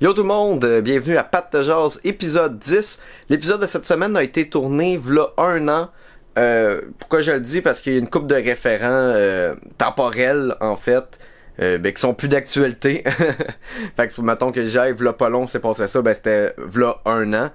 Yo 0.00 0.14
tout 0.14 0.22
le 0.22 0.28
monde, 0.28 0.64
euh, 0.64 0.80
bienvenue 0.80 1.18
à 1.18 1.24
Pat 1.24 1.54
de 1.54 1.62
Jazz, 1.62 2.00
épisode 2.04 2.58
10. 2.58 3.02
L'épisode 3.28 3.60
de 3.60 3.66
cette 3.66 3.84
semaine 3.84 4.16
a 4.16 4.22
été 4.22 4.48
tourné 4.48 4.96
v'là 4.96 5.34
un 5.36 5.68
an. 5.68 5.90
Euh, 6.38 6.80
pourquoi 6.98 7.20
je 7.20 7.32
le 7.32 7.40
dis? 7.40 7.60
Parce 7.60 7.82
qu'il 7.82 7.92
y 7.92 7.96
a 7.96 7.98
une 7.98 8.08
coupe 8.08 8.26
de 8.26 8.34
référents 8.34 8.88
euh, 8.88 9.54
temporels, 9.76 10.56
en 10.62 10.74
fait, 10.74 11.18
euh, 11.60 11.76
ben, 11.76 11.92
qui 11.92 12.00
sont 12.00 12.14
plus 12.14 12.28
d'actualité. 12.28 13.04
fait 13.96 14.08
que, 14.08 14.22
mettons 14.22 14.52
que 14.52 14.64
j'aille 14.64 14.94
v'là 14.94 15.12
pas 15.12 15.28
long, 15.28 15.46
c'est 15.46 15.60
passé 15.60 15.86
ça, 15.86 16.00
ben 16.00 16.14
c'était 16.14 16.54
v'là 16.56 17.02
un 17.04 17.34
an. 17.34 17.50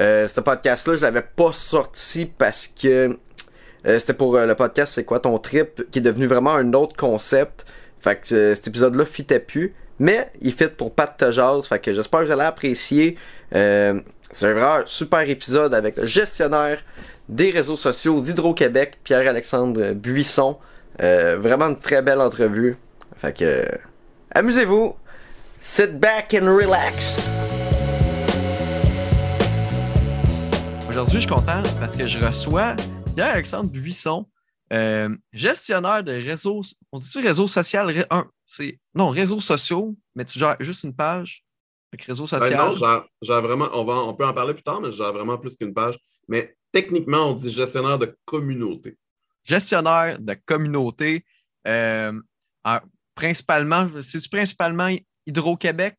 Euh, 0.00 0.26
ce 0.26 0.40
podcast-là, 0.40 0.94
je 0.94 1.02
l'avais 1.02 1.20
pas 1.20 1.52
sorti 1.52 2.24
parce 2.24 2.66
que 2.66 3.18
euh, 3.86 3.98
c'était 3.98 4.14
pour 4.14 4.38
le 4.38 4.54
podcast 4.54 4.94
C'est 4.94 5.04
quoi 5.04 5.20
ton 5.20 5.38
trip, 5.38 5.82
qui 5.90 5.98
est 5.98 6.02
devenu 6.02 6.24
vraiment 6.24 6.54
un 6.54 6.72
autre 6.72 6.96
concept. 6.96 7.66
Fait 7.98 8.16
que 8.16 8.54
cet 8.54 8.68
épisode-là 8.68 9.04
fitait 9.04 9.38
plus. 9.38 9.74
Mais 10.00 10.32
il 10.40 10.52
fit 10.52 10.66
pour 10.68 10.94
Pat 10.94 11.22
de 11.22 11.30
Jazz. 11.30 11.66
Fait 11.66 11.78
que 11.78 11.92
j'espère 11.92 12.20
que 12.20 12.24
vous 12.24 12.32
allez 12.32 12.42
apprécier. 12.42 13.16
Euh, 13.54 14.00
c'est 14.30 14.46
un 14.46 14.52
vraiment 14.54 14.82
super 14.86 15.20
épisode 15.28 15.74
avec 15.74 15.96
le 15.98 16.06
gestionnaire 16.06 16.82
des 17.28 17.50
réseaux 17.50 17.76
sociaux 17.76 18.20
d'Hydro-Québec, 18.20 18.98
Pierre-Alexandre 19.04 19.92
Buisson. 19.92 20.56
Euh, 21.02 21.36
vraiment 21.38 21.66
une 21.68 21.78
très 21.78 22.00
belle 22.00 22.20
entrevue. 22.20 22.76
Fait 23.18 23.36
que 23.36 23.68
amusez-vous. 24.34 24.96
Sit 25.60 26.00
back 26.00 26.34
and 26.40 26.46
relax. 26.46 27.28
Aujourd'hui, 30.88 31.14
je 31.20 31.20
suis 31.20 31.28
content 31.28 31.62
parce 31.78 31.94
que 31.94 32.06
je 32.06 32.18
reçois 32.18 32.74
Pierre-Alexandre 33.14 33.68
Buisson, 33.70 34.26
euh, 34.72 35.10
gestionnaire 35.32 36.02
de 36.02 36.12
réseaux. 36.12 36.62
On 36.90 36.98
dit-tu 36.98 37.18
réseau 37.20 37.46
social? 37.46 37.86
Ré- 37.90 38.06
un, 38.10 38.24
c'est, 38.50 38.80
non, 38.94 39.10
réseaux 39.10 39.38
sociaux, 39.40 39.96
mais 40.16 40.24
tu 40.24 40.38
gères 40.38 40.56
juste 40.60 40.82
une 40.82 40.94
page. 40.94 41.44
Avec 41.92 42.04
réseau 42.04 42.24
Ben 42.24 42.28
social. 42.40 42.58
non, 42.70 42.74
genre, 42.74 43.04
genre 43.22 43.42
vraiment, 43.42 43.68
on, 43.72 43.84
va, 43.84 43.94
on 43.94 44.14
peut 44.14 44.26
en 44.26 44.34
parler 44.34 44.54
plus 44.54 44.62
tard, 44.62 44.80
mais 44.80 44.90
j'ai 44.92 45.04
vraiment 45.04 45.38
plus 45.38 45.56
qu'une 45.56 45.72
page. 45.74 45.96
Mais 46.28 46.56
techniquement, 46.72 47.30
on 47.30 47.32
dit 47.34 47.50
gestionnaire 47.50 47.98
de 47.98 48.16
communauté. 48.24 48.96
gestionnaire 49.44 50.18
de 50.20 50.34
communauté. 50.44 51.24
euh, 51.66 52.12
en- 52.64 52.80
principalement, 53.14 53.88
c'est-tu 54.00 54.28
principalement 54.28 54.88
Hydro-Québec? 55.26 55.96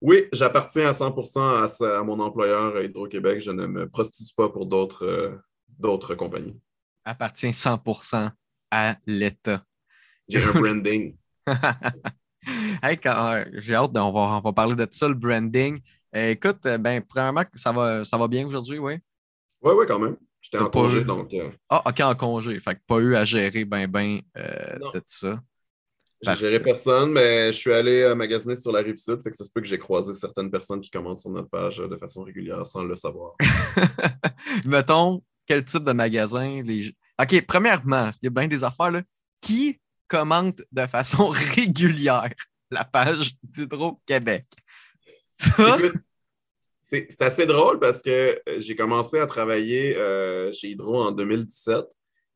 Oui, 0.00 0.24
j'appartiens 0.32 0.88
à 0.88 0.92
100% 0.94 1.84
à, 1.84 2.02
mon 2.02 2.18
employeur 2.20 2.76
euh, 2.76 2.84
Hydro-Québec. 2.84 3.40
Je 3.40 3.50
ne 3.50 3.66
me 3.66 3.88
prostitue 3.88 4.32
pas 4.36 4.48
pour 4.48 4.66
d'autres 4.66 5.04
euh, 5.04 6.14
compagnies. 6.16 6.56
Appartient 7.04 7.52
100% 7.52 8.30
à 8.70 8.96
l'État. 9.06 9.64
J'ai 10.28 10.42
un 10.42 10.52
branding. 10.60 11.16
Hey, 12.82 12.96
quand- 12.96 13.32
euh, 13.34 13.44
j'ai 13.54 13.74
hâte, 13.74 13.90
on, 13.96 14.12
va, 14.12 14.20
on 14.20 14.40
va 14.40 14.52
parler 14.52 14.74
de 14.74 14.86
ça, 14.90 15.08
le 15.08 15.14
branding. 15.14 15.80
Euh, 16.16 16.30
écoute, 16.30 16.64
euh, 16.66 16.78
ben, 16.78 17.02
premièrement, 17.02 17.44
ça 17.56 17.72
va, 17.72 18.04
ça 18.04 18.16
va 18.16 18.26
bien 18.28 18.46
aujourd'hui, 18.46 18.78
oui? 18.78 18.94
Oui, 19.62 19.72
oui, 19.76 19.84
quand 19.86 19.98
même. 19.98 20.16
J'étais 20.40 20.58
en 20.58 20.70
congé, 20.70 21.00
eu- 21.00 21.04
donc 21.04 21.32
euh, 21.34 21.50
Ah, 21.68 21.82
OK, 21.86 22.00
en 22.00 22.14
congé. 22.14 22.58
Fait 22.60 22.76
que 22.76 22.80
pas 22.86 22.98
eu 22.98 23.16
à 23.16 23.24
gérer 23.24 23.64
ben, 23.64 23.86
ben 23.86 24.20
de 24.34 24.98
tout 24.98 25.02
ça. 25.06 25.40
j'ai 26.22 26.36
géré 26.36 26.60
personne, 26.60 27.12
mais 27.12 27.52
je 27.52 27.58
suis 27.58 27.72
allé 27.72 28.14
magasiner 28.14 28.56
sur 28.56 28.72
la 28.72 28.80
rive 28.80 28.96
sud, 28.96 29.20
fait 29.22 29.30
que 29.30 29.36
ça 29.36 29.44
se 29.44 29.50
peut 29.50 29.60
que 29.60 29.66
j'ai 29.66 29.78
croisé 29.78 30.14
certaines 30.14 30.50
personnes 30.50 30.80
qui 30.80 30.90
commandent 30.90 31.18
sur 31.18 31.30
notre 31.30 31.50
page 31.50 31.78
de 31.78 31.96
façon 31.96 32.22
régulière 32.22 32.64
sans 32.66 32.82
le 32.84 32.94
savoir. 32.94 33.32
Mettons, 34.64 35.22
quel 35.46 35.64
type 35.64 35.84
de 35.84 35.92
magasin? 35.92 36.62
Les... 36.62 36.92
OK, 37.20 37.46
premièrement, 37.46 38.10
il 38.22 38.26
y 38.26 38.28
a 38.28 38.30
bien 38.30 38.48
des 38.48 38.64
affaires, 38.64 38.90
là. 38.92 39.02
Qui 39.40 39.78
commente 40.08 40.62
de 40.72 40.86
façon 40.86 41.28
régulière 41.56 42.32
la 42.70 42.84
page 42.84 43.32
d'Hydro-Québec? 43.42 44.46
C'est 46.90 47.20
assez 47.20 47.44
drôle 47.44 47.78
parce 47.78 48.02
que 48.02 48.40
euh, 48.48 48.60
j'ai 48.60 48.74
commencé 48.74 49.18
à 49.18 49.26
travailler 49.26 49.96
euh, 49.96 50.52
chez 50.52 50.70
Hydro 50.70 51.02
en 51.02 51.12
2017. 51.12 51.84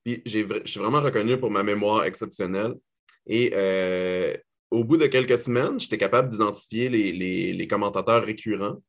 Puis 0.04 0.22
je 0.26 0.62
suis 0.66 0.80
vraiment 0.80 1.00
reconnu 1.00 1.38
pour 1.38 1.50
ma 1.50 1.62
mémoire 1.62 2.04
exceptionnelle. 2.04 2.74
Et 3.26 3.52
euh, 3.54 4.36
au 4.70 4.84
bout 4.84 4.96
de 4.98 5.06
quelques 5.06 5.38
semaines, 5.38 5.78
j'étais 5.78 5.98
capable 5.98 6.28
d'identifier 6.28 6.88
les, 6.88 7.66
commentateurs 7.66 8.25
récurrents. 8.25 8.82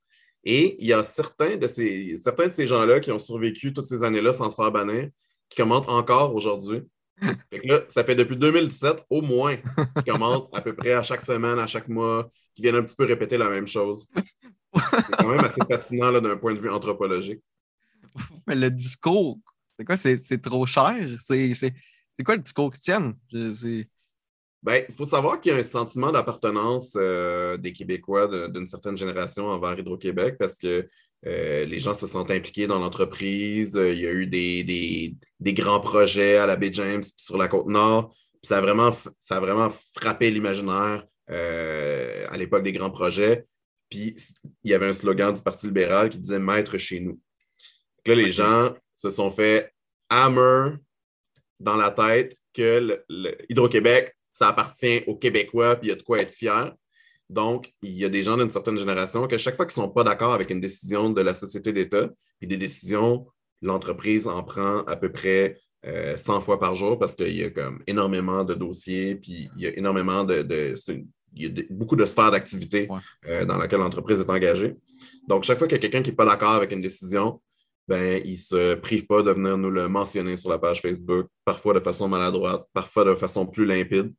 Et 0.44 0.76
il 0.80 0.88
y 0.88 0.94
a 0.94 1.04
certains 1.04 1.56
de 1.56 1.68
ces, 1.68 2.18
certains 2.18 2.48
de 2.48 2.52
ces 2.52 2.68
gens-là 2.68 3.00
qui 3.00 3.12
ont 3.12 3.20
survécu 3.20 3.74
toutes 3.74 3.86
ces 3.86 4.04
années-là 4.04 4.34
sans 4.34 4.50
se 4.50 4.56
faire 4.56 4.72
bannir, 4.72 5.10
qui 5.48 5.56
commentent 5.56 5.90
encore 5.90 6.36
aujourd'hui. 6.36 6.82
Fait 7.50 7.60
que 7.60 7.68
là, 7.68 7.82
ça 7.90 8.04
fait 8.04 8.16
depuis 8.16 8.38
2017 8.38 9.06
au 9.10 9.22
moins 9.22 9.58
qu'ils 9.58 10.14
commentent 10.14 10.50
à 10.54 10.62
peu 10.62 10.76
près 10.76 10.94
à 10.94 11.04
chaque 11.04 11.22
semaine, 11.22 11.60
à 11.60 11.68
chaque 11.68 11.88
mois, 11.88 12.30
qui 12.56 12.62
viennent 12.62 12.76
un 12.76 12.84
petit 12.84 12.96
peu 12.96 13.06
répéter 13.06 13.38
la 13.38 13.50
même 13.50 13.68
chose. 13.68 14.08
C'est 14.76 15.16
quand 15.18 15.30
même 15.30 15.44
assez 15.44 15.62
fascinant 15.70 16.12
d'un 16.20 16.36
point 16.38 16.54
de 16.54 16.60
vue 16.60 16.70
anthropologique. 16.70 17.42
mais 18.48 18.56
le 18.56 18.70
discours, 18.70 19.40
c'est 19.78 19.86
quoi? 19.86 19.98
C'est 19.98 20.42
trop 20.42 20.66
cher? 20.66 20.96
C'est 21.20 22.24
quoi 22.24 22.36
le 22.36 22.42
discours 22.42 22.72
qu'ils 22.72 22.82
tiennent? 22.82 23.16
Ben, 24.64 24.86
il 24.88 24.96
faut 24.96 25.06
savoir 25.06 25.42
qu'il 25.42 25.52
y 25.52 25.56
a 25.56 25.58
un 25.58 25.64
sentiment 25.64 26.12
d'appartenance 26.12 26.94
euh, 26.96 27.58
des 27.58 27.74
Québécois 27.74 28.48
d'une 28.48 28.66
certaine 28.66 28.96
génération 28.96 29.48
envers 29.48 29.78
Hydro-Québec 29.78 30.38
parce 30.40 30.58
que 30.58 30.88
euh, 31.26 31.66
les 31.66 31.80
gens 31.80 31.94
se 31.94 32.08
sentent 32.08 32.32
impliqués 32.32 32.68
dans 32.68 32.80
l'entreprise. 32.80 33.78
Euh, 33.78 33.94
Il 33.94 34.00
y 34.02 34.08
a 34.08 34.12
eu 34.12 34.28
des, 34.28 34.64
des- 34.64 35.16
des 35.40 35.54
grands 35.54 35.80
projets 35.80 36.38
à 36.38 36.46
la 36.46 36.56
baie 36.58 36.72
James 36.74 37.02
puis 37.02 37.12
sur 37.18 37.38
la 37.38 37.48
côte 37.48 37.68
nord. 37.68 38.10
Puis 38.10 38.48
ça, 38.50 38.58
a 38.58 38.62
vraiment, 38.62 38.90
f- 38.90 39.08
ça 39.20 39.38
a 39.38 39.40
vraiment 39.40 39.72
frappé 39.96 40.32
l'imaginaire 40.32 41.06
euh, 41.30 42.26
à 42.30 42.38
l'époque 42.38 42.64
des 42.64 42.74
grands 42.74 42.92
projets. 42.92 43.46
Puis 43.90 44.16
il 44.64 44.72
y 44.72 44.74
avait 44.74 44.88
un 44.88 44.94
slogan 44.94 45.34
du 45.34 45.42
Parti 45.42 45.68
libéral 45.68 46.10
qui 46.10 46.20
disait 46.20 46.40
Maître 46.40 46.78
chez 46.78 47.00
nous. 47.00 47.14
Donc 47.14 48.08
là, 48.08 48.16
les 48.16 48.30
gens 48.32 48.74
se 48.94 49.10
sont 49.10 49.30
fait 49.30 49.72
hammer 50.10 50.76
dans 51.60 51.78
la 51.78 51.92
tête 51.92 52.38
que 52.54 52.80
le- 52.80 53.06
le 53.10 53.38
Hydro-Québec, 53.50 54.14
ça 54.34 54.50
appartient 54.50 55.04
aux 55.08 55.16
Québécois, 55.16 55.76
puis 55.78 55.88
il 55.88 55.90
y 55.92 55.94
a 55.94 55.96
de 55.96 56.04
quoi 56.04 56.20
être 56.20 56.32
fier. 56.32 56.74
Donc, 57.34 57.74
il 57.82 57.98
y 57.98 58.06
a 58.06 58.10
des 58.10 58.22
gens 58.22 58.38
d'une 58.38 58.50
certaine 58.52 58.78
génération 58.78 59.28
que 59.28 59.38
chaque 59.40 59.56
fois 59.56 59.66
qu'ils 59.66 59.82
ne 59.82 59.88
sont 59.88 59.92
pas 59.92 60.04
d'accord 60.04 60.34
avec 60.34 60.52
une 60.52 60.62
décision 60.62 61.10
de 61.10 61.22
la 61.22 61.34
société 61.34 61.74
d'État, 61.74 62.10
puis 62.40 62.48
des 62.48 62.58
décisions, 62.58 63.26
l'entreprise 63.62 64.28
en 64.28 64.44
prend 64.44 64.80
à 64.86 64.96
peu 64.96 65.12
près 65.12 65.58
euh, 65.86 66.16
100 66.16 66.42
fois 66.42 66.60
par 66.60 66.76
jour 66.76 66.98
parce 67.00 67.16
qu'il 67.16 67.36
y 67.36 67.44
a 67.44 67.50
comme 67.50 67.82
énormément 67.88 68.44
de 68.44 68.54
dossiers, 68.54 69.16
puis 69.16 69.50
il 69.58 69.64
y 69.64 69.68
a 69.68 69.78
énormément 69.78 70.24
de... 70.24 70.42
de- 70.44 70.74
c'est 70.76 70.94
une- 70.94 71.08
il 71.36 71.42
y 71.44 71.46
a 71.48 71.50
de- 71.50 71.66
beaucoup 71.72 71.96
de 71.96 72.06
sphères 72.06 72.30
d'activité 72.30 72.88
Ouais. 72.90 73.00
euh, 73.28 73.44
dans 73.46 73.58
laquelle 73.58 73.80
l'entreprise 73.80 74.20
est 74.20 74.30
engagée. 74.30 74.76
Donc, 75.28 75.44
chaque 75.44 75.58
fois 75.58 75.68
qu'il 75.68 75.78
y 75.78 75.80
a 75.80 75.82
quelqu'un 75.82 76.04
qui 76.04 76.12
n'est 76.12 76.16
pas 76.16 76.26
d'accord 76.26 76.52
avec 76.52 76.72
une 76.72 76.82
décision, 76.82 77.42
ben, 77.88 78.22
il 78.24 78.34
ne 78.34 78.38
se 78.38 78.76
prive 78.76 79.08
pas 79.08 79.24
de 79.24 79.32
venir 79.32 79.58
nous 79.58 79.72
le 79.72 79.90
mentionner 79.90 80.38
sur 80.38 80.50
la 80.52 80.60
page 80.60 80.82
Facebook, 80.82 81.26
parfois 81.44 81.74
de 81.74 81.80
façon 81.80 82.08
maladroite, 82.08 82.64
parfois 82.74 83.04
de 83.06 83.16
façon 83.16 83.46
plus 83.48 83.66
limpide. 83.66 84.14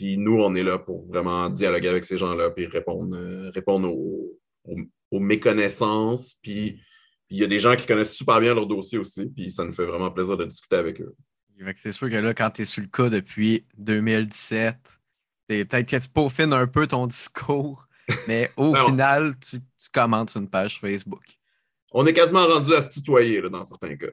Puis 0.00 0.16
nous, 0.16 0.40
on 0.40 0.54
est 0.54 0.62
là 0.62 0.78
pour 0.78 1.04
vraiment 1.06 1.50
dialoguer 1.50 1.88
avec 1.88 2.06
ces 2.06 2.16
gens-là, 2.16 2.48
puis 2.48 2.64
répondre, 2.64 3.14
euh, 3.14 3.50
répondre 3.50 3.86
aux, 3.92 4.30
aux- 4.64 4.78
aux 5.10 5.20
méconnaissances. 5.20 6.36
Puis 6.42 6.80
il 7.28 7.36
y 7.38 7.44
a 7.44 7.46
des 7.46 7.58
gens 7.58 7.76
qui 7.76 7.84
connaissent 7.84 8.14
super 8.14 8.40
bien 8.40 8.54
leur 8.54 8.66
dossier 8.66 8.96
aussi, 8.96 9.26
puis 9.28 9.52
ça 9.52 9.62
nous 9.62 9.72
fait 9.74 9.84
vraiment 9.84 10.10
plaisir 10.10 10.38
de 10.38 10.46
discuter 10.46 10.76
avec 10.76 11.02
eux. 11.02 11.14
C'est 11.76 11.92
sûr 11.92 12.08
que 12.08 12.14
là, 12.16 12.32
quand 12.32 12.48
tu 12.48 12.62
es 12.62 12.64
sur 12.64 12.80
le 12.80 12.88
cas 12.88 13.10
depuis 13.10 13.66
2017, 13.76 15.00
t'es- 15.46 15.66
peut-être 15.66 15.90
que 15.90 15.96
tu 16.02 16.08
peaufines 16.08 16.54
un 16.54 16.66
peu 16.66 16.86
ton 16.86 17.06
discours, 17.06 17.86
mais 18.26 18.48
au 18.56 18.72
Ben, 18.72 18.84
final, 18.86 19.38
tu, 19.38 19.58
tu 19.58 19.88
commentes 19.92 20.30
sur 20.30 20.40
une 20.40 20.48
page 20.48 20.80
Facebook. 20.80 21.24
On 21.92 22.06
est 22.06 22.14
quasiment 22.14 22.46
rendu 22.46 22.72
à 22.72 22.80
se 22.80 22.88
tutoyer 22.88 23.42
là, 23.42 23.50
dans 23.50 23.64
certains 23.66 23.96
cas. 23.96 24.06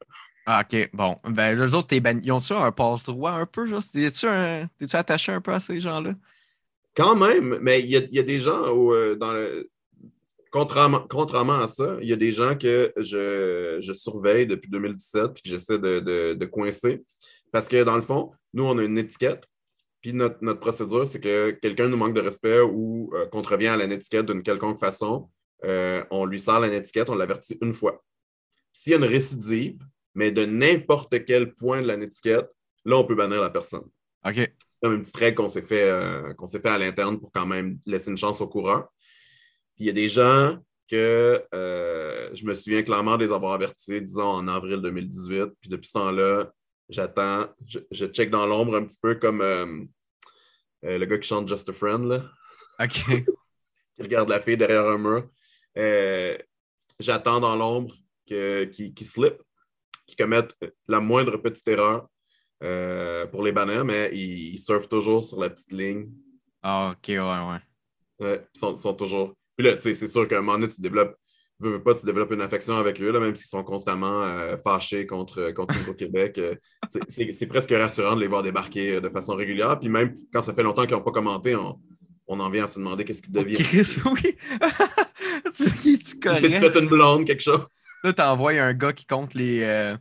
Ah, 0.49 0.63
OK, 0.63 0.89
bon. 0.93 1.17
Ben, 1.25 1.59
les 1.59 1.73
autres, 1.73 1.93
ils 1.93 2.31
ont-tu 2.31 2.53
un 2.53 2.71
passe-droit 2.71 3.31
un 3.31 3.45
peu? 3.45 3.67
Genre? 3.67 3.83
Es-tu 3.95 4.27
un... 4.27 4.69
T'es-tu 4.77 4.95
attaché 4.95 5.33
un 5.33 5.41
peu 5.41 5.51
à 5.51 5.59
ces 5.59 5.81
gens-là? 5.81 6.13
Quand 6.95 7.17
même, 7.17 7.59
mais 7.61 7.81
il 7.81 7.89
y 7.89 7.97
a, 7.97 8.23
des 8.23 8.39
gens 8.39 8.69
où, 8.71 8.93
euh, 8.93 9.15
dans 9.15 9.33
le. 9.33 9.69
Contrairement, 10.49 11.05
contrairement 11.09 11.59
à 11.59 11.67
ça, 11.67 11.97
il 12.01 12.07
y 12.07 12.13
a 12.13 12.15
des 12.15 12.31
gens 12.31 12.57
que 12.57 12.93
je, 12.95 13.77
je 13.81 13.93
surveille 13.93 14.47
depuis 14.47 14.69
2017 14.71 15.33
puis 15.33 15.43
que 15.43 15.49
j'essaie 15.49 15.77
de, 15.77 16.33
de- 16.33 16.45
coincer. 16.45 17.03
Parce 17.51 17.67
que 17.67 17.83
dans 17.83 17.97
le 17.97 18.01
fond, 18.01 18.31
nous, 18.53 18.63
on 18.63 18.77
a 18.77 18.83
une 18.83 18.97
étiquette. 18.97 19.43
Puis 20.01 20.13
notre, 20.13 20.37
notre 20.41 20.61
procédure, 20.61 21.05
c'est 21.05 21.19
que 21.19 21.51
quelqu'un 21.51 21.89
nous 21.89 21.97
manque 21.97 22.13
de 22.15 22.21
respect 22.21 22.61
ou 22.61 23.11
euh, 23.13 23.25
contrevient 23.27 23.67
à 23.67 23.75
l'étiquette 23.75 24.27
d'une 24.27 24.41
quelconque 24.41 24.79
façon, 24.79 25.29
euh, 25.65 26.05
on 26.09 26.25
lui 26.25 26.39
sort 26.39 26.61
l'étiquette, 26.61 27.09
on 27.09 27.15
l'avertit 27.15 27.57
une 27.61 27.73
fois. 27.73 28.01
S'il 28.71 28.91
y 28.93 28.95
a 28.95 28.97
une 28.97 29.03
récidive, 29.03 29.77
mais 30.17 30.31
de 30.31 30.45
n'importe 30.45 31.23
quel 31.25 31.53
point 31.53 31.83
de 31.83 31.93
l'étiquette, 31.93 32.49
là, 32.85 32.97
on 32.97 33.03
peut 33.03 33.13
bannir 33.13 33.39
la 33.39 33.51
personne 33.51 33.87
OK. 34.25 34.33
c'est 34.35 34.79
comme 34.81 34.95
une 34.95 35.01
petite 35.01 35.15
règle 35.15 35.37
qu'on 35.37 35.47
s'est 35.47 35.61
fait, 35.61 35.83
euh, 35.83 36.33
qu'on 36.33 36.47
s'est 36.47 36.59
fait 36.59 36.69
à 36.69 36.77
l'interne 36.79 37.19
pour 37.19 37.31
quand 37.31 37.45
même 37.45 37.77
laisser 37.85 38.09
une 38.09 38.17
chance 38.17 38.41
au 38.41 38.47
coureur. 38.47 38.87
Puis 39.75 39.83
il 39.83 39.85
y 39.85 39.89
a 39.91 39.93
des 39.93 40.09
gens 40.09 40.57
que 40.89 41.45
euh, 41.53 42.31
je 42.33 42.45
me 42.45 42.55
souviens 42.55 42.81
clairement 42.81 43.15
de 43.15 43.25
les 43.25 43.31
avoir 43.31 43.53
avertis, 43.53 44.01
disons, 44.01 44.25
en 44.25 44.47
avril 44.47 44.81
2018. 44.81 45.51
Puis 45.61 45.69
depuis 45.69 45.87
ce 45.87 45.93
temps-là, 45.93 46.51
j'attends, 46.89 47.45
je, 47.67 47.77
je 47.91 48.07
check 48.07 48.31
dans 48.31 48.47
l'ombre 48.47 48.75
un 48.75 48.85
petit 48.85 48.97
peu 48.99 49.15
comme 49.15 49.41
euh, 49.41 49.85
le 50.81 51.05
gars 51.05 51.19
qui 51.19 51.27
chante 51.27 51.47
Just 51.47 51.69
a 51.69 51.73
Friend, 51.73 52.03
là, 52.05 52.23
OK. 52.79 52.89
qui 53.95 54.01
regarde 54.01 54.29
la 54.29 54.39
fille 54.39 54.57
derrière 54.57 54.87
un 54.87 54.97
mur. 54.97 55.29
J'attends 56.99 57.39
dans 57.39 57.55
l'ombre 57.55 57.93
qu'il 58.25 58.93
slip, 59.03 59.35
qu'il 60.07 60.17
commette 60.17 60.55
la 60.87 60.99
moindre 60.99 61.37
petite 61.37 61.67
erreur 61.67 62.07
euh, 62.63 63.27
pour 63.27 63.43
les 63.43 63.51
banners, 63.51 63.83
mais 63.85 64.09
ils, 64.13 64.57
surfent 64.57 64.89
toujours 64.89 65.23
sur 65.23 65.39
la 65.39 65.49
petite 65.49 65.71
ligne. 65.71 66.09
Ah, 66.63 66.93
ok, 66.93 67.09
ouais, 67.09 67.19
ouais. 67.19 67.59
Ouais, 68.19 68.47
ils 68.55 68.77
sont, 68.79 68.93
toujours. 68.95 69.35
Puis 69.55 69.67
là, 69.67 69.75
tu 69.75 69.83
sais, 69.83 69.93
c'est 69.93 70.07
sûr 70.07 70.27
qu'à 70.27 70.39
un 70.39 70.41
moment 70.41 70.57
donné, 70.57 70.73
tu 70.73 70.81
développes 70.81 71.15
veux, 71.59 71.81
pas, 71.81 71.93
tu 71.95 72.05
développes 72.05 72.31
une 72.31 72.41
affection 72.41 72.77
avec 72.77 73.01
eux, 73.01 73.11
là, 73.11 73.19
même 73.19 73.35
s'ils 73.35 73.47
sont 73.47 73.63
constamment 73.63 74.23
euh, 74.23 74.57
fâchés 74.57 75.05
contre, 75.05 75.51
contre 75.51 75.75
au 75.89 75.93
Québec. 75.93 76.37
Euh, 76.37 76.55
c'est 77.07 77.47
presque 77.47 77.71
rassurant 77.71 78.15
de 78.15 78.21
les 78.21 78.27
voir 78.27 78.43
débarquer 78.43 79.01
de 79.01 79.09
façon 79.09 79.35
régulière. 79.35 79.79
Puis 79.79 79.89
même 79.89 80.17
quand 80.31 80.41
ça 80.41 80.53
fait 80.53 80.63
longtemps 80.63 80.85
qu'ils 80.85 80.95
n'ont 80.95 81.03
pas 81.03 81.11
commenté, 81.11 81.55
on, 81.55 81.79
on, 82.27 82.39
en 82.39 82.49
vient 82.49 82.65
à 82.65 82.67
se 82.67 82.79
demander 82.79 83.05
qu'est-ce 83.05 83.21
qu'ils 83.21 83.33
deviennent. 83.33 83.63
Chris, 83.63 83.97
oui! 84.05 84.35
tu, 85.55 85.63
tu, 85.71 85.97
tu 85.97 86.29
fais 86.29 86.79
une 86.79 86.87
blonde, 86.87 87.25
quelque 87.25 87.43
chose. 87.43 87.65
Là, 88.03 88.13
tu 88.13 88.21
envoies 88.21 88.59
un 88.61 88.73
gars 88.73 88.93
qui 88.93 89.05
compte 89.05 89.33
les, 89.33 89.95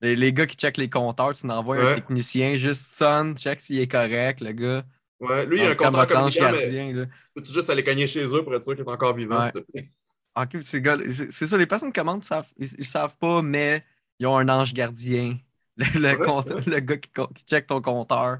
les, 0.00 0.32
gars 0.32 0.46
qui 0.46 0.56
checkent 0.56 0.78
les 0.78 0.90
compteurs. 0.90 1.32
Tu 1.34 1.46
envoies 1.48 1.78
un 1.78 1.94
technicien, 1.94 2.56
juste 2.56 2.92
sonne, 2.92 3.36
check 3.36 3.60
s'il 3.60 3.80
est 3.80 3.90
correct, 3.90 4.40
le 4.40 4.52
gars. 4.52 4.84
Ouais, 5.20 5.46
lui, 5.46 5.60
il 5.60 5.66
a 5.66 5.70
un 5.70 5.74
compteur 5.76 6.06
gardien. 6.06 6.92
Là. 6.92 7.06
Tu 7.36 7.42
peux 7.42 7.52
juste 7.52 7.70
aller 7.70 7.84
cogner 7.84 8.08
chez 8.08 8.24
eux 8.24 8.42
pour 8.42 8.54
être 8.54 8.64
sûr 8.64 8.74
qu'il 8.74 8.84
est 8.84 8.90
encore 8.90 9.14
vivant, 9.14 9.44
s'il 9.44 9.52
te 9.52 9.70
plaît. 9.70 9.90
Ok, 10.34 10.56
c'est 10.60 11.46
ça, 11.46 11.56
les 11.58 11.66
personnes 11.66 11.92
qui 11.92 12.00
commandent, 12.00 12.24
ils, 12.58 12.68
ils, 12.78 12.86
savent 12.86 13.16
pas, 13.18 13.42
mais 13.42 13.84
ils 14.18 14.26
ont 14.26 14.36
un 14.36 14.48
ange 14.48 14.72
gardien. 14.72 15.36
Le, 15.76 16.80
gars 16.80 16.96
qui, 16.96 17.44
check 17.44 17.66
ton 17.66 17.80
compteur. 17.80 18.38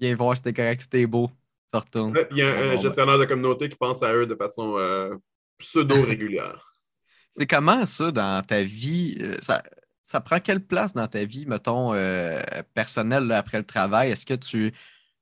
Viens 0.00 0.14
voir 0.16 0.36
si 0.36 0.42
t'es 0.42 0.52
correct, 0.52 0.82
si 0.82 0.88
t'es 0.88 1.06
beau. 1.06 1.30
Ça 1.72 1.80
retourne. 1.80 2.14
il 2.32 2.38
y 2.38 2.42
a 2.42 2.72
un, 2.72 2.76
gestionnaire 2.76 3.18
de 3.18 3.24
communauté 3.24 3.68
qui 3.68 3.76
pense 3.76 4.02
à 4.02 4.12
eux 4.12 4.26
de 4.26 4.34
façon 4.34 4.76
euh, 4.78 5.14
pseudo-régulière. 5.60 6.72
c'est 7.32 7.46
comment 7.46 7.86
ça 7.86 8.10
dans 8.10 8.44
ta 8.44 8.62
vie? 8.62 9.16
Euh, 9.20 9.36
ça, 9.40 9.62
ça 10.02 10.20
prend 10.20 10.40
quelle 10.40 10.64
place 10.64 10.92
dans 10.92 11.06
ta 11.06 11.24
vie, 11.24 11.46
mettons, 11.46 11.94
euh, 11.94 12.42
personnelle 12.74 13.30
après 13.32 13.58
le 13.58 13.64
travail? 13.64 14.10
Est-ce 14.10 14.26
que 14.26 14.34
tu, 14.34 14.72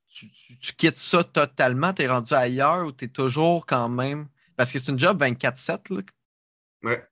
tu, 0.09 0.27
tu, 0.59 0.73
quittes 0.73 0.97
ça 0.97 1.23
totalement? 1.23 1.93
T'es 1.93 2.07
rendu 2.07 2.33
ailleurs 2.33 2.85
ou 2.85 2.91
t'es 2.91 3.07
toujours 3.07 3.65
quand 3.65 3.89
même? 3.89 4.27
Parce 4.57 4.71
que 4.71 4.79
c'est 4.79 4.91
une 4.91 4.99
job 4.99 5.21
24-7. 5.21 6.03
Ouais. 6.83 7.05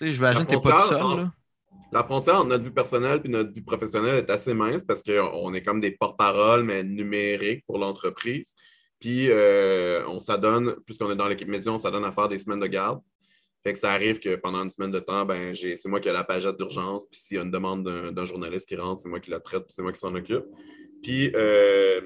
J'imagine 0.00 0.46
que 0.46 0.50
tu 0.50 0.56
n'es 0.56 0.62
pas 0.62 0.82
tout 0.82 0.88
seul. 0.88 1.30
La 1.92 2.04
frontière 2.04 2.36
entre 2.36 2.48
notre 2.48 2.64
vie 2.64 2.70
personnelle 2.70 3.20
et 3.24 3.28
notre 3.28 3.52
vie 3.52 3.62
professionnelle 3.62 4.16
est 4.16 4.30
assez 4.30 4.54
mince 4.54 4.84
parce 4.84 5.02
qu'on 5.02 5.52
est 5.54 5.62
comme 5.62 5.80
des 5.80 5.90
porte-paroles, 5.90 6.62
mais 6.62 6.84
numériques 6.84 7.64
pour 7.66 7.78
l'entreprise. 7.78 8.54
Puis 9.00 9.30
euh, 9.30 10.06
on 10.06 10.20
s'adonne, 10.20 10.76
puisqu'on 10.84 11.10
est 11.10 11.16
dans 11.16 11.26
l'équipe 11.26 11.48
média, 11.48 11.72
on 11.72 11.78
s'adonne 11.78 12.04
à 12.04 12.12
faire 12.12 12.28
des 12.28 12.38
semaines 12.38 12.60
de 12.60 12.66
garde. 12.66 13.00
Fait 13.62 13.72
que 13.72 13.78
ça 13.78 13.92
arrive 13.92 14.20
que 14.20 14.36
pendant 14.36 14.62
une 14.62 14.70
semaine 14.70 14.90
de 14.90 15.00
temps, 15.00 15.24
ben, 15.24 15.54
c'est 15.54 15.86
moi 15.86 16.00
qui 16.00 16.08
ai 16.08 16.12
la 16.12 16.24
pagette 16.24 16.56
d'urgence. 16.56 17.06
Puis 17.06 17.20
s'il 17.20 17.36
y 17.36 17.40
a 17.40 17.42
une 17.42 17.50
demande 17.50 17.84
d'un 17.84 18.24
journaliste 18.24 18.68
qui 18.68 18.76
rentre, 18.76 19.00
c'est 19.00 19.08
moi 19.08 19.20
qui 19.20 19.30
la 19.30 19.40
traite, 19.40 19.64
puis 19.64 19.72
c'est 19.74 19.82
moi 19.82 19.92
qui 19.92 20.00
s'en 20.00 20.14
occupe. 20.14 20.44
Puis 21.02 21.30
euh, 21.34 22.00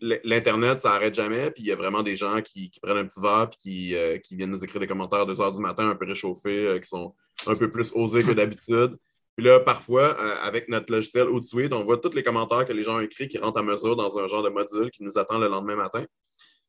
l'Internet, 0.00 0.80
ça 0.80 0.90
n'arrête 0.90 1.14
jamais. 1.14 1.50
Puis 1.50 1.64
il 1.64 1.66
y 1.66 1.72
a 1.72 1.76
vraiment 1.76 2.02
des 2.02 2.16
gens 2.16 2.42
qui, 2.42 2.70
prennent 2.82 2.98
un 2.98 3.06
petit 3.06 3.20
verre 3.20 3.48
puis 3.50 3.94
euh, 3.94 4.18
qui, 4.18 4.36
viennent 4.36 4.50
nous 4.50 4.64
écrire 4.64 4.80
des 4.80 4.86
commentaires 4.86 5.20
à 5.20 5.26
2 5.26 5.32
h 5.32 5.54
du 5.54 5.60
matin, 5.60 5.88
un 5.88 5.94
peu 5.94 6.06
réchauffés, 6.06 6.78
qui 6.82 6.88
sont 6.88 7.14
un 7.46 7.54
peu 7.54 7.70
plus 7.70 7.92
osés 7.94 8.22
que 8.22 8.32
d'habitude. 8.32 8.98
Puis 9.36 9.44
là, 9.44 9.60
parfois, 9.60 10.16
euh, 10.20 10.36
avec 10.42 10.68
notre 10.68 10.92
logiciel 10.92 11.28
Outsuite, 11.28 11.72
on 11.72 11.82
voit 11.82 11.98
tous 11.98 12.14
les 12.14 12.22
commentaires 12.22 12.64
que 12.64 12.72
les 12.72 12.84
gens 12.84 12.96
ont 12.96 13.00
écrits 13.00 13.28
qui 13.28 13.38
rentrent 13.38 13.58
à 13.58 13.62
mesure 13.62 13.96
dans 13.96 14.18
un 14.18 14.26
genre 14.26 14.42
de 14.42 14.48
module 14.48 14.90
qui 14.90 15.02
nous 15.02 15.18
attend 15.18 15.38
le 15.38 15.48
lendemain 15.48 15.76
matin. 15.76 16.04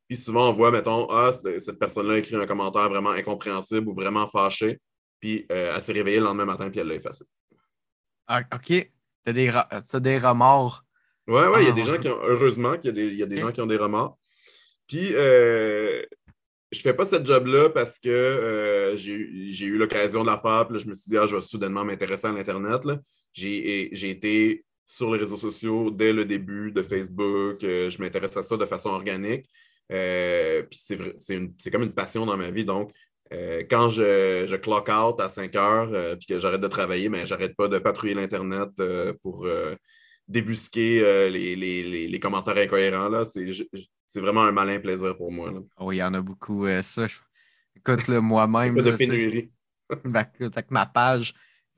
Puis 0.08 0.18
souvent, 0.18 0.50
on 0.50 0.52
voit, 0.52 0.72
mettons, 0.72 1.10
ah, 1.10 1.32
cette 1.32 1.80
personne-là 1.80 2.16
a 2.16 2.18
écrit 2.18 2.36
un 2.36 2.46
commentaire 2.46 2.90
vraiment 2.90 3.12
incompréhensible 3.12 3.88
ou 3.88 3.94
vraiment 3.94 4.28
fâché. 4.28 4.80
Puis 5.20 5.46
elle 5.50 5.82
s'est 5.82 5.94
réveillée 5.94 6.20
le 6.20 6.26
lendemain 6.26 6.46
matin 6.46 6.70
puis 6.70 6.80
elle 6.80 6.88
l'a 6.88 6.96
effacé. 6.96 7.26
Ah, 8.28 8.42
OK. 8.54 8.68
Tu 8.68 8.92
as 9.26 9.34
des, 9.34 9.52
des 10.02 10.18
remords 10.20 10.86
oui, 11.28 11.42
ouais, 11.42 11.64
il 11.64 11.68
y 11.68 11.70
a 11.70 11.74
des 11.74 11.82
ah. 11.82 11.96
gens 11.96 11.98
qui 11.98 12.08
ont, 12.08 12.20
heureusement 12.22 12.78
qu'il 12.78 12.98
y 12.98 13.24
a 13.24 13.26
des, 13.26 13.38
gens 13.38 13.52
qui 13.52 13.62
ont 13.62 13.66
des 13.66 13.78
remords. 13.78 14.18
Puis, 14.88 15.10
euh, 15.14 16.04
je 16.72 16.82
fais 16.82 16.94
pas 16.94 17.06
cette 17.06 17.26
job-là 17.26 17.70
parce 17.70 18.00
que 18.00 18.10
euh, 18.10 18.96
j'ai 18.96 19.66
eu 19.66 19.78
l'occasion 19.78 20.22
de 20.22 20.28
la 20.28 20.38
faire. 20.38 20.66
Puis 20.68 20.78
là, 20.78 20.84
je 20.84 20.90
me 20.90 20.96
suis 20.96 21.12
dit, 21.12 21.18
ah, 21.18 21.26
je 21.26 21.36
vais 21.36 21.42
soudainement 21.42 21.84
m'intéresser 21.84 22.28
à 22.28 22.32
l'Internet. 22.32 22.82
J'ai 23.34 24.10
été 24.10 24.66
sur 24.88 25.12
les 25.14 25.20
réseaux 25.20 25.38
sociaux 25.38 25.92
dès 25.92 26.14
le 26.14 26.26
début 26.26 26.72
de 26.72 26.82
Facebook. 26.82 27.64
Euh, 27.64 27.90
je 27.90 28.02
m'intéresse 28.02 28.38
à 28.38 28.44
ça 28.44 28.58
de 28.58 28.66
façon 28.66 28.90
organique. 28.90 29.50
puis 29.90 30.80
c'est 30.80 31.72
comme 31.72 31.84
une 31.84 31.94
passion 31.94 32.26
dans 32.26 32.38
ma 32.38 32.52
vie. 32.52 32.66
Donc, 32.66 32.92
quand 33.70 33.90
je, 33.90 34.46
je, 34.46 34.56
clock 34.56 34.90
out 34.90 35.20
à 35.20 35.30
5 35.30 35.56
heures 35.56 36.18
puis 36.18 36.28
que 36.28 36.40
j'arrête 36.40 36.62
de 36.62 36.68
travailler, 36.68 37.10
mais 37.10 37.20
ben, 37.20 37.28
j'arrête 37.28 37.56
pas 37.56 37.68
de 37.68 37.80
patrouiller 37.80 38.14
l'Internet 38.14 38.70
pour 39.22 39.48
débusquer 40.28 41.02
euh, 41.02 41.30
les, 41.30 42.20
commentaires 42.20 42.58
incohérents. 42.58 43.10
Là. 43.10 43.26
C'est, 43.26 44.20
vraiment 44.20 44.44
un 44.44 44.52
malin 44.52 44.80
plaisir 44.80 45.16
pour 45.18 45.32
moi. 45.32 45.52
Oh, 45.78 45.92
il 45.92 45.98
y 45.98 46.04
en 46.04 46.14
a 46.14 46.22
beaucoup. 46.22 46.66
Euh, 46.66 46.82
ça, 46.82 47.08
écoute, 47.76 48.08
moi-même. 48.08 48.76
de 48.82 48.92
pénurie. 48.92 49.52
Ben, 50.04 50.26
avec 50.40 50.72
ma 50.72 50.88
page, 50.88 51.36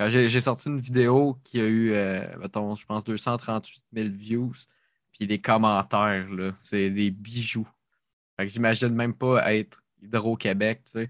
j'ai, 0.07 0.39
sorti 0.39 0.69
une 0.69 0.79
vidéo 0.79 1.37
qui 1.43 1.59
a 1.59 1.65
eu, 1.65 1.91
euh, 1.91 2.21
mettons, 2.37 2.73
je 2.73 2.85
pense, 2.85 3.03
238 3.03 3.83
000 3.91 4.07
views. 4.13 4.53
Puis 5.11 5.27
les 5.27 5.41
commentaires, 5.41 6.29
là, 6.29 6.55
c'est 6.61 6.89
des 6.89 7.11
bijoux. 7.11 7.67
j'imagine 8.39 8.95
même 8.95 9.13
pas 9.13 9.53
être 9.53 9.83
Hydro-Québec, 10.01 10.83
tu 10.85 10.91
sais. 10.93 11.09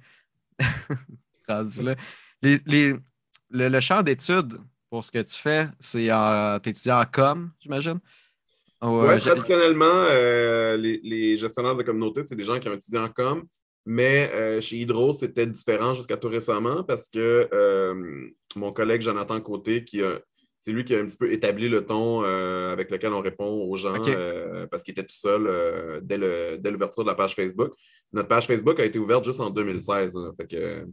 les, 2.42 2.95
le 3.51 3.80
champ 3.80 4.01
d'études 4.01 4.57
pour 4.89 5.04
ce 5.04 5.12
que 5.12 5.19
tu 5.19 5.36
fais, 5.36 5.68
c'est 5.80 6.12
en. 6.12 6.60
T'es 6.60 6.72
étudiant 6.72 7.00
en 7.00 7.06
com, 7.06 7.51
j'imagine? 7.60 8.00
oui, 8.81 9.19
traditionnellement, 9.19 10.06
euh, 10.12 10.78
les, 10.78 11.36
gestionnaires 11.36 11.75
de 11.75 11.84
communauté, 11.84 12.24
c'est 12.24 12.36
des 12.36 12.44
gens 12.44 12.60
qui 12.60 12.69
ont 12.69 12.74
étudié 12.74 13.00
en 13.00 13.10
com, 13.10 13.44
mais 13.86 14.31
euh, 14.34 14.62
chez 14.62 14.78
Hydro, 14.78 15.13
c'était 15.13 15.48
différent 15.48 15.94
jusqu'à 15.94 16.18
tout 16.18 16.30
récemment 16.30 16.84
parce 16.84 17.10
que 17.10 17.48
euh, 17.51 18.30
mon 18.56 18.72
collègue 18.72 19.01
Jonathan 19.01 19.39
Côté, 19.42 19.84
qui 19.84 20.01
c'est 20.60 20.72
lui 20.72 20.84
qui 20.84 20.95
a 20.95 21.00
un 21.00 21.06
petit 21.06 21.18
peu 21.18 21.31
établi 21.31 21.69
le 21.69 21.86
ton 21.86 22.22
avec 22.22 22.89
lequel 22.92 23.13
on 23.13 23.22
répond 23.22 23.45
aux 23.45 23.78
gens 23.78 23.94
parce 24.72 24.84
qu'il 24.84 24.92
était 24.92 25.04
tout 25.04 25.16
seul 25.16 26.01
dès, 26.03 26.17
l'ouverture 26.17 27.03
de 27.03 27.10
la 27.10 27.15
page 27.15 27.36
Facebook. 27.36 27.74
Notre 28.12 28.27
page 28.27 28.48
Facebook 28.48 28.79
a 28.79 28.86
été 28.86 29.00
ouverte 29.00 29.24
juste 29.24 29.39
en 29.39 29.50
2016. 29.50 30.17
fait 30.38 30.48
que, 30.48 30.88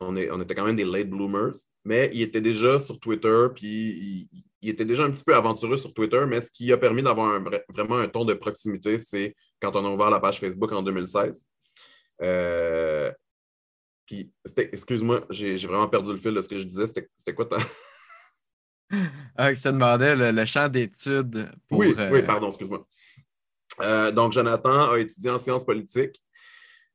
on, 0.00 0.16
était 0.16 0.54
quand 0.54 0.64
même 0.64 0.76
des 0.76 0.84
late 0.84 1.08
bloomers, 1.08 1.54
mais 1.84 2.10
il 2.12 2.22
était 2.22 2.40
déjà 2.40 2.78
sur 2.78 2.98
Twitter, 2.98 3.46
puis 3.54 4.28
il, 4.62 4.68
était 4.68 4.84
déjà 4.84 5.04
un 5.04 5.10
petit 5.10 5.24
peu 5.24 5.34
aventureux 5.34 5.76
sur 5.76 5.92
Twitter, 5.94 6.24
mais 6.26 6.40
ce 6.40 6.50
qui 6.50 6.72
a 6.72 6.76
permis 6.76 7.02
d'avoir 7.02 7.40
vraiment 7.68 7.98
un 7.98 8.08
ton 8.08 8.24
de 8.24 8.34
proximité, 8.34 8.98
c'est 8.98 9.34
quand 9.60 9.76
on 9.76 9.84
a 9.84 9.90
ouvert 9.90 10.10
la 10.10 10.20
page 10.20 10.40
Facebook 10.40 10.72
en 10.72 10.82
2016. 10.82 11.44
Euh, 12.22 13.12
puis, 14.06 14.32
excuse-moi, 14.56 15.26
j'ai 15.30 15.56
vraiment 15.56 15.88
perdu 15.88 16.12
le 16.12 16.18
fil 16.18 16.32
de 16.32 16.40
ce 16.40 16.48
que 16.48 16.58
je 16.58 16.64
disais. 16.64 16.86
C'était 16.86 17.34
quoi 17.34 17.46
ta. 17.46 17.56
ah, 19.36 19.52
je 19.52 19.60
te 19.60 19.68
demandais 19.68 20.14
le, 20.14 20.44
champ 20.44 20.68
d'études 20.68 21.50
pour. 21.68 21.78
Oui, 21.78 21.94
oui, 21.96 22.20
euh, 22.20 22.22
pardon, 22.22 22.48
excuse-moi. 22.48 22.86
Euh, 23.80 24.12
donc, 24.12 24.32
Jonathan 24.32 24.92
a 24.92 24.98
étudié 24.98 25.30
en 25.30 25.38
sciences 25.38 25.64
politiques. 25.64 26.22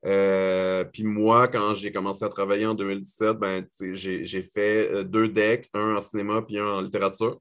Euh, 0.06 0.84
puis 0.86 1.04
moi, 1.04 1.48
quand 1.48 1.74
j'ai 1.76 1.92
commencé 1.92 2.26
à 2.26 2.30
travailler 2.30 2.66
en 2.66 2.74
2017, 2.74 3.38
ben, 3.38 3.66
j'ai 3.94 4.42
fait 4.42 4.92
euh, 4.92 5.04
deux 5.04 5.28
decks, 5.28 5.70
un 5.74 5.96
en 5.96 6.02
cinéma 6.02 6.42
puis 6.42 6.58
un 6.58 6.68
en 6.68 6.82
littérature. 6.82 7.40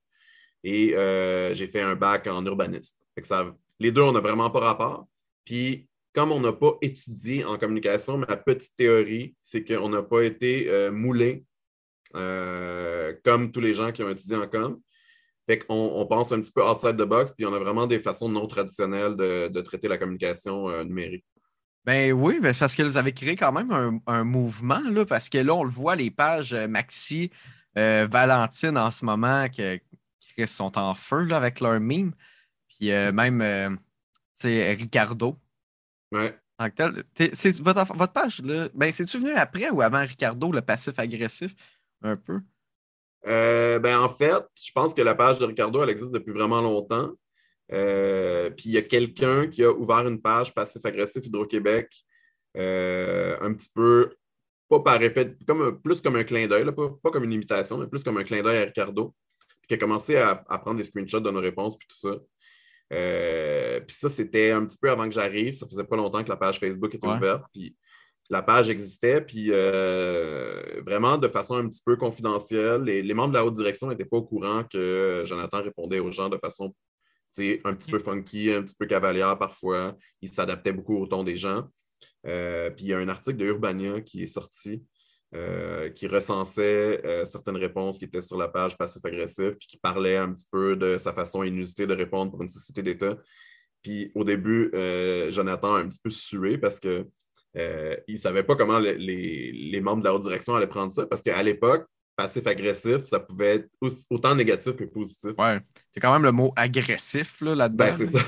Et 0.62 0.94
euh, 0.94 1.54
j'ai 1.54 1.68
fait 1.68 1.80
un 1.80 1.94
bac 1.94 2.26
en 2.26 2.44
urbanisme. 2.44 2.96
les 3.78 3.92
deux, 3.92 4.02
on 4.02 4.12
n'a 4.12 4.20
vraiment 4.20 4.50
pas 4.50 4.60
rapport. 4.60 5.06
Puis 5.44 5.88
comme 6.12 6.32
on 6.32 6.40
n'a 6.40 6.52
pas 6.52 6.76
étudié 6.82 7.44
en 7.44 7.56
communication, 7.56 8.18
ma 8.18 8.36
petite 8.36 8.76
théorie, 8.76 9.34
c'est 9.40 9.64
qu'on 9.64 9.88
n'a 9.88 10.02
pas 10.02 10.22
été 10.22 10.90
moulé 10.90 11.44
comme 12.12 13.52
tous 13.52 13.60
les 13.60 13.74
gens 13.74 13.92
qui 13.92 14.02
ont 14.02 14.10
étudié 14.10 14.36
en 14.36 14.48
com. 14.48 14.80
Fait 15.48 15.60
qu'on 15.60 15.92
on 15.94 16.06
pense 16.06 16.32
un 16.32 16.40
petit 16.40 16.50
peu 16.50 16.64
outside 16.64 16.96
the 16.96 17.06
box, 17.06 17.32
puis 17.32 17.46
on 17.46 17.54
a 17.54 17.60
vraiment 17.60 17.86
des 17.86 18.00
façons 18.00 18.28
non 18.28 18.48
traditionnelles 18.48 19.16
de 19.16 19.60
traiter 19.60 19.86
la 19.86 19.98
communication 19.98 20.84
numérique. 20.84 21.24
Ben 21.84 22.12
oui, 22.12 22.40
ben 22.40 22.54
parce 22.54 22.76
que 22.76 22.82
vous 22.82 22.98
avez 22.98 23.12
créé 23.12 23.36
quand 23.36 23.52
même 23.52 24.00
un, 24.06 24.24
mouvement, 24.24 24.82
là, 24.90 25.06
parce 25.06 25.30
que 25.30 25.38
là, 25.38 25.54
on 25.54 25.64
le 25.64 25.70
voit, 25.70 25.96
les 25.96 26.10
pages 26.10 26.52
euh, 26.52 26.68
Maxi, 26.68 27.30
euh, 27.78 28.06
Valentine 28.10 28.76
en 28.76 28.90
ce 28.90 29.04
moment, 29.04 29.48
qui, 29.48 29.80
sont 30.46 30.76
en 30.78 30.94
feu 30.94 31.24
là, 31.24 31.38
avec 31.38 31.60
leur 31.60 31.80
meme. 31.80 32.12
Puis 32.68 32.92
euh, 32.92 33.12
même, 33.12 33.78
Ricardo. 34.42 35.38
Ouais. 36.12 36.38
C'est 37.32 37.60
votre, 37.60 37.96
votre, 37.96 38.12
page, 38.12 38.42
là, 38.42 38.68
ben, 38.74 38.92
c'est-tu 38.92 39.18
venu 39.18 39.32
après 39.32 39.70
ou 39.70 39.80
avant 39.80 40.00
Ricardo, 40.00 40.52
le 40.52 40.60
passif-agressif, 40.60 41.54
un 42.02 42.16
peu? 42.16 42.40
ben, 43.24 43.98
en 43.98 44.08
fait, 44.10 44.44
je 44.62 44.70
pense 44.72 44.92
que 44.92 45.00
la 45.00 45.14
page 45.14 45.38
de 45.38 45.46
Ricardo, 45.46 45.82
elle 45.82 45.90
existe 45.90 46.12
depuis 46.12 46.32
vraiment 46.32 46.60
longtemps. 46.60 47.10
Euh, 47.72 48.50
puis 48.50 48.70
il 48.70 48.72
y 48.72 48.78
a 48.78 48.82
quelqu'un 48.82 49.46
qui 49.46 49.62
a 49.64 49.70
ouvert 49.70 50.06
une 50.06 50.20
page 50.20 50.54
passif-agressif 50.54 51.24
Hydro-Québec 51.26 51.88
un 52.56 53.54
petit 53.54 53.68
peu, 53.74 54.14
pas 54.68 54.80
par 54.80 55.02
effet, 55.02 55.36
comme, 55.46 55.80
plus 55.80 56.00
comme 56.00 56.16
un 56.16 56.24
clin 56.24 56.46
d'œil, 56.46 56.64
pas, 56.72 57.10
comme 57.10 57.24
une 57.24 57.32
imitation, 57.32 57.78
mais 57.78 57.86
plus 57.86 58.02
comme 58.02 58.18
un 58.18 58.24
clin 58.24 58.42
d'œil 58.42 58.58
à 58.58 58.64
Ricardo, 58.64 59.14
puis 59.60 59.68
qui 59.68 59.74
a 59.74 59.76
commencé 59.76 60.16
à, 60.16 60.34
prendre 60.34 60.78
des 60.78 60.84
screenshots 60.84 61.20
de 61.20 61.30
nos 61.30 61.40
réponses, 61.40 61.78
puis 61.78 61.86
tout 61.86 61.96
ça. 61.96 62.16
puis 63.86 63.96
ça, 63.96 64.08
c'était 64.08 64.50
un 64.50 64.64
petit 64.64 64.78
peu 64.80 64.90
avant 64.90 65.04
que 65.04 65.14
j'arrive. 65.14 65.54
Ça 65.54 65.66
faisait 65.66 65.84
pas 65.84 65.96
longtemps 65.96 66.24
que 66.24 66.28
la 66.28 66.36
page 66.36 66.58
Facebook 66.58 66.92
était 66.94 67.06
ouverte. 67.06 67.44
Puis 67.52 67.76
la 68.30 68.42
page 68.42 68.70
existait, 68.70 69.20
puis 69.20 69.48
euh, 69.50 70.80
vraiment 70.86 71.18
de 71.18 71.26
façon 71.26 71.56
un 71.56 71.68
petit 71.68 71.82
peu 71.84 71.96
confidentielle. 71.96 72.82
Les, 72.82 73.02
les 73.02 73.14
membres 73.14 73.30
de 73.30 73.34
la 73.34 73.44
haute 73.44 73.54
direction 73.54 73.88
n'étaient 73.88 74.04
pas 74.04 74.18
au 74.18 74.22
courant 74.22 74.62
que 74.64 75.24
Jonathan 75.26 75.60
répondait 75.62 75.98
aux 75.98 76.12
gens 76.12 76.28
de 76.28 76.38
façon 76.38 76.72
un 77.38 77.74
petit 77.74 77.90
peu 77.90 77.98
funky, 77.98 78.52
un 78.52 78.62
petit 78.62 78.74
peu 78.78 78.86
cavalière 78.86 79.38
parfois. 79.38 79.96
Il 80.20 80.28
s'adaptait 80.28 80.72
beaucoup 80.72 80.96
au 80.96 81.06
ton 81.06 81.24
des 81.24 81.36
gens. 81.36 81.68
Euh, 82.26 82.70
puis 82.70 82.86
il 82.86 82.88
y 82.88 82.94
a 82.94 82.98
un 82.98 83.08
article 83.08 83.38
de 83.38 83.46
Urbania 83.46 84.00
qui 84.00 84.22
est 84.22 84.26
sorti 84.26 84.84
euh, 85.34 85.90
qui 85.90 86.06
recensait 86.08 87.00
certaines 87.24 87.56
réponses 87.56 87.98
qui 87.98 88.04
étaient 88.04 88.22
sur 88.22 88.36
la 88.36 88.48
page 88.48 88.76
passif-agressif, 88.76 89.52
puis 89.58 89.68
qui 89.68 89.78
parlait 89.78 90.16
un 90.16 90.32
petit 90.32 90.46
peu 90.50 90.76
de 90.76 90.98
sa 90.98 91.12
façon 91.12 91.42
inusitée 91.42 91.86
de 91.86 91.94
répondre 91.94 92.30
pour 92.32 92.42
une 92.42 92.48
société 92.48 92.82
d'État. 92.82 93.16
Puis 93.82 94.10
au 94.14 94.24
début, 94.24 94.70
Jonathan 95.30 95.74
a 95.74 95.80
un 95.80 95.88
petit 95.88 96.00
peu 96.02 96.10
sué 96.10 96.58
parce 96.58 96.80
que 96.80 97.06
euh, 97.56 97.96
il 98.06 98.14
ne 98.14 98.20
savait 98.20 98.44
pas 98.44 98.54
comment 98.54 98.78
les, 98.78 99.80
membres 99.82 100.02
de 100.02 100.08
la 100.08 100.14
haute 100.14 100.22
direction 100.22 100.54
allaient 100.54 100.66
prendre 100.66 100.92
ça 100.92 101.06
parce 101.06 101.22
qu'à 101.22 101.42
l'époque, 101.42 101.86
passif-agressif, 102.22 103.04
ça 103.04 103.20
pouvait 103.20 103.56
être 103.56 103.70
autant 104.10 104.34
négatif 104.34 104.76
que 104.76 104.84
positif. 104.84 105.32
Ouais. 105.38 105.60
C'est 105.92 106.00
quand 106.00 106.12
même 106.12 106.22
le 106.22 106.32
mot 106.32 106.52
agressif 106.56 107.40
là-dedans. 107.40 107.84
ben, 107.86 107.94
c'est 107.96 108.06
ça. 108.06 108.20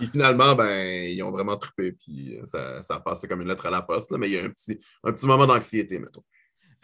Et 0.00 0.06
finalement, 0.06 0.54
ben, 0.54 1.08
ils 1.08 1.22
ont 1.22 1.30
vraiment 1.30 1.56
trippé, 1.56 1.92
puis 1.92 2.38
ça, 2.44 2.80
a 2.86 3.00
passé 3.00 3.26
comme 3.26 3.40
une 3.40 3.48
lettre 3.48 3.64
à 3.64 3.70
la 3.70 3.80
poste, 3.80 4.10
mais 4.12 4.28
il 4.28 4.34
y 4.34 4.38
a 4.38 4.44
un 4.44 4.50
petit, 4.50 4.78
un 5.04 5.12
petit 5.12 5.26
moment 5.26 5.46
d'anxiété, 5.46 5.98
mettons. 5.98 6.22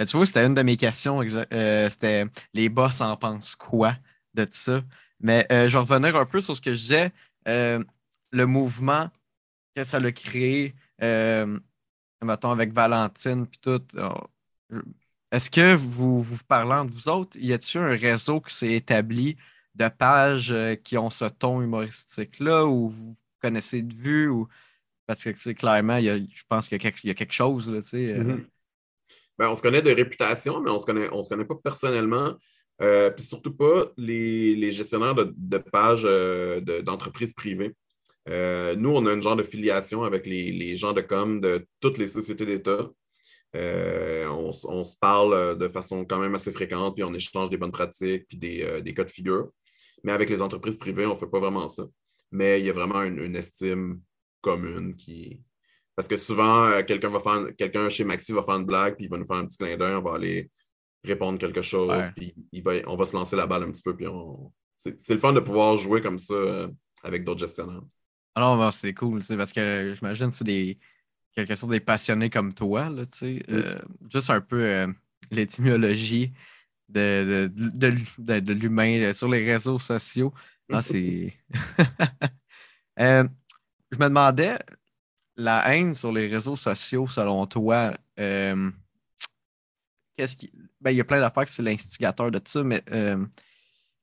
Euh, 0.00 0.04
tu 0.06 0.16
vois, 0.16 0.24
c'était 0.24 0.46
une 0.46 0.54
de 0.54 0.62
mes 0.62 0.78
questions. 0.78 1.20
Euh, 1.52 1.90
c'était 1.90 2.24
les 2.54 2.68
boss 2.70 3.02
en 3.02 3.16
pensent 3.16 3.54
quoi 3.54 3.96
de 4.32 4.46
ça? 4.50 4.82
Mais 5.20 5.46
je 5.50 5.72
vais 5.72 5.78
revenir 5.78 6.16
un 6.16 6.24
peu 6.26 6.40
sur 6.40 6.56
ce 6.56 6.60
que 6.62 6.72
je 6.72 6.80
disais. 6.80 7.12
le 7.46 8.44
mouvement 8.46 9.10
que 9.76 9.84
ça 9.84 10.00
l'a 10.00 10.12
créé, 10.12 10.74
euh, 11.02 11.58
mettons 12.24 12.50
avec 12.50 12.72
Valentine 12.72 13.46
puis 13.46 13.58
tout. 13.60 13.82
Euh, 13.96 14.82
est-ce 15.36 15.50
que 15.50 15.74
vous, 15.74 16.22
vous 16.22 16.44
parlant 16.48 16.84
de 16.84 16.90
vous 16.90 17.08
autres, 17.08 17.36
y 17.38 17.52
a-t-il 17.52 17.80
un 17.80 17.96
réseau 17.96 18.40
qui 18.40 18.54
s'est 18.54 18.72
établi 18.72 19.36
de 19.74 19.88
pages 19.88 20.50
euh, 20.50 20.74
qui 20.74 20.96
ont 20.96 21.10
ce 21.10 21.26
ton 21.26 21.60
humoristique-là 21.62 22.64
ou 22.64 22.88
vous 22.88 23.14
connaissez 23.40 23.82
de 23.82 23.94
vue 23.94 24.28
ou 24.28 24.48
parce 25.06 25.22
que 25.22 25.52
clairement, 25.52 26.00
je 26.00 26.42
pense 26.48 26.66
qu'il 26.68 26.82
y, 26.82 27.10
a 27.10 27.14
quelque 27.14 27.32
chose. 27.32 27.70
Là, 27.70 27.78
mm-hmm. 27.78 28.44
ben, 29.38 29.48
on 29.48 29.54
se 29.54 29.62
connaît 29.62 29.82
de 29.82 29.92
réputation, 29.92 30.60
mais 30.60 30.70
on 30.70 30.80
se 30.80 30.86
connaît, 30.86 31.08
on 31.12 31.22
se 31.22 31.28
connaît 31.28 31.44
pas 31.44 31.54
personnellement. 31.62 32.34
puis 32.80 33.24
surtout 33.24 33.54
pas 33.54 33.92
les, 33.96 34.72
gestionnaires 34.72 35.14
de, 35.14 35.58
pages 35.58 36.02
d'entreprises 36.82 37.34
privées. 37.34 37.72
Euh, 38.28 38.74
nous, 38.76 38.90
on 38.90 39.06
a 39.06 39.12
une 39.12 39.22
genre 39.22 39.36
de 39.36 39.42
filiation 39.42 40.02
avec 40.02 40.26
les, 40.26 40.76
gens 40.76 40.92
de 40.92 41.00
com 41.00 41.40
de 41.40 41.66
toutes 41.80 41.98
les 41.98 42.08
sociétés 42.08 42.46
d'État. 42.46 42.90
Euh, 43.56 44.28
on, 44.28 44.84
se 44.84 44.96
parle 44.98 45.56
de 45.58 45.68
façon 45.68 46.04
quand 46.04 46.18
même 46.18 46.34
assez 46.34 46.52
fréquente, 46.52 46.94
puis 46.94 47.04
on 47.04 47.14
échange 47.14 47.50
des 47.50 47.56
bonnes 47.56 47.72
pratiques, 47.72 48.26
puis 48.28 48.36
des, 48.36 48.62
euh, 48.62 48.92
cas 48.92 49.04
de 49.04 49.10
figure. 49.10 49.48
Mais 50.04 50.12
avec 50.12 50.28
les 50.28 50.42
entreprises 50.42 50.76
privées, 50.76 51.06
on 51.06 51.14
ne 51.14 51.18
fait 51.18 51.26
pas 51.26 51.40
vraiment 51.40 51.68
ça. 51.68 51.84
Mais 52.30 52.60
il 52.60 52.66
y 52.66 52.70
a 52.70 52.72
vraiment 52.72 53.02
une, 53.02 53.34
estime 53.34 54.00
commune 54.42 54.94
qui. 54.94 55.40
Parce 55.94 56.06
que 56.06 56.16
souvent, 56.16 56.82
quelqu'un 56.86 57.08
va 57.08 57.20
faire 57.20 57.56
quelqu'un 57.56 57.88
chez 57.88 58.04
Maxi 58.04 58.32
va 58.32 58.42
faire 58.42 58.56
une 58.56 58.66
blague, 58.66 58.96
puis 58.96 59.06
il 59.06 59.10
va 59.10 59.16
nous 59.16 59.24
faire 59.24 59.36
un 59.36 59.46
petit 59.46 59.56
clin 59.56 59.76
d'œil, 59.78 59.94
on 59.94 60.02
va 60.02 60.14
aller 60.14 60.50
répondre 61.02 61.38
quelque 61.38 61.62
chose, 61.62 62.10
puis 62.14 62.34
il 62.52 62.62
va, 62.62 62.72
on 62.86 62.96
va 62.96 63.06
se 63.06 63.16
lancer 63.16 63.36
la 63.36 63.46
balle 63.46 63.62
un 63.62 63.70
petit 63.70 63.82
peu, 63.82 63.96
puis 63.96 64.06
c'est 64.76 65.14
le 65.14 65.18
fun 65.18 65.32
de 65.32 65.40
pouvoir 65.40 65.76
jouer 65.76 66.02
comme 66.02 66.18
ça 66.18 66.68
avec 67.02 67.24
d'autres 67.24 67.40
gestionnaires. 67.40 67.82
Alors, 68.34 68.74
c'est 68.74 68.92
cool, 68.92 69.22
parce 69.26 69.52
que 69.52 69.92
j'imagine 69.94 70.28
que 70.28 70.36
c'est 70.36 70.44
des 70.44 70.78
quelque 71.36 71.54
chose 71.54 71.68
des 71.68 71.80
passionnés 71.80 72.30
comme 72.30 72.54
toi, 72.54 72.88
là, 72.88 73.02
euh, 73.22 73.78
juste 74.10 74.30
un 74.30 74.40
peu 74.40 74.64
euh, 74.64 74.86
l'étymologie 75.30 76.32
de, 76.88 77.50
de, 77.54 78.52
l'humain 78.52 78.98
euh, 79.00 79.12
sur 79.12 79.28
les 79.28 79.44
réseaux 79.44 79.78
sociaux. 79.78 80.32
c'est. 80.80 81.34
je 82.98 83.28
me 83.98 84.08
demandais, 84.08 84.58
la 85.36 85.74
haine 85.74 85.94
sur 85.94 86.10
les 86.10 86.26
réseaux 86.26 86.56
sociaux, 86.56 87.06
selon 87.06 87.46
toi, 87.46 87.94
qu'est-ce 88.16 88.72
qui. 90.36 90.50
Ben, 90.80 90.90
il 90.90 90.96
y 90.96 91.00
a 91.00 91.04
plein 91.04 91.20
d'affaires 91.20 91.44
que 91.44 91.50
c'est 91.50 91.62
l'instigateur 91.62 92.30
de 92.30 92.40
ça, 92.44 92.62
mais 92.62 92.82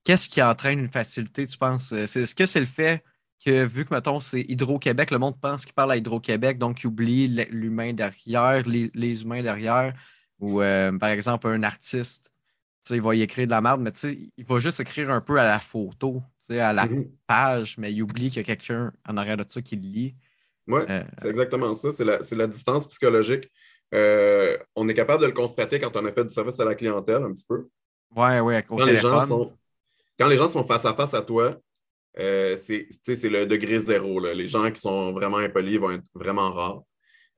qu'est-ce 0.03 0.29
qui 0.29 0.41
entraîne 0.41 0.77
une 0.77 0.91
facilité, 0.91 1.47
tu 1.47 1.57
penses? 1.57 1.93
Est-ce 1.93 2.35
que 2.35 2.45
c'est 2.45 2.59
le 2.59 2.67
fait 2.67 3.03
que 3.43 3.65
vu 3.65 3.85
que, 3.85 3.93
mettons, 3.93 4.19
c'est 4.19 4.41
Hydro-Québec, 4.41 5.11
le 5.11 5.19
monde 5.19 5.39
pense 5.39 5.65
qu'il 5.65 5.73
parle 5.73 5.91
à 5.91 5.97
Hydro-Québec, 5.97 6.57
donc 6.57 6.81
il 6.81 6.87
oublie 6.87 7.27
l'humain 7.49 7.93
derrière, 7.93 8.63
les, 8.65 9.21
humains 9.23 9.43
derrière. 9.43 9.93
Ou, 10.39 10.61
euh, 10.61 10.97
par 10.97 11.09
exemple, 11.09 11.47
un 11.47 11.63
artiste, 11.63 12.31
il 12.89 13.01
va 13.01 13.15
y 13.15 13.21
écrire 13.21 13.45
de 13.45 13.51
la 13.51 13.61
merde, 13.61 13.81
mais 13.81 13.91
il 14.01 14.45
va 14.45 14.59
juste 14.59 14.79
écrire 14.79 15.09
un 15.09 15.21
peu 15.21 15.39
à 15.39 15.45
la 15.45 15.59
photo, 15.59 16.21
à 16.49 16.73
la 16.73 16.85
mhm. 16.85 17.09
page, 17.27 17.77
mais 17.77 17.93
il 17.93 18.01
oublie 18.03 18.29
qu'il 18.29 18.37
y 18.37 18.39
a 18.39 18.43
quelqu'un 18.43 18.91
en 19.07 19.17
arrière 19.17 19.37
de 19.37 19.45
ça 19.47 19.61
qui 19.61 19.75
le 19.75 19.81
lit. 19.81 20.15
Oui, 20.67 20.81
euh, 20.89 21.03
c'est 21.19 21.29
exactement 21.29 21.75
ça. 21.75 21.91
C'est 21.91 22.35
la, 22.35 22.47
distance 22.47 22.87
psychologique. 22.87 23.49
Euh, 23.93 24.57
on 24.75 24.87
est 24.89 24.93
capable 24.93 25.21
de 25.21 25.27
le 25.27 25.33
constater 25.33 25.79
quand 25.79 25.95
on 25.95 26.05
a 26.05 26.11
fait 26.11 26.23
du 26.23 26.33
service 26.33 26.59
à 26.59 26.65
la 26.65 26.75
clientèle 26.75 27.23
un 27.23 27.33
petit 27.33 27.45
peu. 27.47 27.67
Oui, 28.15 28.39
oui, 28.39 28.55
quand 28.67 28.77
téléphone. 28.77 29.51
quand 30.19 30.27
les 30.27 30.37
gens 30.37 30.47
sont 30.47 30.65
face 30.65 30.85
à 30.85 30.93
face 30.93 31.13
à 31.13 31.21
toi, 31.21 31.57
euh, 32.19 32.55
c'est 32.57 32.87
le 33.23 33.45
degré 33.45 33.79
zéro. 33.79 34.19
Les 34.19 34.47
gens 34.47 34.71
qui 34.71 34.81
sont 34.81 35.11
vraiment 35.13 35.37
impolis 35.37 35.77
vont 35.77 35.91
être 35.91 36.03
vraiment 36.13 36.51
rares. 36.51 36.83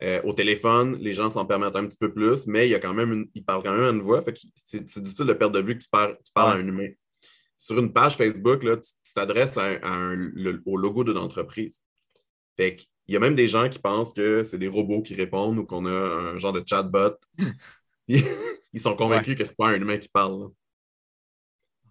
Euh, 0.04 0.22
au 0.24 0.34
téléphone, 0.34 0.98
les 1.00 1.14
gens 1.14 1.30
s'en 1.30 1.46
permettent 1.46 1.78
un 1.78 1.86
petit 1.86 1.98
peu 1.98 2.14
plus, 2.14 2.48
mais 2.48 2.68
il 2.68 2.72
y 2.72 2.76
a 2.76 2.80
quand 2.80 2.94
même 2.94 3.14
une, 3.14 3.30
ils 3.34 3.46
parlent 3.46 3.64
quand 3.64 3.72
même 3.72 3.84
à 3.84 3.90
une 3.90 4.02
voix. 4.02 4.22
c'est 4.56 4.84
difficile 4.84 5.26
de 5.26 5.34
perdre 5.34 5.56
de 5.56 5.66
vue 5.66 5.78
que 5.78 5.84
tu 5.84 5.90
parles, 5.90 6.18
à 6.36 6.52
un 6.52 6.68
humain. 6.68 6.90
Sur 7.58 7.80
une 7.80 7.94
page 7.94 8.18
Facebook, 8.18 8.64
là, 8.64 8.76
tu 8.78 9.14
t'adresses 9.14 9.58
au 10.66 10.78
logo 10.78 11.04
d'une 11.06 11.18
entreprise. 11.18 11.82
Fait 12.58 12.78
il 13.08 13.14
y 13.14 13.18
a 13.18 13.20
même 13.20 13.36
des 13.36 13.48
gens 13.48 13.70
qui 13.70 13.80
pensent 13.80 14.14
que 14.14 14.44
c'est 14.44 14.58
des 14.58 14.68
robots 14.68 15.04
qui 15.04 15.14
répondent 15.14 15.60
ou 15.60 15.66
qu'on 15.66 15.86
a 15.86 15.92
un 15.92 16.38
genre 16.38 16.54
de 16.54 16.64
chatbot. 16.66 17.16
ils 18.08 18.82
sont 18.82 18.96
convaincus 18.96 19.38
que 19.38 19.44
ce 19.44 19.50
n'est 19.50 19.56
pas 19.56 19.70
un 19.70 19.76
humain 19.76 19.98
qui 19.98 20.10
parle. 20.10 20.50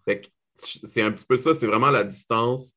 Fait 0.04 0.28
c'est 0.54 1.02
un 1.02 1.12
petit 1.12 1.26
peu 1.26 1.36
ça, 1.36 1.54
c'est 1.54 1.66
vraiment 1.66 1.90
la 1.90 2.04
distance. 2.04 2.74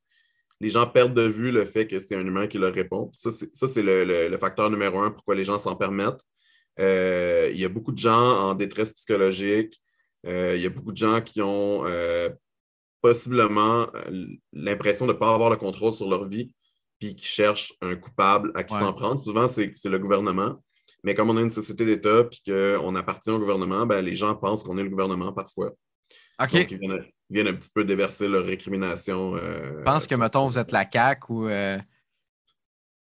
Les 0.60 0.69
gens 0.69 0.88
perdent 0.88 1.13
de 1.13 1.27
vue 1.27 1.51
le 1.51 1.65
fait 1.65 1.88
que 1.88 2.00
c'est 2.00 2.15
un 2.15 2.25
humain 2.25 2.48
qui 2.48 2.57
leur 2.57 2.74
répond. 2.74 3.12
Ça, 3.13 3.31
c'est 3.31 3.84
le, 3.84 4.38
facteur 4.38 4.69
numéro 4.69 5.00
un 5.00 5.12
pourquoi 5.12 5.36
les 5.36 5.43
gens 5.43 5.60
s'en 5.60 5.75
permettent. 5.75 6.22
Euh, 6.79 7.50
il 7.53 7.60
y 7.60 7.65
a 7.65 7.69
beaucoup 7.69 7.91
de 7.91 7.98
gens 7.98 8.50
en 8.50 8.55
détresse 8.55 8.93
psychologique. 8.93 9.79
Euh, 10.25 10.55
il 10.55 10.62
y 10.62 10.65
a 10.65 10.69
beaucoup 10.69 10.91
de 10.91 10.98
gens 10.98 11.22
qui 11.22 11.41
ont 11.41 11.86
euh, 11.86 12.29
possiblement 13.01 13.88
l'impression 14.51 15.05
de 15.05 15.13
ne 15.13 15.17
pas 15.17 15.34
avoir 15.34 15.50
le 15.50 15.57
contrôle 15.57 15.93
sur 15.93 16.10
leur 16.10 16.27
vie, 16.27 16.51
puis 17.00 17.15
qui 17.15 17.27
cherchent 17.27 17.74
un 17.81 17.96
coupable 17.96 18.51
à 18.55 18.63
qui 18.63 18.75
s'en 18.75 18.93
prendre. 18.93 19.19
Souvent, 19.19 19.48
c'est 19.48 19.72
le 19.86 20.00
gouvernement. 20.00 20.62
Mais 21.03 21.13
comme 21.13 21.29
on 21.29 21.38
a 21.38 21.41
une 21.41 21.51
société 21.51 21.86
d'État 21.86 22.24
puis 22.24 22.41
qu'on 22.46 22.96
appartient 22.96 23.29
au 23.29 23.39
gouvernement, 23.39 23.86
ben, 23.86 24.03
les 24.03 24.15
gens 24.15 24.36
pensent 24.36 24.63
qu'on 24.63 24.77
est 24.77 24.84
le 24.84 24.89
gouvernement 24.89 25.31
parfois. 25.31 25.72
OK. 26.41 26.51
Donc, 26.53 26.72
ils 26.72 26.79
viennent, 26.79 27.05
un 27.36 27.53
petit 27.53 27.69
peu 27.74 27.84
déverser 27.84 28.27
leur 28.27 28.46
récrimination. 28.46 29.36
Euh, 29.36 29.79
je 29.79 29.84
pense 29.84 30.07
que, 30.07 30.15
mettons, 30.15 30.46
vous 30.46 30.60
êtes 30.60 30.72
la 30.72 30.89
CAQ 30.89 31.31
ou. 31.31 31.48
Euh... 31.48 31.77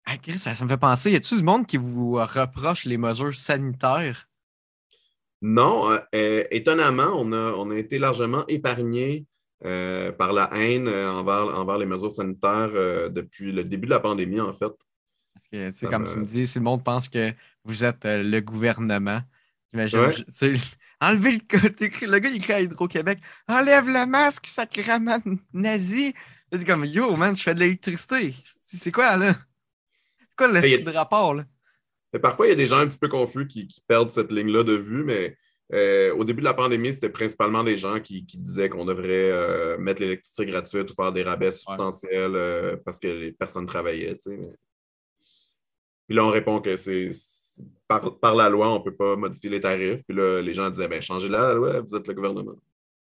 Ah, 0.06 0.14
ça, 0.38 0.64
me 0.64 0.68
fait 0.68 0.78
penser, 0.78 1.10
y 1.12 1.16
a-t-il 1.16 1.38
du 1.38 1.44
monde 1.44 1.66
qui 1.66 1.76
vous 1.76 2.14
reproche 2.14 2.86
les 2.86 2.96
mesures 2.96 3.34
sanitaires? 3.34 4.26
Non, 5.42 5.90
euh, 5.92 5.98
euh, 6.14 6.44
étonnamment, 6.50 7.12
on 7.14 7.30
a, 7.32 7.52
on 7.52 7.70
a 7.70 7.76
été 7.76 7.98
largement 7.98 8.46
épargné 8.48 9.26
par 9.60 10.32
la 10.32 10.48
haine 10.54 10.88
envers, 10.88 11.58
envers 11.58 11.78
les 11.78 11.86
mesures 11.86 12.12
sanitaires 12.12 12.70
depuis 13.10 13.50
le 13.50 13.64
début 13.64 13.86
de 13.86 13.90
la 13.90 13.98
pandémie, 14.00 14.40
en 14.40 14.52
fait. 14.52 14.72
Parce 15.34 15.48
que, 15.50 15.76
tu 15.76 15.86
comme 15.88 16.06
tu 16.06 16.16
me 16.16 16.24
dis, 16.24 16.46
si 16.46 16.58
le 16.58 16.64
monde 16.64 16.84
pense 16.84 17.08
que 17.08 17.34
vous 17.64 17.84
êtes 17.84 18.04
le 18.04 18.38
gouvernement, 18.38 19.20
j'imagine, 19.72 20.24
Enlevez 21.00 21.32
le 21.32 21.60
côté. 21.60 21.90
Le 22.06 22.18
gars, 22.18 22.28
il 22.28 22.36
écrit 22.36 22.52
à 22.52 22.60
Hydro-Québec 22.60 23.20
Enlève 23.46 23.88
le 23.88 24.06
masque, 24.06 24.46
sacrément 24.46 25.18
nazi. 25.52 26.14
C'est 26.52 26.64
comme 26.64 26.84
Yo, 26.84 27.14
man, 27.16 27.36
je 27.36 27.42
fais 27.42 27.54
de 27.54 27.60
l'électricité. 27.60 28.34
C'est 28.66 28.92
quoi, 28.92 29.16
là? 29.16 29.34
C'est 30.18 30.36
quoi 30.36 30.48
le 30.48 30.60
style 30.60 30.84
de 30.84 30.90
rapport, 30.90 31.34
là 31.34 31.44
Parfois, 32.22 32.46
il 32.46 32.50
y 32.50 32.52
a 32.52 32.56
des 32.56 32.66
gens 32.66 32.78
un 32.78 32.86
petit 32.86 32.98
peu 32.98 33.08
confus 33.08 33.46
qui, 33.46 33.68
perdent 33.86 34.10
cette 34.10 34.32
ligne-là 34.32 34.64
de 34.64 34.72
vue, 34.72 35.04
mais 35.04 35.36
euh, 35.74 36.14
au 36.14 36.24
début 36.24 36.40
de 36.40 36.46
la 36.46 36.54
pandémie, 36.54 36.94
c'était 36.94 37.10
principalement 37.10 37.62
des 37.62 37.76
gens 37.76 38.00
qui, 38.00 38.22
disaient 38.22 38.70
qu'on 38.70 38.86
devrait 38.86 39.30
euh, 39.30 39.76
mettre 39.76 40.00
l'électricité 40.00 40.46
gratuite 40.46 40.90
ou 40.90 40.94
faire 40.94 41.12
des 41.12 41.22
rabais 41.22 41.52
substantiels 41.52 42.34
euh, 42.34 42.76
parce 42.82 42.98
que 42.98 43.08
les 43.08 43.32
personnes 43.32 43.66
travaillaient. 43.66 44.16
Puis 44.16 46.16
là, 46.16 46.24
on 46.24 46.30
répond 46.30 46.60
que 46.60 46.76
c'est 46.76 47.10
par, 47.86 48.18
par, 48.18 48.34
la 48.34 48.48
loi, 48.48 48.68
on 48.70 48.78
ne 48.78 48.84
peut 48.84 48.94
pas 48.94 49.16
modifier 49.16 49.50
les 49.50 49.60
tarifs. 49.60 50.02
Puis 50.06 50.16
là, 50.16 50.40
les 50.40 50.54
gens 50.54 50.70
disaient 50.70 50.88
ben, 50.88 51.00
changez 51.02 51.28
la 51.28 51.52
loi, 51.52 51.80
vous 51.80 51.96
êtes 51.96 52.06
le 52.06 52.14
gouvernement. 52.14 52.56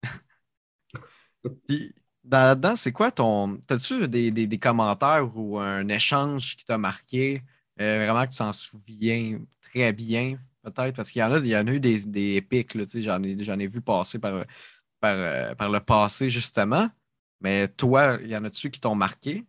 Puis 1.68 1.94
là-dedans, 2.30 2.76
c'est 2.76 2.92
quoi 2.92 3.12
ton. 3.12 3.60
As-tu 3.70 4.08
des, 4.08 4.32
des, 4.32 4.48
des, 4.48 4.60
commentaires 4.60 5.30
ou 5.36 5.60
un 5.60 5.88
échange 5.88 6.56
qui 6.58 6.66
t'a 6.66 6.78
marqué, 6.78 7.42
euh, 7.80 8.06
vraiment 8.06 8.26
que 8.26 8.32
tu 8.32 8.38
t'en 8.38 8.54
souviens 8.54 9.40
très 9.62 9.94
bien, 9.94 10.38
peut-être? 10.64 10.96
Parce 10.96 11.12
qu'il 11.12 11.22
y 11.22 11.24
en 11.24 11.34
a, 11.34 11.40
il 11.40 11.48
y 11.48 11.58
en 11.58 11.68
a 11.68 11.72
eu 11.72 11.80
des, 11.80 12.06
des 12.06 12.36
épiques, 12.36 12.78
j'en 13.00 13.24
ai, 13.24 13.64
ai 13.64 13.68
vu 13.68 13.82
passer 13.82 14.20
par, 14.20 14.46
par, 15.00 15.16
euh, 15.18 15.56
par 15.56 15.70
le 15.70 15.80
passé, 15.80 16.30
justement. 16.30 16.90
Mais 17.42 17.68
toi, 17.68 18.20
il 18.22 18.30
y 18.30 18.38
en 18.38 18.44
a-tu 18.46 18.70
qui 18.70 18.80
t'ont 18.80 18.96
marqué? 18.96 19.44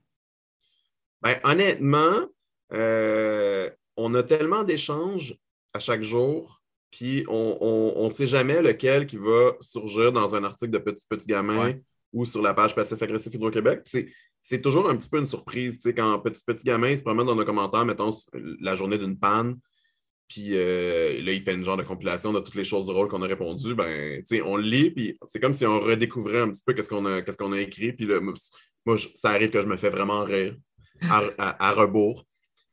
Ben, 1.20 1.38
honnêtement, 1.44 2.26
euh, 2.72 3.70
on 3.96 4.14
a 4.14 4.22
tellement 4.22 4.62
d'échanges 4.62 5.36
à 5.74 5.80
chaque 5.80 6.02
jour, 6.02 6.60
puis 6.90 7.24
on 7.28 8.04
ne 8.04 8.08
sait 8.08 8.26
jamais 8.26 8.62
lequel 8.62 9.06
qui 9.06 9.16
va 9.16 9.52
surgir 9.60 10.12
dans 10.12 10.34
un 10.34 10.44
article 10.44 10.72
de 10.72 10.78
Petit 10.78 11.06
Petit 11.08 11.26
Gamin 11.26 11.74
ou 12.12 12.24
sur 12.24 12.42
la 12.42 12.52
page 12.52 12.74
Passif 12.74 13.00
Agressif 13.00 13.32
Hydro-Québec. 13.32 13.88
C'est 14.42 14.60
toujours 14.60 14.90
un 14.90 14.96
petit 14.96 15.08
peu 15.08 15.18
une 15.18 15.26
surprise, 15.26 15.76
tu 15.76 15.82
sais, 15.82 15.94
quand 15.94 16.18
Petit 16.18 16.42
Petit 16.44 16.64
Gamin 16.64 16.94
se 16.94 17.02
promène 17.02 17.26
dans 17.26 17.36
nos 17.36 17.44
commentaires, 17.44 17.84
mettons, 17.84 18.10
la 18.60 18.74
journée 18.74 18.98
d'une 18.98 19.18
panne, 19.18 19.56
puis 20.32 20.56
euh, 20.56 21.20
là, 21.22 21.32
il 21.32 21.42
fait 21.42 21.52
une 21.52 21.64
genre 21.64 21.76
de 21.76 21.82
compilation 21.82 22.32
de 22.32 22.40
toutes 22.40 22.54
les 22.54 22.64
choses 22.64 22.86
drôles 22.86 23.08
qu'on 23.08 23.20
a 23.20 23.26
répondues. 23.26 23.74
Ben, 23.74 24.22
on 24.44 24.56
lit, 24.56 24.90
puis 24.90 25.18
c'est 25.26 25.40
comme 25.40 25.52
si 25.52 25.66
on 25.66 25.78
redécouvrait 25.78 26.40
un 26.40 26.48
petit 26.48 26.62
peu 26.64 26.72
qu'est-ce 26.72 26.88
qu'on 26.88 27.04
a, 27.04 27.56
a 27.56 27.60
écrit. 27.60 27.92
Puis 27.92 28.06
là, 28.06 28.18
moi, 28.18 28.96
ça 29.14 29.30
arrive 29.30 29.50
que 29.50 29.60
je 29.60 29.66
me 29.66 29.76
fais 29.76 29.90
vraiment 29.90 30.24
rire 30.24 30.56
à, 31.02 31.72
rebours. 31.72 32.24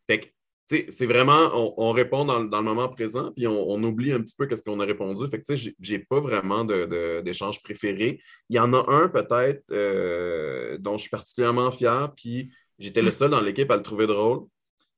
Fait 0.08 0.20
que, 0.20 0.28
c'est 0.70 1.08
vraiment, 1.08 1.50
on, 1.78 1.90
répond 1.92 2.26
dans, 2.26 2.40
le 2.40 2.62
moment 2.62 2.90
présent, 2.90 3.32
puis 3.36 3.48
on, 3.48 3.84
oublie 3.84 4.12
un 4.12 4.22
petit 4.22 4.36
peu 4.38 4.46
qu'est-ce 4.46 4.64
qu'on 4.64 4.80
a 4.80 4.86
répondu. 4.86 5.28
Fait 5.28 5.42
que, 5.42 5.56
j'ai 5.80 6.00
pas 6.00 6.20
vraiment 6.20 6.64
d'échange 6.64 7.58
de, 7.58 7.64
préféré. 7.64 8.22
Il 8.50 8.56
y 8.56 8.60
en 8.60 8.72
a 8.74 8.86
un, 8.88 9.10
peut-être, 9.10 9.64
euh, 9.72 10.78
dont 10.78 10.98
je 10.98 11.02
suis 11.02 11.10
particulièrement 11.10 11.72
fier, 11.72 12.14
puis 12.16 12.52
j'étais 12.78 13.02
le 13.02 13.10
seul 13.10 13.32
dans 13.32 13.42
l'équipe 13.42 13.70
à 13.72 13.78
le 13.78 13.82
trouver 13.82 14.06
drôle. 14.06 14.46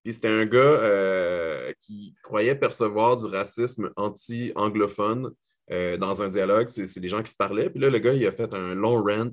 Puis 0.04 0.16
c'était 0.16 0.28
un 0.28 0.46
gars 0.46 0.60
euh, 0.60 1.72
qui 1.80 2.16
croyait 2.22 2.56
percevoir 2.56 3.16
du 3.16 3.28
racisme 3.28 3.92
anti-anglophone 3.96 5.32
euh, 5.72 5.96
dans 5.96 6.22
un 6.22 6.28
dialogue. 6.28 6.68
C'est 6.68 7.00
des 7.00 7.08
gens 7.08 7.24
qui 7.24 7.32
se 7.32 7.38
parlaient. 7.38 7.70
Puis 7.70 7.80
là, 7.80 7.90
le 7.90 8.00
gars, 8.00 8.13
il 8.13 8.25
a 8.28 8.32
fait 8.34 8.54
un 8.54 8.74
long 8.74 9.01
rant. 9.01 9.32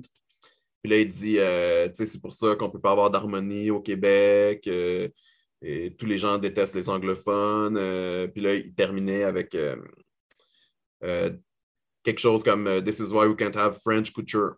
Puis 0.81 0.91
là, 0.91 0.97
il 0.99 1.07
dit, 1.07 1.33
tu 1.33 1.95
sais, 1.95 2.05
c'est 2.05 2.21
pour 2.21 2.31
ça 2.31 2.55
qu'on 2.55 2.69
peut 2.69 2.79
pas 2.79 2.91
avoir 2.91 3.09
d'harmonie 3.09 3.71
au 3.71 3.81
Québec. 3.81 4.69
Et 5.61 5.95
tous 5.97 6.05
les 6.05 6.17
gens 6.17 6.37
détestent 6.37 6.75
les 6.75 6.89
anglophones. 6.89 7.75
puis 8.31 8.41
là, 8.41 8.55
il 8.55 8.73
terminait 8.73 9.23
avec 9.23 9.57
quelque 11.01 12.19
chose 12.19 12.43
comme 12.43 12.83
This 12.83 12.99
is 12.99 13.11
why 13.11 13.27
we 13.27 13.35
can't 13.35 13.55
have 13.55 13.79
French 13.81 14.13
culture. 14.13 14.55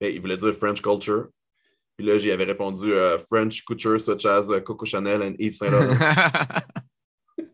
Et 0.00 0.14
il 0.14 0.20
voulait 0.20 0.36
dire 0.36 0.54
French 0.54 0.80
culture. 0.80 1.28
Puis 1.98 2.06
là, 2.06 2.16
j'y 2.16 2.30
avais 2.30 2.44
répondu 2.44 2.92
euh, 2.92 3.18
French 3.18 3.64
couture 3.64 4.00
such 4.00 4.24
as 4.24 4.48
euh, 4.50 4.60
Coco 4.60 4.86
Chanel 4.86 5.20
and 5.20 5.34
Yves 5.40 5.56
Saint 5.56 5.68
Laurent. 5.68 5.98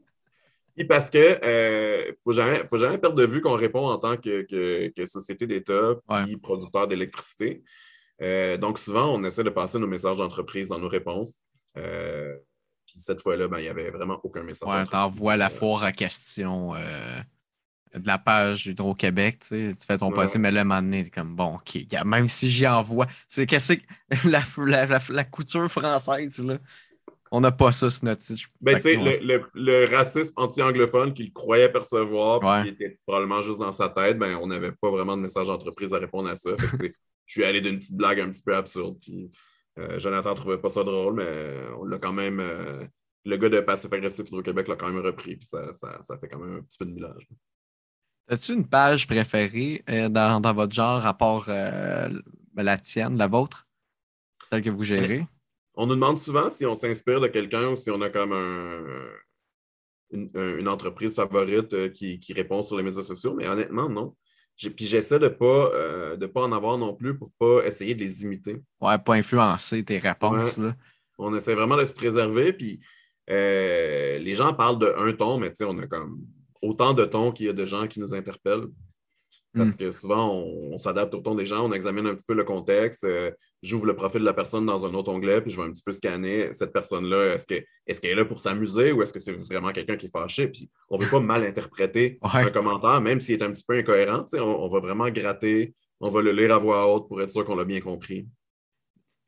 Et 0.77 0.85
parce 0.85 1.09
que 1.09 1.19
ne 1.19 1.45
euh, 1.45 2.13
faut 2.23 2.35
jamais, 2.35 2.63
faut 2.69 2.77
jamais 2.77 2.99
perdre 2.99 3.17
de 3.17 3.25
vue 3.25 3.41
qu'on 3.41 3.55
répond 3.55 3.87
en 3.87 3.97
tant 3.97 4.19
que, 4.19 4.43
que, 4.91 5.07
société 5.07 5.47
d'État 5.47 5.95
et 6.29 6.37
producteur 6.37 6.89
d'électricité. 6.89 7.63
donc 8.59 8.79
souvent, 8.81 9.15
on 9.15 9.23
essaie 9.25 9.45
de 9.45 9.51
passer 9.51 9.79
nos 9.79 9.87
messages 9.87 10.17
d'entreprise 10.17 10.69
dans 10.69 10.81
nos 10.81 10.89
réponses. 10.89 11.39
Puis 11.75 13.01
cette 13.01 13.21
fois-là, 13.21 13.49
ben, 13.49 13.59
il 13.59 13.63
n'y 13.63 13.69
avait 13.69 13.91
vraiment 13.91 14.21
aucun 14.23 14.43
message. 14.43 14.69
Ouais, 14.69 14.87
t'envoies 14.87 15.37
la 15.37 15.51
foire 15.51 15.85
à 15.85 15.93
question 15.93 16.75
de 17.99 18.07
la 18.07 18.19
page 18.19 18.67
Hydro-Québec, 18.67 19.39
tu, 19.41 19.47
sais, 19.47 19.73
tu 19.79 19.87
fais 19.87 19.99
ton 19.99 20.11
passé, 20.11 20.39
mais 20.39 20.51
là, 20.51 20.61
à 20.61 20.63
un 20.63 20.65
moment 20.65 20.83
donné, 20.83 21.09
comme 21.11 21.37
bon, 21.37 21.57
OK, 21.57 21.79
même 22.05 22.29
si 22.29 22.49
j'y 22.49 22.67
envoie, 22.67 23.07
c'est 23.29 23.47
qu'est-ce 23.47 23.75
que 23.75 23.83
la, 24.29 24.43
la, 24.87 24.99
la, 25.09 25.25
couture 25.25 25.69
française, 25.71 26.43
là. 26.43 26.59
On 27.31 27.41
n'a 27.41 27.51
pas 27.51 27.73
ça 27.73 27.91
sur 27.91 28.05
notre 28.05 28.23
site. 28.23 28.47
Ben, 28.61 28.77
tu 28.77 28.83
sais, 28.83 28.97
le, 28.97 29.45
le, 29.55 29.87
racisme 29.87 30.33
anti-anglophone 30.37 31.15
qu'il 31.15 31.33
croyait 31.33 31.69
percevoir, 31.69 32.63
qui 32.63 32.71
était 32.71 32.99
probablement 33.07 33.43
juste 33.43 33.59
dans 33.59 33.73
sa 33.73 33.89
tête, 33.89 34.19
ben, 34.19 34.39
on 34.41 34.47
n'avait 34.47 34.73
pas 34.73 34.91
vraiment 34.91 35.17
de 35.17 35.23
message 35.23 35.49
d'entreprise 35.49 35.93
à 35.95 35.99
répondre 35.99 36.29
à 36.29 36.37
ça. 36.37 36.51
je 36.81 36.93
suis 37.27 37.45
allé 37.45 37.61
d'une 37.61 37.79
petite 37.79 37.97
blague 37.97 38.21
un 38.21 38.31
petit 38.31 38.43
peu 38.43 38.55
absurde. 38.55 38.99
Puis, 39.01 39.33
euh, 39.79 39.99
Jonathan 39.99 40.31
ne 40.31 40.37
trouvait 40.37 40.59
pas 40.59 40.71
ça 40.71 40.85
drôle, 40.85 41.15
mais 41.15 41.55
on 41.79 41.85
l'a 41.85 41.99
quand 41.99 42.13
même. 42.13 42.41
Euh, 42.41 42.85
le 43.25 43.37
gars 43.37 43.49
de 43.49 43.61
Passif 43.61 43.93
Agressif 43.93 44.29
Hydro-Québec 44.29 44.69
l'a 44.69 44.77
quand 44.77 44.91
même 44.91 45.05
repris, 45.05 45.37
puis 45.37 45.47
ça, 45.47 45.73
ça, 45.73 45.99
ça, 46.03 46.19
fait 46.19 46.29
quand 46.29 46.39
même 46.39 46.59
un 46.59 46.63
petit 46.63 46.77
peu 46.77 46.85
de 46.85 46.93
millage. 46.93 47.27
As-tu 48.29 48.53
une 48.53 48.69
page 48.69 49.07
préférée 49.07 49.83
euh, 49.89 50.09
dans, 50.09 50.55
votre 50.55 50.75
genre, 50.75 51.07
à 51.07 51.15
part 51.15 51.49
la 51.49 52.79
tienne, 52.79 53.17
la 53.17 53.27
vôtre, 53.27 53.67
celle 54.51 54.63
que 54.63 54.71
vous 54.71 54.85
gérez? 54.85 55.27
On 55.75 55.87
nous 55.87 55.95
demande 55.95 56.19
souvent 56.19 56.51
si 56.51 56.67
on 56.67 56.75
s'inspire 56.75 57.21
de 57.21 57.29
quelqu'un 57.29 57.69
ou 57.69 57.77
si 57.77 57.91
on 57.91 58.01
a 58.03 58.11
comme 58.11 58.33
une, 60.15 60.69
entreprise 60.69 61.15
favorite 61.15 61.73
euh, 61.75 61.89
qui, 61.89 62.33
répond 62.35 62.63
sur 62.63 62.77
les 62.77 62.83
médias 62.83 63.03
sociaux, 63.03 63.35
mais 63.35 63.49
honnêtement, 63.49 63.89
non. 63.89 64.17
Puis 64.57 64.87
j'essaie 64.87 65.19
de 65.19 65.25
ne 65.25 65.31
pas, 65.31 66.17
de 66.17 66.27
pas 66.27 66.43
en 66.43 66.53
avoir 66.53 66.79
non 66.79 66.95
plus 66.95 67.17
pour 67.17 67.29
ne 67.29 67.47
pas 67.61 67.67
essayer 67.67 67.95
de 67.95 68.01
les 68.01 68.23
imiter. 68.23 68.63
Ouais, 68.81 68.99
pas 68.99 69.15
influencer 69.15 69.85
tes 69.85 69.99
réponses. 69.99 70.59
On 71.19 71.35
essaie 71.35 71.55
vraiment 71.55 71.77
de 71.77 71.85
se 71.85 71.95
préserver. 71.95 72.53
Puis 72.53 72.81
les 73.29 74.35
gens 74.35 74.55
parlent 74.55 74.79
de 74.79 74.95
un 74.97 75.13
ton, 75.13 75.39
mais 75.39 75.51
tu 75.51 75.57
sais, 75.57 75.65
on 75.65 75.79
a 75.79 75.87
comme 75.87 76.21
autant 76.63 76.95
de 76.95 77.05
tons 77.05 77.33
qu'il 77.33 77.47
y 77.47 77.49
a 77.49 77.53
de 77.53 77.65
gens 77.65 77.87
qui 77.87 78.01
nous 78.01 78.15
interpellent. 78.15 78.69
Parce 79.55 79.71
hmm. 79.71 79.77
que 79.77 79.93
souvent, 79.93 80.33
on, 80.33 80.77
s'adapte 80.79 81.15
au 81.15 81.21
ton 81.21 81.35
des 81.35 81.47
gens, 81.47 81.69
on 81.69 81.73
examine 81.73 82.07
un 82.07 82.15
petit 82.15 82.25
peu 82.27 82.35
le 82.35 82.45
contexte. 82.45 83.05
Euh, 83.05 83.31
j'ouvre 83.63 83.87
le 83.87 83.95
profil 83.95 84.21
de 84.21 84.25
la 84.25 84.33
personne 84.35 84.67
dans 84.67 84.85
un 84.85 84.93
autre 84.95 85.13
onglet, 85.13 85.41
puis 85.41 85.51
je 85.51 85.61
vais 85.61 85.67
un 85.67 85.71
petit 85.71 85.83
peu 85.83 85.93
scanner 85.93 86.53
cette 86.53 86.73
personne-là. 86.73 87.35
Est-ce 87.35 87.47
qu'elle 87.47 88.11
est, 88.11 88.15
là 88.15 88.25
pour 88.25 88.41
s'amuser 88.41 88.93
ou 88.93 89.03
est-ce 89.03 89.13
que 89.13 89.21
c'est 89.21 89.33
vraiment 89.33 89.73
quelqu'un 89.73 89.97
qui 89.97 90.07
est 90.07 90.13
fâché? 90.13 90.49
Puis 90.49 90.69
on 90.91 90.99
ne 90.99 91.05
veut 91.05 91.11
pas 91.11 91.21
mal 91.21 91.45
interpréter 91.45 92.19
un 92.23 92.51
commentaire, 92.51 93.01
même 93.01 93.21
s'il 93.21 93.41
est 93.41 93.45
un 93.45 93.53
petit 93.53 93.65
peu 93.67 93.77
incohérent. 93.77 94.27
On, 94.35 94.39
on, 94.39 94.69
va 94.69 94.81
vraiment 94.81 95.09
gratter, 95.09 95.75
on 96.01 96.11
va 96.11 96.21
le 96.21 96.33
lire 96.33 96.55
à 96.55 96.59
voix 96.59 96.93
haute 96.93 97.09
pour 97.09 97.23
être 97.23 97.31
sûr 97.31 97.45
qu'on 97.45 97.57
l'a 97.57 97.65
bien 97.65 97.81
compris. 97.81 98.27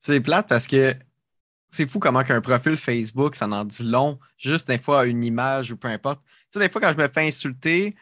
C'est 0.00 0.20
plate 0.20 0.48
parce 0.48 0.66
que 0.66 0.94
c'est 1.68 1.86
fou 1.86 1.98
comment 1.98 2.22
qu'un 2.22 2.40
profil 2.40 2.76
Facebook, 2.76 3.36
ça 3.36 3.46
en 3.46 3.64
dit 3.64 3.84
long, 3.84 4.18
juste 4.36 4.68
des 4.68 4.78
fois 4.78 5.06
une 5.06 5.22
image 5.24 5.72
ou 5.72 5.76
peu 5.76 5.88
importe. 5.88 6.20
Tu 6.24 6.32
sais, 6.50 6.60
des 6.60 6.68
fois, 6.68 6.80
quand 6.80 6.92
je 6.92 6.98
me 6.98 7.08
fais 7.08 7.26
insulter, 7.26 7.96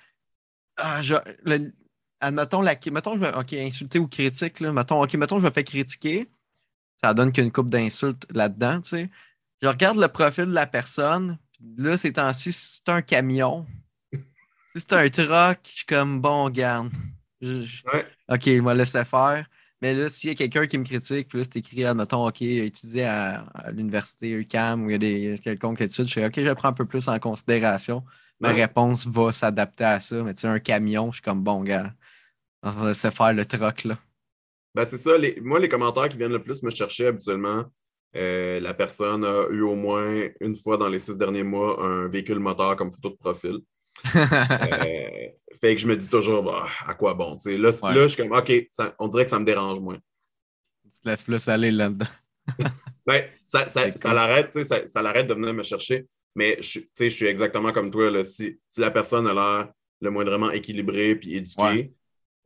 ah, 0.76 1.00
je, 1.00 1.14
admettons, 2.20 2.62
la, 2.62 2.76
mettons, 2.92 3.16
je 3.16 3.20
me, 3.20 3.36
OK, 3.36 3.52
insulter 3.54 3.98
ou 3.98 4.08
critique, 4.08 4.60
là, 4.60 4.72
mettons, 4.72 5.02
OK, 5.02 5.14
mettons, 5.14 5.38
je 5.38 5.44
me 5.44 5.50
fais 5.50 5.64
critiquer, 5.64 6.28
ça 7.02 7.14
donne 7.14 7.32
qu'une 7.32 7.52
coupe 7.52 7.70
d'insultes 7.70 8.26
là-dedans, 8.30 8.80
tu 8.80 8.88
sais. 8.88 9.10
Je 9.62 9.68
regarde 9.68 9.98
le 9.98 10.08
profil 10.08 10.46
de 10.46 10.54
la 10.54 10.66
personne, 10.66 11.38
là, 11.76 11.96
c'est 11.96 12.12
temps-ci, 12.12 12.52
c'est 12.52 12.88
un 12.88 13.02
camion. 13.02 13.66
si 14.12 14.80
c'est 14.80 14.92
un 14.92 15.08
truck, 15.08 15.58
je 15.64 15.76
suis 15.76 15.86
comme, 15.86 16.20
bon, 16.20 16.50
garde. 16.50 16.90
OK, 18.28 18.46
il 18.46 18.62
m'a 18.62 18.74
laissé 18.74 19.04
faire. 19.04 19.46
Mais 19.82 19.92
là, 19.92 20.08
s'il 20.08 20.30
y 20.30 20.32
a 20.32 20.34
quelqu'un 20.34 20.66
qui 20.66 20.78
me 20.78 20.84
critique, 20.84 21.28
puis 21.28 21.38
là, 21.38 21.44
c'est 21.44 21.58
écrit, 21.58 21.84
admettons, 21.84 22.26
OK, 22.26 22.40
étudier 22.40 23.04
à, 23.04 23.44
l'université 23.70 24.30
UCAM 24.30 24.84
où 24.84 24.90
il 24.90 24.92
y 24.92 24.94
a 24.94 24.98
des 24.98 25.34
quelconques 25.42 25.82
études, 25.82 26.08
je 26.08 26.12
fais 26.14 26.26
OK, 26.26 26.40
je 26.40 26.52
prends 26.52 26.68
un 26.68 26.72
peu 26.72 26.86
plus 26.86 27.06
en 27.08 27.18
considération. 27.18 28.02
Ma 28.40 28.50
réponse 28.50 29.06
va 29.06 29.30
s'adapter 29.32 29.84
à 29.84 30.00
ça. 30.00 30.22
Mais 30.22 30.34
tu 30.34 30.40
sais, 30.40 30.48
un 30.48 30.58
camion, 30.58 31.12
je 31.12 31.16
suis 31.16 31.22
comme 31.22 31.42
bon 31.42 31.62
gars. 31.62 31.92
Laisser 32.84 33.10
faire 33.10 33.32
le 33.32 33.44
troc 33.44 33.84
là. 33.84 33.98
Ben, 34.74 34.84
c'est 34.84 34.98
ça. 34.98 35.16
Les, 35.16 35.40
moi, 35.40 35.60
les 35.60 35.68
commentaires 35.68 36.08
qui 36.08 36.16
viennent 36.16 36.32
le 36.32 36.42
plus 36.42 36.62
me 36.62 36.70
chercher 36.70 37.06
habituellement, 37.06 37.64
euh, 38.16 38.60
la 38.60 38.74
personne 38.74 39.24
a 39.24 39.46
eu 39.50 39.60
au 39.62 39.74
moins 39.74 40.28
une 40.40 40.56
fois 40.56 40.76
dans 40.76 40.88
les 40.88 40.98
six 40.98 41.16
derniers 41.16 41.42
mois 41.42 41.82
un 41.84 42.08
véhicule 42.08 42.38
moteur 42.38 42.76
comme 42.76 42.92
photo 42.92 43.10
de 43.10 43.16
profil. 43.16 43.58
Euh, 44.16 45.28
fait 45.60 45.74
que 45.74 45.80
je 45.80 45.86
me 45.86 45.96
dis 45.96 46.08
toujours, 46.08 46.42
bah, 46.42 46.66
à 46.84 46.94
quoi 46.94 47.14
bon? 47.14 47.38
là, 47.46 47.56
là, 47.56 47.70
je 47.70 48.08
suis 48.08 48.22
comme, 48.22 48.36
OK, 48.36 48.52
on 48.98 49.08
dirait 49.08 49.24
que 49.24 49.30
ça 49.30 49.38
me 49.38 49.44
dérange 49.44 49.78
moins. 49.80 49.98
Tu 50.92 51.00
te 51.00 51.08
laisses 51.08 51.22
plus 51.22 51.48
aller 51.48 51.70
là-dedans. 51.70 52.06
ben, 53.06 53.24
ça, 53.46 53.66
ça, 53.68 53.90
ça 53.92 54.12
l'arrête, 54.12 54.64
ça, 54.64 54.86
ça 54.86 55.00
l'arrête 55.00 55.26
de 55.26 55.34
venir 55.34 55.54
me 55.54 55.62
chercher. 55.62 56.06
Mais 56.34 56.58
je, 56.60 56.80
je 56.98 57.08
suis 57.08 57.26
exactement 57.26 57.72
comme 57.72 57.90
toi. 57.90 58.10
Là, 58.10 58.24
si, 58.24 58.58
si, 58.68 58.80
la 58.80 58.90
personne 58.90 59.26
a 59.26 59.34
l'air 59.34 59.72
le 60.00 60.10
moindrement 60.10 60.50
équilibrée 60.50 61.14
puis 61.14 61.36
éduquée, 61.36 61.92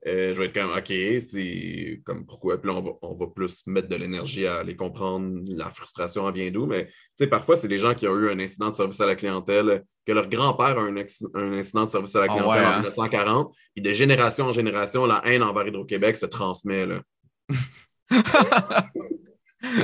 euh, 0.08 0.34
je 0.34 0.40
vais 0.40 0.46
être 0.46 0.54
comme, 0.54 0.70
OK, 0.70 0.92
c'est 1.28 2.00
comme 2.04 2.24
pourquoi? 2.26 2.60
Puis 2.60 2.70
là, 2.70 2.80
on 3.02 3.14
va, 3.14 3.26
plus 3.26 3.62
mettre 3.66 3.88
de 3.88 3.96
l'énergie 3.96 4.46
à 4.46 4.62
les 4.62 4.76
comprendre. 4.76 5.40
La 5.46 5.70
frustration 5.70 6.24
en 6.24 6.32
vient 6.32 6.50
d'où? 6.50 6.66
Mais 6.66 6.88
parfois, 7.28 7.56
c'est 7.56 7.68
des 7.68 7.78
gens 7.78 7.94
qui 7.94 8.08
ont 8.08 8.16
eu 8.16 8.30
un 8.30 8.38
incident 8.38 8.70
de 8.70 8.74
service 8.74 9.00
à 9.00 9.06
la 9.06 9.16
clientèle, 9.16 9.84
que 10.06 10.12
leur 10.12 10.28
grand-père 10.28 10.78
a 10.78 10.80
un, 10.80 10.96
un, 10.96 11.52
incident 11.52 11.84
de 11.84 11.90
service 11.90 12.16
à 12.16 12.20
la 12.20 12.26
ah 12.30 12.34
clientèle 12.34 12.64
en 12.64 12.76
1940. 12.78 13.46
Hein? 13.46 13.50
Et 13.76 13.80
de 13.80 13.92
génération 13.92 14.46
en 14.46 14.52
génération, 14.52 15.04
la 15.06 15.22
haine 15.26 15.42
envers 15.42 15.66
Hydro-Québec 15.66 16.16
se 16.16 16.26
transmet. 16.26 16.86
Là. 16.86 17.00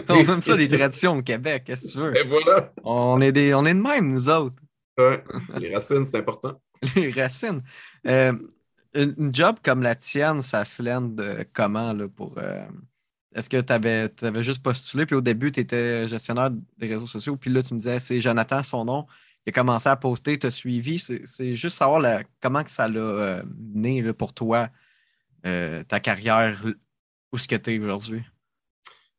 on 0.09 0.23
aime 0.23 0.41
ça, 0.41 0.57
les 0.57 0.69
traditions 0.69 1.19
au 1.19 1.23
Québec, 1.23 1.65
qu'est-ce 1.67 1.89
que 1.89 1.93
tu 1.93 1.99
veux? 1.99 2.17
Et 2.17 2.25
voilà. 2.25 2.73
On 2.83 3.21
est, 3.21 3.33
des, 3.33 3.55
on 3.55 3.65
est 3.67 3.75
de 3.75 3.81
même, 3.81 4.13
nous 4.13 4.29
autres. 4.29 4.57
Ouais. 4.99 5.23
Les 5.59 5.75
racines, 5.75 6.07
c'est 6.07 6.19
important. 6.19 6.61
Les 6.97 7.11
racines. 7.11 7.63
Euh, 8.07 8.33
une, 8.95 9.15
une 9.19 9.35
job 9.35 9.57
comme 9.63 9.83
la 9.83 9.95
tienne, 9.95 10.43
ça 10.43 10.65
se 10.65 10.83
lène 10.83 11.15
de 11.15 11.47
comment 11.53 11.93
là, 11.93 12.09
pour. 12.09 12.35
euh, 12.39 12.65
Est-ce 13.35 13.51
que 13.51 13.61
tu 13.61 13.73
avais, 13.73 14.43
juste 14.43 14.63
postulé, 14.63 15.07
puis 15.07 15.17
au 15.17 15.21
début, 15.21 15.51
tu 15.53 15.61
étais 15.61 16.07
gestionnaire 16.07 16.51
des 16.51 16.87
réseaux 16.87 17.07
sociaux, 17.07 17.37
puis 17.37 17.51
là, 17.51 17.63
tu 17.63 17.75
me 17.75 17.79
disais, 17.79 17.99
c'est 17.99 18.21
Jonathan, 18.21 18.63
son 18.63 18.85
nom, 18.85 19.07
il 19.47 19.51
a 19.51 19.53
commencé 19.53 19.89
à 19.89 19.97
poster, 19.97 20.39
tu 20.39 20.47
as 20.47 20.51
suivi. 20.51 20.99
C'est 20.99 21.55
juste 21.55 21.77
savoir 21.77 22.23
comment 22.41 22.63
que 22.63 22.71
ça 22.71 22.89
l'a 22.89 23.01
euh, 23.01 23.43
mené 23.75 24.01
là, 24.03 24.15
pour 24.15 24.33
toi, 24.33 24.69
euh, 25.45 25.83
ta 25.83 26.01
carrière, 26.01 26.65
où 27.33 27.37
ce 27.37 27.47
que 27.49 27.57
tu 27.57 27.75
es 27.75 27.79
aujourd'hui? 27.79 28.23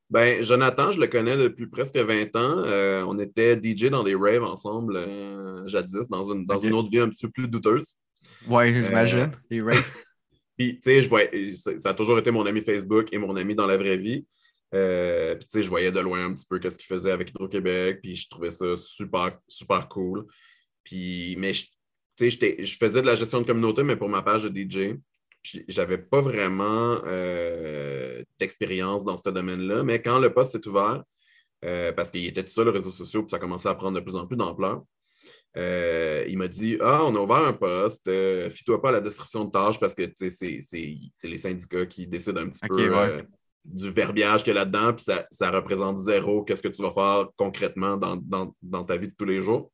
Ben, 0.09 0.41
Jonathan, 0.43 0.91
je 0.91 0.99
le 0.99 1.07
connais 1.07 1.35
depuis 1.35 1.67
presque 1.67 1.97
20 1.97 2.35
ans. 2.35 2.63
Euh, 2.65 3.03
on 3.07 3.19
était 3.19 3.59
DJ 3.61 3.85
dans 3.89 4.03
des 4.03 4.15
raves 4.15 4.43
ensemble 4.43 4.95
euh, 4.97 5.67
jadis, 5.67 6.07
dans, 6.09 6.31
une, 6.31 6.45
dans 6.45 6.59
une 6.59 6.73
autre 6.73 6.89
vie 6.89 6.99
un 6.99 7.09
petit 7.09 7.25
peu 7.25 7.31
plus 7.31 7.47
douteuse. 7.47 7.97
Oui, 8.47 8.73
j'imagine. 8.73 9.31
Les 9.49 9.61
raves. 9.63 10.05
Puis, 10.57 10.79
tu 10.79 11.01
sais, 11.01 11.01
je 11.01 11.77
ça 11.77 11.89
a 11.89 11.93
toujours 11.93 12.17
été 12.17 12.31
mon 12.31 12.45
ami 12.45 12.61
Facebook 12.61 13.09
et 13.11 13.17
mon 13.17 13.35
ami 13.35 13.55
dans 13.55 13.65
la 13.65 13.77
vraie 13.77 13.97
vie. 13.97 14.25
Euh, 14.73 15.35
puis, 15.35 15.47
tu 15.47 15.59
sais, 15.59 15.63
je 15.63 15.69
voyais 15.69 15.91
de 15.91 15.99
loin 15.99 16.25
un 16.25 16.33
petit 16.33 16.45
peu 16.49 16.59
qu'est-ce 16.59 16.77
qu'il 16.77 16.87
faisait 16.87 17.11
avec 17.11 17.29
Hydro-Québec, 17.29 17.99
puis 18.01 18.15
je 18.15 18.29
trouvais 18.29 18.51
ça 18.51 18.75
super, 18.75 19.37
super 19.47 19.87
cool. 19.87 20.25
Puis, 20.83 21.35
mais, 21.37 21.51
tu 21.51 22.31
sais, 22.31 22.57
je 22.59 22.77
faisais 22.77 23.01
de 23.01 23.07
la 23.07 23.15
gestion 23.15 23.41
de 23.41 23.45
communauté, 23.45 23.83
mais 23.83 23.95
pour 23.95 24.09
ma 24.09 24.21
page 24.21 24.43
de 24.43 24.49
DJ. 24.49 24.97
J'avais 25.67 25.99
pas 25.99 26.21
vraiment 26.21 26.99
euh, 27.05 28.23
d'expérience 28.39 29.05
dans 29.05 29.15
ce 29.15 29.29
domaine-là, 29.29 29.83
mais 29.83 30.01
quand 30.01 30.17
le 30.17 30.33
poste 30.33 30.53
s'est 30.53 30.67
ouvert, 30.67 31.03
euh, 31.63 31.91
parce 31.91 32.09
qu'il 32.09 32.25
était 32.25 32.43
tout 32.43 32.51
seul, 32.51 32.65
les 32.65 32.71
réseaux 32.71 32.91
sociaux, 32.91 33.21
puis 33.21 33.29
ça 33.29 33.37
commençait 33.37 33.69
à 33.69 33.75
prendre 33.75 33.99
de 33.99 34.03
plus 34.03 34.15
en 34.15 34.25
plus 34.25 34.37
d'ampleur. 34.37 34.83
Euh, 35.57 36.25
il 36.27 36.37
m'a 36.37 36.47
dit 36.47 36.77
Ah, 36.81 37.05
on 37.05 37.15
a 37.15 37.19
ouvert 37.19 37.37
un 37.37 37.53
poste, 37.53 38.07
euh, 38.07 38.49
fie-toi 38.49 38.81
pas 38.81 38.89
à 38.89 38.93
la 38.93 39.01
description 39.01 39.45
de 39.45 39.51
tâches 39.51 39.79
parce 39.79 39.95
que 39.95 40.03
c'est 40.15 40.59
les 41.23 41.37
syndicats 41.37 41.85
qui 41.85 42.07
décident 42.07 42.41
un 42.41 42.49
petit 42.49 42.67
peu 42.67 42.89
ouais. 42.89 42.95
euh, 42.95 43.21
du 43.63 43.89
verbiage 43.91 44.43
qu'il 44.43 44.53
y 44.53 44.57
a 44.57 44.59
là-dedans, 44.59 44.93
puis 44.93 45.05
ça, 45.05 45.25
ça 45.31 45.49
représente 45.51 45.97
zéro 45.97 46.43
qu'est-ce 46.43 46.61
que 46.61 46.67
tu 46.67 46.81
vas 46.81 46.91
faire 46.91 47.29
concrètement 47.37 47.95
dans, 47.97 48.17
dans- 48.17 48.53
dans 48.61 48.83
ta 48.83 48.97
vie 48.97 49.07
de 49.07 49.15
tous 49.17 49.25
les 49.25 49.41
jours. 49.41 49.71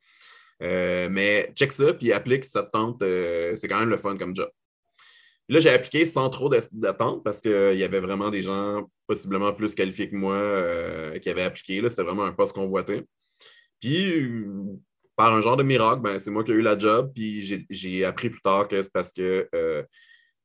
Euh, 0.61 1.09
mais 1.09 1.51
check 1.55 1.71
ça, 1.71 1.93
puis 1.93 2.13
applique 2.13 2.43
si 2.45 2.51
ça 2.51 2.61
te 2.63 2.69
tente, 2.69 2.97
c'est 3.01 3.67
quand 3.67 3.79
même 3.79 3.89
le 3.89 3.97
fun 3.97 4.15
comme 4.17 4.35
job. 4.35 4.49
Là, 5.49 5.59
j'ai 5.59 5.71
appliqué 5.71 6.05
sans 6.05 6.29
trop 6.29 6.47
d'attente 6.71 7.23
parce 7.25 7.41
qu'il 7.41 7.77
y 7.77 7.83
avait 7.83 7.99
vraiment 7.99 8.29
des 8.29 8.41
gens 8.43 8.87
possiblement 9.07 9.51
plus 9.51 9.75
qualifiés 9.75 10.09
que 10.09 10.15
moi 10.15 11.19
qui 11.19 11.29
avaient 11.29 11.41
appliqué. 11.41 11.81
C'était 11.89 12.03
vraiment 12.03 12.23
un 12.23 12.31
poste 12.31 12.53
convoité. 12.53 13.01
Puis, 13.81 14.45
par 15.21 15.35
un 15.35 15.41
genre 15.41 15.55
de 15.55 15.61
miracle, 15.61 16.01
ben, 16.01 16.17
c'est 16.17 16.31
moi 16.31 16.43
qui 16.43 16.51
ai 16.51 16.55
eu 16.55 16.61
la 16.61 16.75
job. 16.77 17.11
Puis, 17.13 17.63
j'ai- 17.69 18.05
appris 18.05 18.31
plus 18.31 18.41
tard 18.41 18.67
que 18.67 18.81
c'est 18.81 18.91
parce 18.91 19.11
que 19.13 19.47
euh, 19.53 19.83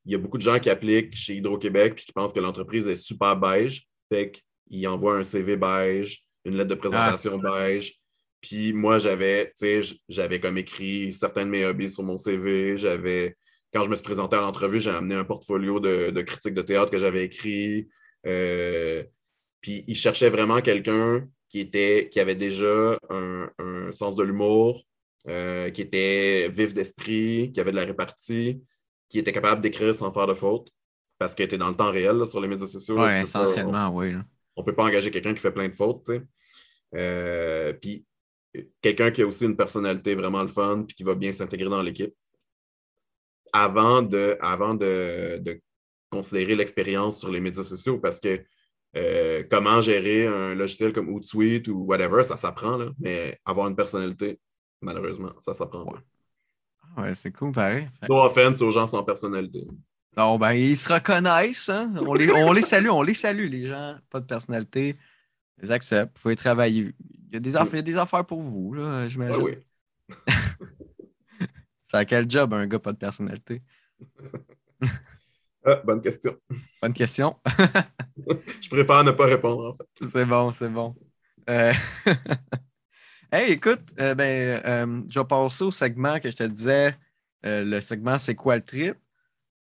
il 0.05 0.13
y 0.13 0.15
a 0.15 0.19
beaucoup 0.19 0.37
de 0.37 0.43
gens 0.43 0.59
qui 0.59 0.69
appliquent 0.69 1.17
chez 1.17 1.35
Hydro-Québec 1.37 1.95
puis 1.97 2.05
qui 2.05 2.13
pensent 2.13 2.35
que 2.35 2.41
l'entreprise 2.41 2.87
est 2.87 2.97
super 2.97 3.37
beige. 3.37 3.87
Fait 4.13 4.33
qu'ils 4.69 4.87
envoient 4.87 5.17
un 5.17 5.25
CV 5.25 5.57
beige, 5.57 6.23
une 6.45 6.57
lettre 6.59 6.69
de 6.69 6.75
présentation 6.75 7.39
beige. 7.39 7.95
Puis 8.43 8.75
moi, 8.75 8.99
j'avais, 8.99 9.47
tu 9.59 9.83
sais, 9.83 9.97
j'avais 10.11 10.41
comme 10.41 10.59
écrit 10.59 11.11
certains 11.11 11.47
de 11.47 11.51
mes 11.51 11.65
hobbies 11.65 11.91
sur 11.91 12.03
mon 12.03 12.19
CV. 12.19 12.77
J'avais, 12.77 13.35
quand 13.73 13.83
je 13.83 13.89
me 13.89 13.95
suis 13.95 14.05
présenté 14.05 14.37
à 14.37 14.41
l'entrevue, 14.41 14.79
j'ai 14.81 14.91
amené 14.91 15.15
un 15.15 15.25
portfolio 15.25 15.81
de, 15.81 16.11
de 16.11 16.21
critiques 16.21 16.55
de 16.55 16.63
théâtre 16.63 16.91
que 16.91 16.99
j'avais 16.99 17.25
écrit. 17.25 17.89
Euh, 18.27 19.03
puis 19.63 19.85
ils 19.89 19.97
cherchaient 19.97 20.29
vraiment 20.31 20.61
quelqu'un 20.61 21.27
qui 21.49 21.61
était, 21.61 22.09
qui 22.11 22.21
avait 22.21 22.35
déjà 22.35 22.99
un, 23.11 23.51
un 23.59 23.93
sens 23.93 24.17
de 24.17 24.23
l'humour, 24.23 24.83
euh, 25.29 25.71
qui 25.71 25.83
était 25.83 26.49
vif 26.49 26.75
d'esprit, 26.75 27.51
qui 27.53 27.61
avait 27.61 27.71
de 27.73 27.77
la 27.77 27.85
répartie, 27.85 28.63
qui 29.09 29.19
était 29.19 29.33
capable 29.33 29.61
d'écrire 29.61 29.95
sans 29.95 30.13
faire 30.13 30.27
de 30.27 30.35
faute. 30.35 30.71
Parce 31.19 31.35
que 31.35 31.43
tu 31.45 31.55
es 31.55 31.59
dans 31.59 31.69
le 31.69 31.75
temps 31.75 31.91
réel 31.91 32.17
là, 32.17 32.27
sur 32.27 32.41
les 32.41 32.49
médias 32.49 32.67
sociaux. 32.67 32.97
Oui, 32.97 33.09
pas- 33.11 33.21
essentiellement, 33.23 33.89
oui. 33.95 34.13
là. 34.13 34.25
on 34.55 34.63
ne 34.63 34.67
peut 34.67 34.75
pas 34.75 34.85
engager 34.85 35.11
quelqu'un 35.11 35.33
qui 35.35 35.41
fait 35.41 35.53
plein 35.53 35.69
de 35.69 35.75
fautes. 35.75 36.11
Euh, 36.95 37.73
puis 37.73 38.05
quelqu'un 38.83 39.11
qui 39.11 39.23
a 39.23 39.27
aussi 39.27 39.45
une 39.45 39.57
personnalité 39.57 40.15
vraiment 40.15 40.43
le 40.43 40.49
fun, 40.49 40.85
puis 40.87 40.95
qui 40.95 41.05
va 41.05 41.15
bien 41.15 41.33
s'intégrer 41.33 41.69
dans 41.71 41.83
l'équipe. 41.83 42.15
Avant 43.53 44.03
de, 44.03 44.37
avant 44.41 44.75
de, 44.75 45.39
de 45.39 45.61
considérer 46.11 46.55
l'expérience 46.55 47.19
sur 47.19 47.31
les 47.31 47.41
médias 47.41 47.65
sociaux, 47.65 47.99
parce 47.99 48.21
que 48.21 48.45
euh, 48.97 49.43
comment 49.51 49.81
gérer 49.81 50.27
un 50.27 50.55
logiciel 50.55 50.93
comme 50.93 51.09
Hootsuite 51.11 51.69
ou 51.69 51.85
whatever, 51.85 52.23
ça 52.25 52.37
s'apprend, 52.37 52.79
mais 52.99 53.39
avoir 53.45 53.69
une 53.69 53.77
personnalité, 53.77 54.41
malheureusement, 54.81 55.33
ça 55.41 55.53
s'apprend 55.55 55.85
pas. 55.85 55.99
Ah 56.97 57.03
Ouais, 57.03 57.15
c'est 57.15 57.31
cool, 57.33 57.53
pareil. 57.53 57.89
No 58.09 58.23
offense 58.23 58.61
aux 58.63 58.71
gens 58.71 58.87
sans 58.87 59.03
personnalité. 59.03 59.67
Non, 60.17 60.39
ben, 60.39 60.53
ils 60.53 60.77
se 60.79 60.91
reconnaissent. 60.93 61.69
hein. 61.69 61.93
On, 61.99 62.15
les, 62.15 62.33
on 62.33 62.53
les 62.53 62.63
salue, 62.63 62.89
on 62.89 63.03
les 63.03 63.13
salue, 63.13 63.49
les 63.51 63.67
gens. 63.67 63.97
Pas 64.09 64.21
de 64.21 64.25
personnalité. 64.27 64.97
Ils 65.63 65.71
acceptent. 65.71 66.17
Vous 66.17 66.23
pouvez 66.23 66.37
travailler. 66.37 66.95
Il 67.29 67.35
y 67.35 67.37
a 67.37 67.41
des 67.41 67.55
affaires, 67.55 67.75
il 67.75 67.77
y 67.77 67.79
a 67.81 67.83
des 67.83 67.97
affaires 67.99 68.25
pour 68.25 68.41
vous, 68.41 68.73
là, 68.73 69.07
j'imagine. 69.09 69.43
oui. 69.43 69.53
C'est 71.83 71.99
à 71.99 72.05
quel 72.05 72.29
job 72.31 72.53
un 72.55 72.67
gars 72.67 72.79
pas 72.79 72.93
de 72.93 72.99
personnalité? 72.99 73.63
Ah, 75.69 75.83
bonne 75.85 76.01
question. 76.01 76.37
Bonne 76.81 76.93
question. 76.93 77.37
Je 78.61 78.69
préfère 78.69 79.03
ne 79.03 79.11
pas 79.11 79.27
répondre, 79.27 79.67
en 79.67 79.77
fait. 79.77 80.09
c'est 80.09 80.25
bon, 80.25 80.53
c'est 80.53 80.69
bon. 80.69 80.95
Euh, 81.51 81.73
hey, 83.33 83.53
écoute, 83.53 83.83
euh, 83.99 84.15
ben, 84.15 84.63
euh, 84.65 85.01
je 85.09 85.19
vais 85.19 85.27
passer 85.27 85.65
au 85.65 85.73
segment 85.73 86.21
que 86.21 86.31
je 86.31 86.37
te 86.37 86.45
disais. 86.45 86.97
Le 87.43 87.81
segment 87.81 88.19
C'est 88.19 88.35
quoi 88.35 88.57
le 88.57 88.65
trip? 88.65 88.97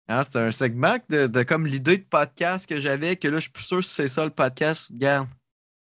Hein, 0.09 0.22
c'est 0.22 0.38
un 0.38 0.50
segment 0.50 0.98
de, 1.09 1.26
de 1.26 1.42
comme 1.42 1.66
l'idée 1.66 1.98
de 1.98 2.04
podcast 2.04 2.68
que 2.68 2.78
j'avais, 2.78 3.16
que 3.16 3.26
là, 3.26 3.37
je 3.37 3.42
suis 3.42 3.50
plus 3.50 3.64
sûr 3.64 3.83
si 3.83 3.94
c'est 3.94 4.09
ça 4.09 4.24
le 4.24 4.30
podcast. 4.30 4.90
Regarde, 4.92 5.28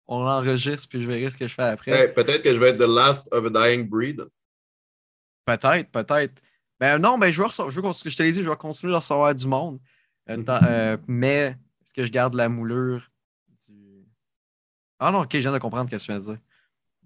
on 0.07 0.23
l'enregistre, 0.23 0.89
puis 0.89 1.01
je 1.01 1.07
verrai 1.07 1.29
ce 1.29 1.37
que 1.37 1.47
je 1.47 1.53
fais 1.53 1.63
après. 1.63 1.91
Hey, 1.91 2.13
Peut-être 2.13 2.43
que 2.43 2.53
je 2.53 2.59
vais 2.59 2.69
être 2.69 2.77
the 2.77 2.87
last 2.87 3.27
of 3.31 3.45
a 3.45 3.49
dying 3.49 3.87
breed. 3.87 4.21
Peut-être, 5.45 5.89
peut-être. 5.91 6.41
Ben 6.81 6.97
non, 6.97 7.19
ben 7.19 7.29
je 7.31 7.39
veux, 7.43 7.47
je 7.69 8.09
je 8.09 8.17
te 8.17 8.23
l'ai 8.23 8.31
dit, 8.31 8.41
je 8.41 8.49
vais 8.49 8.55
continuer 8.57 8.91
de 8.91 8.97
recevoir 8.97 9.35
du 9.35 9.45
monde. 9.47 9.79
Euh, 10.27 10.37
Mhm. 10.37 10.45
euh, 10.49 10.97
mais 11.07 11.55
est-ce 11.83 11.93
que 11.93 12.03
je 12.03 12.11
garde 12.11 12.33
la 12.33 12.49
moulure 12.49 13.07
du. 13.67 14.07
Ah 14.97 15.11
non, 15.11 15.19
ok, 15.21 15.29
je 15.31 15.37
viens 15.37 15.51
de 15.51 15.59
comprendre 15.59 15.87
ce 15.91 15.95
que 15.95 16.01
tu 16.01 16.07
viens 16.11 16.17
de 16.19 16.23
dire. 16.23 16.39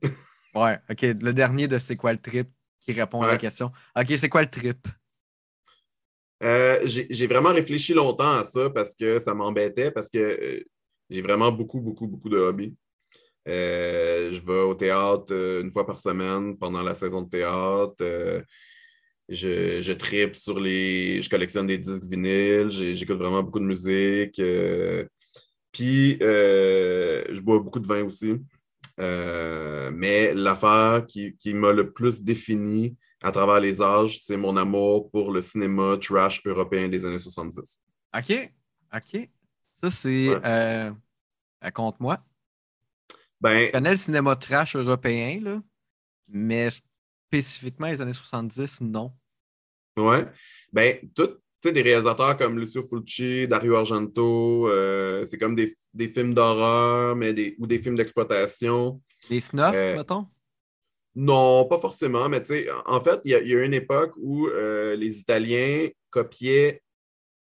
Ouais, 0.55 0.79
ok. 0.89 1.01
Le 1.01 1.33
dernier 1.33 1.67
de 1.67 1.77
c'est 1.77 1.97
quoi 1.97 2.13
le 2.13 2.21
trip 2.21 2.47
qui 2.79 2.93
répond 2.93 3.21
à 3.21 3.27
la 3.27 3.35
question. 3.35 3.73
Ok, 3.99 4.13
c'est 4.15 4.29
quoi 4.29 4.41
le 4.43 4.49
trip? 4.49 4.87
Euh, 6.41 6.79
j'ai 6.85 7.27
vraiment 7.27 7.49
réfléchi 7.51 7.93
longtemps 7.93 8.37
à 8.37 8.45
ça 8.45 8.69
parce 8.69 8.95
que 8.95 9.19
ça 9.19 9.33
m'embêtait, 9.33 9.91
parce 9.91 10.09
que 10.09 10.63
j'ai 11.09 11.21
vraiment 11.21 11.51
beaucoup, 11.51 11.81
beaucoup, 11.81 12.07
beaucoup 12.07 12.29
de 12.29 12.37
hobbies. 12.37 12.73
Je 13.45 14.39
vais 14.45 14.61
au 14.61 14.75
théâtre 14.75 15.33
une 15.61 15.73
fois 15.73 15.85
par 15.85 15.99
semaine 15.99 16.57
pendant 16.57 16.81
la 16.81 16.95
saison 16.95 17.21
de 17.23 17.29
théâtre. 17.29 18.45
Je, 19.29 19.81
je 19.81 19.93
tripe 19.93 20.35
sur 20.35 20.59
les. 20.59 21.21
Je 21.21 21.29
collectionne 21.29 21.67
des 21.67 21.77
disques 21.77 22.03
vinyles. 22.05 22.69
J'écoute 22.69 23.17
vraiment 23.17 23.41
beaucoup 23.43 23.59
de 23.59 23.65
musique. 23.65 24.39
euh, 24.39 25.05
puis, 25.71 26.17
euh, 26.21 27.25
je 27.33 27.41
bois 27.41 27.59
beaucoup 27.59 27.79
de 27.79 27.87
vin 27.87 28.03
aussi. 28.03 28.35
Euh, 28.99 29.91
mais 29.93 30.33
l'affaire 30.33 31.05
qui, 31.05 31.35
qui 31.37 31.53
m'a 31.53 31.73
le 31.73 31.91
plus 31.91 32.21
défini 32.21 32.95
à 33.21 33.31
travers 33.31 33.59
les 33.59 33.81
âges, 33.81 34.19
c'est 34.21 34.37
mon 34.37 34.55
amour 34.55 35.09
pour 35.11 35.31
le 35.31 35.41
cinéma 35.41 35.97
trash 35.99 36.41
européen 36.45 36.87
des 36.87 37.05
années 37.05 37.19
70. 37.19 37.81
Ok, 38.15 38.51
ok. 38.95 39.29
Ça, 39.73 39.91
c'est. 39.91 40.29
Ouais. 40.29 40.91
Raconte-moi. 41.61 42.23
Ben, 43.41 43.65
Je 43.67 43.71
connais 43.71 43.89
le 43.89 43.95
cinéma 43.95 44.35
trash 44.35 44.75
européen, 44.75 45.39
là, 45.41 45.61
mais 46.27 46.69
spécifiquement 47.27 47.87
les 47.87 48.01
années 48.01 48.13
70, 48.13 48.81
non. 48.81 49.11
ouais. 49.97 50.25
Ben, 50.71 50.97
tout, 51.15 51.27
tu 51.27 51.33
sais, 51.63 51.71
des 51.71 51.81
réalisateurs 51.81 52.37
comme 52.37 52.59
Lucio 52.59 52.83
Fulci, 52.83 53.47
Dario 53.47 53.75
Argento, 53.75 54.67
euh, 54.69 55.25
c'est 55.25 55.37
comme 55.37 55.55
des, 55.55 55.77
des 55.93 56.09
films 56.09 56.33
d'horreur, 56.33 57.15
mais 57.15 57.33
des, 57.33 57.55
ou 57.59 57.67
des 57.67 57.79
films 57.79 57.95
d'exploitation. 57.95 59.01
Les 59.29 59.39
snuffs, 59.39 59.73
Euh, 59.73 59.95
mettons? 59.97 60.27
Non, 61.17 61.65
pas 61.65 61.77
forcément, 61.79 62.27
mais 62.27 62.41
tu 62.41 62.47
sais, 62.47 62.67
en 62.85 62.99
fait, 63.01 63.21
il 63.23 63.29
y, 63.31 63.49
y 63.49 63.55
a 63.55 63.63
une 63.63 63.73
époque 63.73 64.13
où 64.17 64.47
euh, 64.47 64.95
les 64.97 65.19
Italiens 65.19 65.87
copiaient 66.09 66.81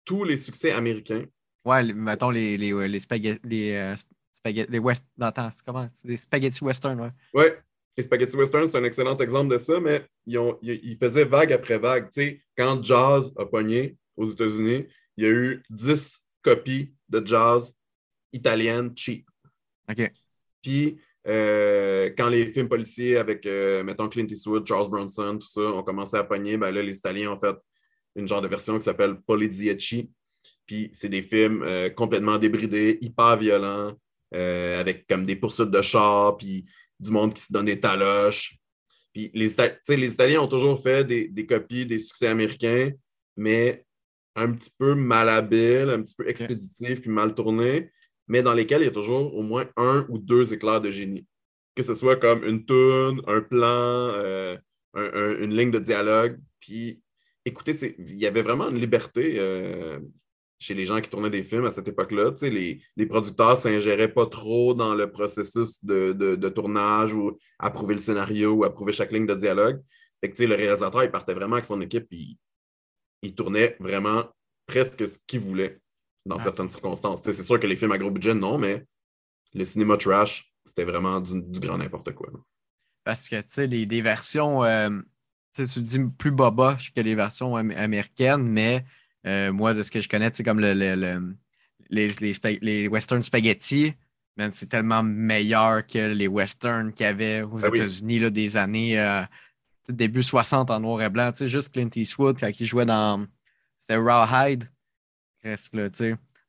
tous 0.04 0.22
les 0.22 0.36
succès 0.36 0.70
américains. 0.70 1.24
Ouais, 1.64 1.82
les- 1.82 1.92
mettons 1.92 2.30
les, 2.30 2.56
les, 2.56 2.88
les 2.88 3.00
spaghettis. 3.00 3.40
Les, 3.42 3.94
spaghetti- 4.32 4.70
les 4.70 4.78
west... 4.78 5.04
attends, 5.20 5.48
comment? 5.66 5.88
C'est 5.92 6.06
des 6.06 6.16
spaghetti 6.18 6.62
western, 6.62 7.00
ouais. 7.00 7.10
Ouais, 7.34 7.58
les 7.96 8.02
Spaghetti 8.02 8.36
Western, 8.36 8.66
c'est 8.66 8.78
un 8.78 8.84
excellent 8.84 9.16
exemple 9.18 9.52
de 9.52 9.58
ça, 9.58 9.78
mais 9.80 10.04
ils, 10.26 10.38
ont, 10.38 10.58
ils, 10.62 10.80
ils 10.82 10.96
faisaient 10.96 11.24
vague 11.24 11.52
après 11.52 11.78
vague. 11.78 12.08
Quand 12.56 12.82
Jazz 12.82 13.32
a 13.36 13.46
pogné 13.46 13.96
aux 14.16 14.26
États-Unis, 14.26 14.86
il 15.16 15.24
y 15.24 15.26
a 15.26 15.30
eu 15.30 15.62
10 15.70 16.20
copies 16.42 16.92
de 17.08 17.24
Jazz 17.24 17.72
italienne 18.32 18.92
cheap. 18.96 19.26
OK. 19.88 20.12
Puis, 20.62 20.98
euh, 21.26 22.10
quand 22.16 22.28
les 22.28 22.50
films 22.50 22.68
policiers 22.68 23.16
avec, 23.16 23.46
euh, 23.46 23.84
mettons, 23.84 24.08
Clint 24.08 24.26
Eastwood, 24.28 24.66
Charles 24.66 24.90
Bronson, 24.90 25.38
tout 25.38 25.46
ça, 25.46 25.62
ont 25.62 25.82
commencé 25.82 26.16
à 26.16 26.24
pogner, 26.24 26.56
ben 26.56 26.70
là, 26.70 26.82
les 26.82 26.96
Italiens 26.96 27.30
ont 27.30 27.38
fait 27.38 27.56
une 28.16 28.26
genre 28.26 28.42
de 28.42 28.48
version 28.48 28.76
qui 28.78 28.84
s'appelle 28.84 29.16
Poliziecci. 29.26 30.10
Puis, 30.66 30.90
c'est 30.92 31.08
des 31.08 31.22
films 31.22 31.62
euh, 31.62 31.90
complètement 31.90 32.38
débridés, 32.38 32.98
hyper 33.00 33.36
violents, 33.36 33.92
avec 34.32 35.06
comme 35.06 35.24
des 35.24 35.36
poursuites 35.36 35.70
de 35.70 35.80
chars, 35.80 36.36
puis 36.36 36.64
du 37.04 37.12
monde 37.12 37.34
qui 37.34 37.42
se 37.42 37.52
donne 37.52 37.66
des 37.66 37.80
taloches. 37.80 38.56
Puis, 39.12 39.30
les, 39.34 39.50
les 39.88 40.12
Italiens 40.12 40.40
ont 40.40 40.48
toujours 40.48 40.82
fait 40.82 41.04
des, 41.04 41.28
des 41.28 41.46
copies 41.46 41.86
des 41.86 41.98
succès 41.98 42.26
américains, 42.26 42.90
mais 43.36 43.84
un 44.34 44.50
petit 44.52 44.70
peu 44.76 44.94
malhabiles, 44.94 45.90
un 45.90 46.02
petit 46.02 46.14
peu 46.16 46.28
expéditifs, 46.28 47.00
puis 47.00 47.10
mal 47.10 47.34
tournés 47.34 47.90
mais 48.28 48.42
dans 48.42 48.54
lesquels 48.54 48.82
il 48.82 48.86
y 48.86 48.88
a 48.88 48.92
toujours 48.92 49.34
au 49.34 49.42
moins 49.42 49.68
un 49.76 50.06
ou 50.08 50.18
deux 50.18 50.52
éclairs 50.54 50.80
de 50.80 50.90
génie. 50.90 51.26
Que 51.74 51.82
ce 51.82 51.94
soit 51.94 52.16
comme 52.16 52.44
une 52.44 52.64
toune, 52.64 53.20
un 53.26 53.40
plan, 53.40 53.58
euh, 53.66 54.56
une 54.94 55.54
ligne 55.54 55.70
de 55.70 55.78
dialogue. 55.78 56.38
Puis, 56.60 57.02
écoutez, 57.44 57.72
il 57.98 58.18
y 58.18 58.26
avait 58.26 58.42
vraiment 58.42 58.68
une 58.70 58.78
liberté 58.78 59.36
euh, 59.38 59.98
chez 60.58 60.74
les 60.74 60.86
gens 60.86 61.00
qui 61.00 61.10
tournaient 61.10 61.30
des 61.30 61.44
films 61.44 61.66
à 61.66 61.70
cette 61.70 61.88
époque-là. 61.88 62.32
Les, 62.42 62.80
les 62.96 63.06
producteurs 63.06 63.52
ne 63.52 63.56
s'ingéraient 63.56 64.12
pas 64.12 64.26
trop 64.26 64.74
dans 64.74 64.94
le 64.94 65.10
processus 65.10 65.84
de, 65.84 66.48
tournage 66.48 67.12
ou 67.12 67.38
approuver 67.58 67.94
le 67.94 68.00
scénario 68.00 68.52
ou 68.52 68.64
approuver 68.64 68.92
chaque 68.92 69.12
ligne 69.12 69.26
de 69.26 69.34
dialogue. 69.34 69.82
Fait 70.20 70.30
que, 70.30 70.42
le 70.42 70.54
réalisateur, 70.54 71.04
il 71.04 71.10
partait 71.10 71.34
vraiment 71.34 71.56
avec 71.56 71.64
son 71.64 71.80
équipe, 71.80 72.08
puis 72.08 72.38
il 73.22 73.34
tournait 73.34 73.76
vraiment 73.80 74.24
presque 74.66 75.06
ce 75.06 75.18
qu'il 75.26 75.40
voulait 75.40 75.80
dans 76.24 76.38
certaines 76.38 76.68
circonstances. 76.68 77.20
c'est 77.22 77.34
sûr 77.34 77.60
que 77.60 77.66
les 77.66 77.76
films 77.76 77.92
à 77.92 77.98
gros 77.98 78.10
budget, 78.10 78.34
non, 78.34 78.56
mais 78.56 78.86
le 79.52 79.64
cinéma 79.64 79.96
trash, 79.96 80.50
c'était 80.64 80.84
vraiment 80.84 81.20
du, 81.20 81.60
grand 81.60 81.78
n'importe 81.78 82.14
quoi. 82.14 82.30
Parce 83.04 83.28
que, 83.28 83.36
tu 83.36 83.48
sais, 83.48 83.66
les, 83.66 84.00
versions, 84.00 84.64
euh, 84.64 84.88
tu 85.54 85.64
dis 85.64 86.00
plus 86.18 86.30
boboche 86.30 86.92
que 86.94 87.00
les 87.00 87.14
versions 87.14 87.56
américaines, 87.56 88.48
mais 88.48 88.84
euh, 89.26 89.52
moi, 89.52 89.74
de 89.74 89.82
ce 89.82 89.90
que 89.90 90.00
je 90.00 90.08
connais, 90.08 90.30
c'est 90.32 90.44
comme 90.44 90.60
le, 90.60 90.72
les, 91.90 92.12
les, 92.60 92.88
western 92.88 93.22
spaghetti, 93.22 93.94
c'est 94.50 94.68
tellement 94.68 95.02
meilleur 95.02 95.86
que 95.86 96.12
les 96.12 96.28
westerns 96.28 96.92
qu'il 96.92 97.04
y 97.04 97.08
avait 97.08 97.42
aux 97.42 97.64
ah 97.64 97.68
États-Unis 97.68 98.30
des 98.30 98.56
années 98.56 98.98
euh, 98.98 99.22
début 99.88 100.22
60 100.22 100.70
en 100.70 100.80
noir 100.80 101.02
et 101.02 101.10
blanc. 101.10 101.30
Tu 101.32 101.38
sais, 101.38 101.48
juste 101.48 101.72
Clint 101.72 101.90
Eastwood, 101.94 102.38
quand 102.38 102.50
il 102.58 102.66
jouait 102.66 102.86
dans. 102.86 103.26
C'était 103.78 103.96
Rawhide 103.96 104.64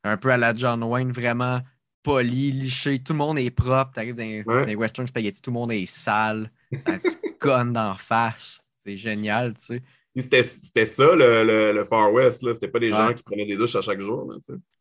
un 0.04 0.16
peu 0.16 0.30
à 0.30 0.36
la 0.36 0.54
John 0.54 0.82
Wayne, 0.82 1.12
vraiment 1.12 1.60
poli, 2.02 2.52
liché, 2.52 3.00
tout 3.00 3.12
le 3.12 3.18
monde 3.18 3.38
est 3.38 3.50
propre. 3.50 3.92
Tu 3.92 3.98
arrives 3.98 4.14
dans, 4.14 4.64
les 4.64 4.76
western 4.76 5.06
spaghetti, 5.06 5.42
tout 5.42 5.50
le 5.50 5.54
monde 5.54 5.72
est 5.72 5.86
sale, 5.86 6.50
ça 6.72 6.98
te 6.98 7.28
conne 7.38 7.72
d'en 7.72 7.96
face. 7.96 8.62
C'est 8.78 8.96
génial, 8.96 9.54
tu 9.54 9.64
sais. 9.64 9.82
C'était 10.16 10.86
ça, 10.86 11.14
le, 11.14 11.72
le, 11.72 11.84
Far 11.84 12.12
West. 12.12 12.42
C'était 12.52 12.68
pas 12.68 12.78
des 12.78 12.90
gens 12.90 13.12
qui 13.12 13.22
prenaient 13.22 13.44
des 13.44 13.56
douches 13.56 13.76
à 13.76 13.80
chaque 13.80 14.00
jour. 14.00 14.32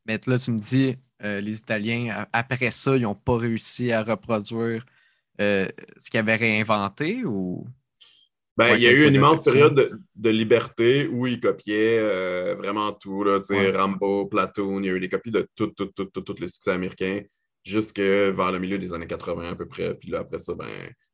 Mais 0.06 0.20
là, 0.26 0.38
tu 0.38 0.52
me 0.52 0.58
dis, 0.58 0.96
euh, 1.24 1.42
les 1.42 1.60
Italiens, 1.60 2.26
après 2.32 2.72
ça, 2.72 2.96
ils 2.96 3.04
n'ont 3.04 3.16
pas 3.16 3.38
réussi 3.38 3.92
à 3.92 4.04
reproduire 4.04 4.86
euh, 5.42 5.68
ce 5.98 6.10
qu'ils 6.10 6.20
avaient 6.20 6.36
réinventé 6.36 7.24
ou? 7.26 7.66
Ben, 8.58 8.76
il 8.76 8.84
y 8.84 8.88
a 8.88 8.92
eu 8.92 9.06
une 9.06 9.16
immense 9.16 9.44
période 9.44 10.00
de, 10.16 10.30
liberté 10.30 11.10
où 11.10 11.28
ils 11.28 11.42
copiaient 11.42 12.00
euh, 12.00 12.56
vraiment 12.58 12.94
tout. 12.94 13.26
Là, 13.26 13.42
Rambo, 13.76 14.28
Platoon, 14.28 14.80
il 14.80 14.86
y 14.86 14.90
a 14.90 14.94
eu 14.94 15.00
des 15.02 15.10
copies 15.10 15.32
de 15.32 15.46
tous 15.56 15.68
tout, 15.76 15.88
tout, 15.88 16.06
tout, 16.06 16.36
les 16.40 16.48
succès 16.48 16.72
américains 16.72 17.22
jusque 17.66 18.00
vers 18.00 18.52
le 18.54 18.60
milieu 18.60 18.78
des 18.78 18.94
années 18.94 19.08
80 19.08 19.50
à 19.50 19.56
peu 19.56 19.68
près. 19.68 19.94
Puis 19.96 20.10
là, 20.10 20.20
après 20.20 20.38
ça, 20.38 20.54
ben, 20.54 20.70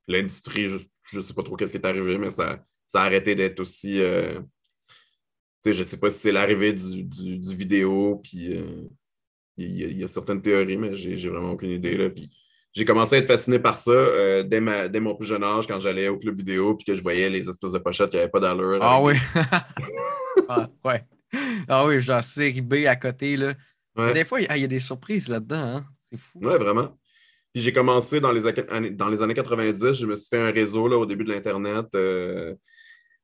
l'industrie, 0.07 0.69
je 0.69 1.17
ne 1.17 1.21
sais 1.21 1.33
pas 1.33 1.41
trop 1.41 1.55
qu'est-ce 1.55 1.71
qui 1.71 1.79
est 1.79 1.85
arrivé, 1.85 2.19
mais 2.19 2.29
ça, 2.29 2.59
ça 2.91 3.03
a 3.03 3.05
arrêté 3.05 3.35
d'être 3.35 3.61
aussi. 3.61 4.01
Euh, 4.01 4.41
je 5.65 5.77
ne 5.77 5.83
sais 5.83 5.97
pas 5.97 6.11
si 6.11 6.19
c'est 6.19 6.31
l'arrivée 6.31 6.73
du, 6.73 7.03
du, 7.03 7.55
vidéo, 7.55 8.19
puis 8.21 8.57
euh, 8.57 8.89
il 9.55 9.97
y, 9.97 10.03
a 10.03 10.07
certaines 10.07 10.41
théories, 10.41 10.77
mais 10.77 10.93
j'ai 10.93 11.29
vraiment 11.29 11.51
aucune 11.51 11.69
idée. 11.69 11.95
Là, 11.95 12.09
puis 12.09 12.29
j'ai 12.73 12.83
commencé 12.83 13.15
à 13.15 13.19
être 13.19 13.27
fasciné 13.27 13.59
par 13.59 13.77
ça 13.77 13.91
euh, 13.91 14.43
dès, 14.43 14.59
mon 14.99 15.15
plus 15.15 15.27
jeune 15.27 15.43
âge, 15.43 15.67
quand 15.67 15.79
j'allais 15.79 16.09
au 16.09 16.17
club 16.17 16.35
vidéo 16.35 16.75
puis 16.75 16.85
que 16.85 16.95
je 16.95 17.01
voyais 17.01 17.29
les 17.29 17.47
espèces 17.47 17.71
de 17.71 17.79
pochettes 17.79 18.09
qui 18.09 18.17
n'avaient 18.17 18.29
pas 18.29 18.39
d'allure. 18.39 18.79
Ah 18.81 19.01
oui! 19.01 19.13
ah, 20.49 20.67
ouais. 20.83 21.05
Ah 21.69 21.85
oui, 21.85 22.01
genre 22.01 22.23
série 22.23 22.59
B 22.59 22.85
à 22.87 22.97
côté. 22.97 23.37
Là. 23.37 23.53
Des 24.13 24.25
fois, 24.25 24.41
il 24.41 24.57
y, 24.57 24.63
a 24.63 24.67
des 24.67 24.79
surprises 24.79 25.29
là-dedans. 25.29 25.77
Hein? 25.77 25.85
C'est 26.09 26.19
fou. 26.19 26.39
Oui, 26.41 26.57
vraiment. 26.57 26.97
Puis 27.53 27.61
j'ai 27.61 27.73
commencé 27.73 28.19
dans 28.19 28.31
les, 28.31 28.91
dans 28.91 29.09
les 29.09 29.21
années 29.21 29.33
90. 29.33 29.93
Je 29.93 30.05
me 30.05 30.15
suis 30.15 30.29
fait 30.29 30.39
un 30.39 30.51
réseau 30.51 30.87
là, 30.87 30.97
au 30.97 31.05
début 31.05 31.25
de 31.25 31.29
l'Internet 31.31 31.87
euh, 31.95 32.55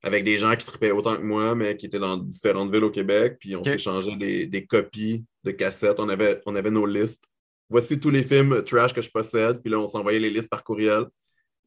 avec 0.04 0.24
des 0.24 0.38
gens 0.38 0.56
qui 0.56 0.66
tripaient 0.66 0.92
autant 0.92 1.18
que 1.18 1.22
moi, 1.22 1.56
mais 1.56 1.76
qui 1.76 1.88
étaient 1.88 2.00
dans 2.00 2.18
différentes 2.18 2.72
villes 2.72 2.84
au 2.84 2.92
Québec. 2.92 3.38
Puis 3.40 3.56
on 3.56 3.64
s'échangeait 3.64 4.16
des, 4.16 4.46
des, 4.46 4.66
copies 4.66 5.26
de 5.44 5.52
cassettes. 5.52 6.00
On 6.00 6.10
avait, 6.10 6.42
on 6.46 6.56
avait 6.56 6.72
nos 6.72 6.86
listes 6.86 7.24
voici 7.70 8.00
tous 8.00 8.10
les 8.10 8.24
films 8.24 8.64
trash 8.64 8.94
que 8.94 9.02
je 9.02 9.10
possède. 9.10 9.62
Puis 9.62 9.72
là, 9.72 9.80
on 9.80 9.88
s'envoyait 9.88 10.20
les 10.20 10.30
listes 10.30 10.50
par 10.50 10.64
courriel. 10.64 11.06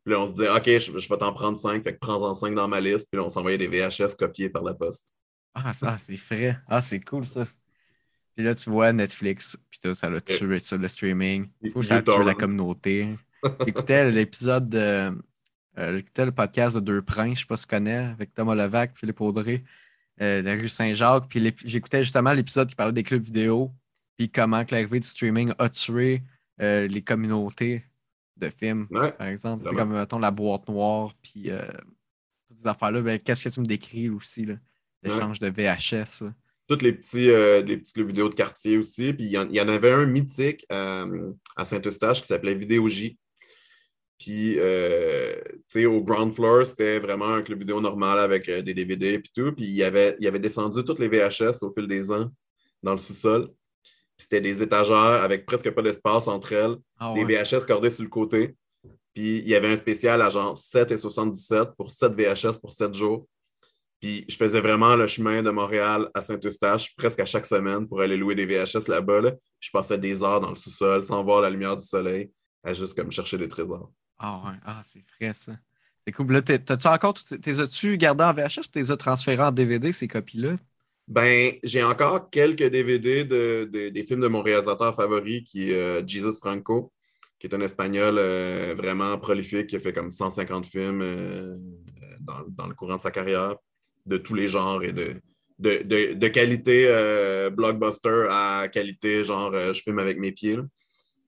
Puis 0.05 0.15
là, 0.15 0.21
on 0.21 0.27
se 0.27 0.33
disait, 0.33 0.51
OK, 0.51 0.65
je, 0.67 1.09
vais 1.09 1.19
t'en 1.19 1.33
prendre 1.33 1.59
cinq. 1.59 1.83
Fait 1.85 1.95
que 1.95 1.99
prends-en 1.99 2.35
cinq 2.35 2.55
dans 2.55 2.69
ma 2.69 2.81
liste. 2.81 3.09
Puis 3.11 3.19
là, 3.19 3.25
on 3.25 3.29
s'envoyait 3.29 3.59
des 3.59 3.69
VHS 3.69 4.17
copiés 4.19 4.49
par 4.49 4.63
la 4.63 4.75
poste. 4.75 5.09
Ah, 5.55 5.73
ça, 5.73 5.99
c'est 5.99 6.17
frais. 6.17 6.59
Ah, 6.69 6.81
c'est 6.81 7.01
cool, 7.01 7.25
ça. 7.25 7.45
Puis 8.35 8.45
là, 8.45 8.55
tu 8.55 8.71
vois 8.71 8.93
Netflix. 8.93 9.59
Puis 9.71 9.95
ça 9.95 10.09
l'a 10.09 10.21
tué, 10.21 10.59
ça, 10.59 10.77
le 10.77 10.89
streaming. 10.89 11.51
ça 11.83 11.97
a 11.97 12.03
tué 12.03 12.25
la 12.25 12.35
communauté. 12.35 13.09
J'écoutais 13.67 14.11
l'épisode 14.11 14.69
de. 14.69 15.13
Euh, 15.79 15.97
j'écoutais 15.97 16.25
le 16.25 16.33
podcast 16.33 16.77
de 16.77 16.81
Deux 16.81 17.03
Princes, 17.03 17.39
je 17.39 17.41
sais 17.43 17.47
pas 17.47 17.57
si 17.57 17.67
tu 17.67 17.71
connais, 17.71 17.97
avec 17.97 18.35
Thomas 18.35 18.55
Levac, 18.55 18.97
Philippe 18.97 19.21
Audrey, 19.21 19.65
euh, 20.21 20.43
la 20.43 20.55
rue 20.55 20.69
Saint-Jacques. 20.69 21.29
Puis 21.29 21.55
j'écoutais 21.65 22.03
justement 22.03 22.33
l'épisode 22.33 22.69
qui 22.69 22.75
parlait 22.75 22.93
des 22.93 23.03
clubs 23.03 23.23
vidéo 23.23 23.73
puis 24.17 24.29
comment 24.29 24.63
l'arrivée 24.71 25.01
du 25.01 25.07
streaming 25.07 25.55
a 25.59 25.71
tué 25.71 26.23
euh, 26.61 26.87
les 26.87 27.01
communautés 27.01 27.85
de 28.37 28.51
films, 28.51 28.87
par 28.89 29.29
exemple. 29.29 29.65
C'est 29.67 29.75
comme, 29.75 29.95
mettons, 29.95 30.19
la 30.19 30.31
boîte 30.31 30.69
noire, 30.69 31.15
puis 31.23 31.51
euh, 31.51 31.63
toutes 32.49 32.59
ces 32.59 32.67
affaires-là. 32.67 33.01
Ben, 33.01 33.19
qu'est-ce 33.19 33.45
que 33.45 33.49
tu 33.49 33.61
me 33.61 33.65
décris 33.65 34.11
aussi, 34.11 34.47
l'échange 35.03 35.41
de 35.41 35.49
VHS? 35.49 36.25
Tous 36.69 36.83
les 36.83 36.93
petits, 36.93 37.29
les 37.29 37.79
petits 37.79 37.95
clubs 37.95 38.09
vidéo 38.09 38.29
de 38.29 38.35
quartier 38.35 38.77
aussi. 38.77 39.15
Puis 39.15 39.25
il 39.25 39.31
y, 39.31 39.61
en 39.61 39.69
avait 39.69 39.93
un 39.93 40.05
mythique 40.05 40.67
à 40.69 41.65
Saint-Eustache 41.65 42.21
qui 42.21 42.29
s'appelait 42.29 42.55
Vidéo 42.55 42.91
J. 42.91 43.19
Puis, 44.21 44.55
tu 44.55 44.61
sais, 45.67 45.87
au 45.87 46.03
ground 46.03 46.33
floor, 46.33 46.65
c'était 46.65 47.01
vraiment 47.01 47.35
un 47.35 47.43
club 47.43 47.59
vidéo 47.59 47.81
normal 47.81 48.19
avec 48.21 48.49
des 48.49 48.75
DVD 48.75 49.15
et 49.15 49.23
tout. 49.35 49.53
Puis, 49.53 49.65
il 49.65 49.83
avait, 49.83 50.17
il 50.21 50.29
avait 50.29 50.39
descendu 50.39 50.85
toutes 50.85 51.01
les 51.01 51.09
VHS 51.09 51.63
au 51.63 51.73
fil 51.73 51.89
des 51.89 52.13
ans 52.13 52.31
dans 52.83 52.93
le 52.93 52.99
sous-sol 52.99 53.51
c'était 54.21 54.41
des 54.41 54.63
étagères 54.63 55.23
avec 55.23 55.47
presque 55.47 55.71
pas 55.71 55.83
d'espace 55.83 56.29
entre 56.29 56.53
elles, 56.53 56.77
ah 56.99 57.15
des 57.15 57.25
VHS 57.25 57.65
cordés 57.67 57.91
sur 57.91 58.05
le 58.05 58.11
côté. 58.11 58.55
Puis 59.15 59.39
il 59.39 59.49
y 59.49 59.55
avait 59.55 59.69
un 59.69 59.77
spécial 59.77 60.21
à 60.21 60.29
genre 60.29 60.55
7,77 60.55 61.75
pour 61.75 61.91
7 61.91 62.13
VHS 62.13 62.59
pour 62.61 62.71
7 62.71 62.95
jours. 62.95 63.27
Puis 64.01 64.25
je 64.29 64.37
faisais 64.37 64.61
vraiment 64.61 64.95
le 64.95 65.07
chemin 65.07 65.43
de 65.43 65.51
Montréal 65.51 66.11
à 66.15 66.21
Saint-Eustache 66.21 66.95
presque 66.97 67.21
à 67.21 67.25
chaque 67.25 67.47
semaine 67.47 67.89
pour 67.89 68.01
aller 68.01 68.17
louer 68.17 68.35
des 68.35 68.47
VHS 68.47 68.89
là-bas. 68.89 69.33
Je 69.59 69.71
passais 69.71 69.99
des 69.99 70.23
heures 70.23 70.41
dans 70.41 70.51
le 70.51 70.57
sous-sol 70.57 71.03
sans 71.03 71.25
voir 71.25 71.41
la 71.41 71.51
lumière 71.51 71.77
du 71.77 71.87
soleil 71.87 72.31
à 72.63 72.75
juste 72.75 72.95
comme 72.95 73.11
chercher 73.11 73.39
des 73.39 73.49
trésors. 73.49 73.91
Ah 74.23 74.43
ouais, 74.45 74.57
ah, 74.67 74.83
c'est 74.85 75.03
frais 75.17 75.33
ça. 75.33 75.53
C'est 76.07 76.13
cool. 76.13 76.31
Là, 76.31 76.43
t'as-tu 76.43 76.87
encore, 76.87 77.15
t'es 77.15 77.61
as-tu 77.61 77.97
gardé 77.97 78.23
en 78.23 78.35
VHS 78.35 78.67
ou 78.67 78.71
t'es 78.71 78.91
as 78.91 78.97
transféré 78.97 79.43
en 79.43 79.51
DVD 79.51 79.93
ces 79.93 80.09
copies-là? 80.09 80.55
Ben, 81.09 81.55
j'ai 81.65 81.83
encore 81.83 82.31
quelques 82.31 82.63
DVD 82.63 83.25
de, 83.25 83.65
des 83.65 84.05
films 84.05 84.21
de 84.21 84.29
mon 84.29 84.43
réalisateur 84.43 84.95
favori, 84.95 85.43
qui 85.43 85.71
est 85.71 85.75
euh, 85.75 86.07
Jesus 86.07 86.39
Franco, 86.39 86.93
qui 87.39 87.47
est 87.47 87.55
un 87.55 87.61
Espagnol 87.63 88.17
euh, 88.19 88.75
vraiment 88.77 89.19
prolifique, 89.19 89.69
qui 89.69 89.77
a 89.77 89.81
fait 89.81 89.95
comme 89.95 90.11
150 90.11 90.67
films 90.67 91.01
euh, 91.03 91.57
dans, 92.21 92.67
le 92.67 92.75
courant 92.75 92.97
de 92.97 93.01
sa 93.01 93.11
carrière, 93.11 93.57
de 94.05 94.19
tous 94.19 94.35
les 94.35 94.49
genres 94.49 94.85
et 94.85 94.93
de, 94.93 95.17
de, 95.59 96.29
qualité 96.29 96.87
blockbuster 97.53 98.27
à 98.31 98.69
qualité 98.69 99.25
genre 99.25 99.53
je 99.53 99.81
filme 99.83 99.99
avec 99.99 100.19
mes 100.19 100.33
pieds. 100.33 100.59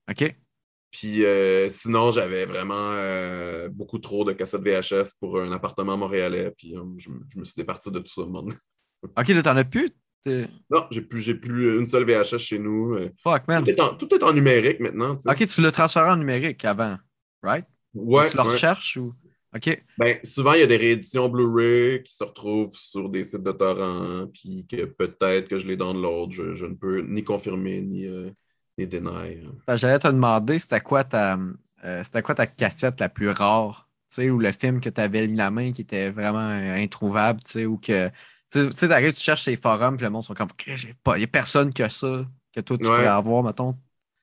OK. 0.09 0.35
Puis 0.93 1.23
sinon, 1.69 2.11
j'avais 2.11 2.45
vraiment 2.45 2.95
beaucoup 3.71 3.97
trop 3.97 4.23
de 4.23 4.31
cassettes 4.31 4.61
VHS 4.61 5.13
pour 5.19 5.41
un 5.41 5.51
appartement 5.51 5.97
montréalais. 5.97 6.53
Puis 6.57 6.75
je, 6.97 7.09
me 7.09 7.43
suis 7.43 7.55
départi 7.57 7.91
de 7.91 7.99
tout 7.99 8.11
ça, 8.11 8.25
monde. 8.25 8.53
Ok, 9.17 9.27
là, 9.27 9.43
t'en 9.43 9.57
as 9.57 9.65
plus? 9.65 9.89
Non, 10.25 10.85
j'ai 10.91 11.01
plus, 11.01 11.39
plus 11.39 11.77
une 11.77 11.85
seule 11.85 12.05
VHS 12.05 12.37
chez 12.37 12.59
nous. 12.59 12.95
Euh. 12.95 13.09
Fuck, 13.21 13.47
man. 13.47 13.63
Tout 13.63 14.15
est 14.15 14.23
en, 14.23 14.33
numérique 14.33 14.79
maintenant. 14.79 15.17
Ok, 15.25 15.47
tu 15.47 15.61
l'as 15.61 15.71
transféré 15.71 16.09
en 16.09 16.17
numérique 16.17 16.63
avant, 16.65 16.97
right? 17.41 17.65
Ouais. 17.93 18.29
tu 18.29 18.37
le 18.37 18.43
recherches 18.43 18.97
ou. 18.97 19.13
OK. 19.55 19.83
Ben, 19.99 20.17
souvent, 20.23 20.53
il 20.53 20.61
y 20.61 20.63
a 20.63 20.67
des 20.67 20.77
rééditions 20.77 21.29
Blu-ray 21.29 22.01
qui 22.01 22.15
se 22.15 22.23
retrouvent 22.23 22.75
sur 22.75 23.07
des 23.09 23.23
sites 23.23 23.43
de 23.43 23.51
torrent, 23.51 24.25
puis 24.33 24.65
que 24.67 24.85
peut-être 24.85 25.47
que 25.47 25.59
je 25.59 25.67
les 25.67 25.77
download. 25.77 26.31
Je, 26.31 26.53
je 26.55 26.65
ne 26.65 26.73
peux 26.73 27.01
ni 27.01 27.23
confirmer 27.23 27.81
ni, 27.81 28.07
euh, 28.07 28.31
deny. 28.77 29.47
J'allais 29.67 29.99
te 29.99 30.07
demander, 30.07 30.59
c'était 30.59 30.81
quoi 30.81 31.03
ta, 31.03 31.37
euh, 31.83 32.03
c'était 32.03 32.21
quoi 32.21 32.35
ta 32.35 32.47
cassette 32.47 32.99
la 32.99 33.09
plus 33.09 33.29
rare? 33.29 33.89
Tu 34.09 34.15
sais, 34.15 34.29
ou 34.29 34.39
le 34.39 34.51
film 34.51 34.81
que 34.81 34.89
tu 34.89 35.01
avais 35.01 35.27
mis 35.27 35.37
la 35.37 35.51
main 35.51 35.71
qui 35.71 35.81
était 35.81 36.11
vraiment 36.11 36.39
introuvable, 36.39 37.39
tu 37.41 37.51
sais, 37.51 37.65
ou 37.65 37.77
que. 37.77 38.09
Tu 38.51 38.71
sais, 38.71 39.13
tu 39.13 39.19
cherches 39.19 39.43
ces 39.43 39.55
forums, 39.55 39.97
puis 39.97 40.03
le 40.05 40.11
monde 40.11 40.23
sont 40.23 40.35
comme, 40.35 40.49
il 40.67 40.93
n'y 41.17 41.23
a 41.23 41.27
personne 41.27 41.73
que 41.73 41.87
ça, 41.89 42.25
que 42.53 42.59
toi 42.61 42.77
tu 42.77 42.83
Ouais. 42.83 42.89
pourrais 42.89 43.07
avoir, 43.07 43.41
mettons. 43.43 43.75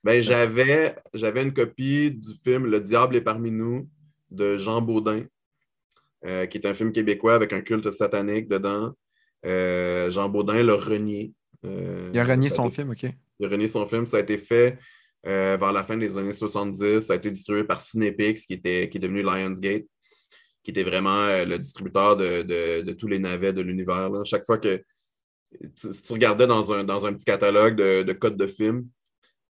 Ben, 0.04 0.22
j'avais, 0.22 0.94
j'avais 1.14 1.42
une 1.42 1.52
copie 1.52 2.10
du 2.10 2.32
film 2.44 2.66
Le 2.66 2.80
Diable 2.80 3.16
est 3.16 3.20
parmi 3.20 3.50
nous 3.50 3.88
de 4.30 4.56
Jean 4.56 4.80
Baudin, 4.80 5.24
euh, 6.26 6.46
qui 6.46 6.58
est 6.58 6.66
un 6.66 6.74
film 6.74 6.92
québécois 6.92 7.34
avec 7.34 7.52
un 7.52 7.60
culte 7.60 7.90
satanique 7.90 8.48
dedans. 8.48 8.92
Euh, 9.46 10.10
Jean 10.10 10.28
Baudin 10.28 10.62
l'a 10.62 10.76
renié. 10.76 11.32
Euh, 11.64 12.10
Il 12.12 12.20
a 12.20 12.24
renié 12.24 12.50
son 12.50 12.68
film, 12.68 12.90
OK. 12.90 13.06
Renié 13.46 13.68
son 13.68 13.87
film. 13.87 14.07
Ça 14.07 14.18
a 14.18 14.20
été 14.20 14.38
fait 14.38 14.79
euh, 15.26 15.57
vers 15.59 15.72
la 15.72 15.85
fin 15.85 15.96
des 15.96 16.16
années 16.16 16.33
70. 16.33 17.00
Ça 17.00 17.12
a 17.12 17.16
été 17.16 17.31
distribué 17.31 17.64
par 17.64 17.81
Cinepix, 17.81 18.46
qui, 18.46 18.55
était, 18.55 18.88
qui 18.88 18.98
est 18.98 19.00
devenu 19.00 19.22
Lionsgate, 19.22 19.85
qui 20.62 20.70
était 20.70 20.83
vraiment 20.85 21.22
euh, 21.24 21.44
le 21.44 21.59
distributeur 21.59 22.16
de, 22.16 22.42
de- 22.42 22.81
de 22.83 22.92
tous 22.92 23.09
les 23.09 23.18
navets 23.18 23.53
de 23.53 23.61
l'univers. 23.61 24.11
Chaque 24.24 24.44
fois 24.44 24.59
que 24.59 24.83
tu, 25.76 25.92
si 25.92 26.03
tu 26.03 26.12
regardais 26.12 26.46
dans 26.46 26.72
un, 26.72 26.85
dans 26.85 27.07
un 27.07 27.12
petit 27.12 27.24
catalogue 27.24 27.76
de, 27.76 28.03
de 28.03 28.12
codes 28.12 28.37
de 28.37 28.46
films, 28.46 28.87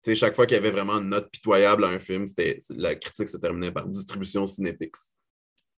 tu 0.05 0.11
sais, 0.11 0.15
chaque 0.15 0.37
fois 0.37 0.47
qu'il 0.47 0.55
y 0.55 0.59
avait 0.59 0.71
vraiment 0.71 0.99
une 1.01 1.09
note 1.09 1.31
pitoyable 1.31 1.85
à 1.85 1.89
un 1.89 1.99
film, 1.99 2.27
c'était, 2.27 2.59
la 2.71 2.95
critique 2.95 3.29
se 3.29 3.39
terminait 3.39 3.73
par 3.73 3.87
distribution 3.87 4.47
Cinepix. 4.47 5.11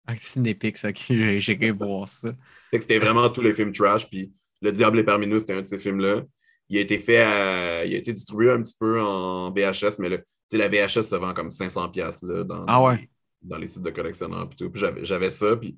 Ah, 0.06 0.16
Cinépix, 0.16 0.84
OK, 0.86 0.98
j'ai- 1.10 1.40
j'irai 1.40 1.72
voir 1.72 2.08
ça. 2.08 2.34
C'était 2.74 2.98
vraiment 3.00 3.30
tous 3.30 3.42
les 3.42 3.54
films 3.54 3.72
trash. 3.72 4.10
Puis 4.10 4.32
Le 4.62 4.72
Diable 4.72 5.00
est 5.00 5.04
parmi 5.04 5.28
nous, 5.28 5.40
c'était 5.40 5.54
un 5.54 5.62
de 5.62 5.68
ces 5.68 5.78
films-là. 5.80 6.24
Il 6.70 6.78
a 6.78 6.82
été 6.82 7.00
fait 7.00 7.20
à- 7.20 7.86
il 7.86 7.94
a 7.96 7.98
été 7.98 8.12
distribué 8.14 8.52
un 8.52 8.62
petit 8.62 8.76
peu 8.80 9.02
en 9.02 9.52
VHS, 9.52 9.98
mais 10.00 10.24
sais, 10.52 10.58
la 10.58 10.68
VHS 10.68 11.04
se 11.04 11.16
vend 11.16 11.34
comme 11.34 11.50
500$ 11.52 11.92
piastres, 11.92 12.26
là, 12.28 12.44
dans, 12.44 12.66
Ah 12.68 12.84
ouais. 12.84 13.10
dans 13.42 13.58
les 13.58 13.68
sites 13.68 13.82
de 13.84 13.90
collectionneurs. 13.92 14.50
Puis 14.50 14.70
j'avais, 15.04 15.30
ça, 15.30 15.56
puis 15.56 15.78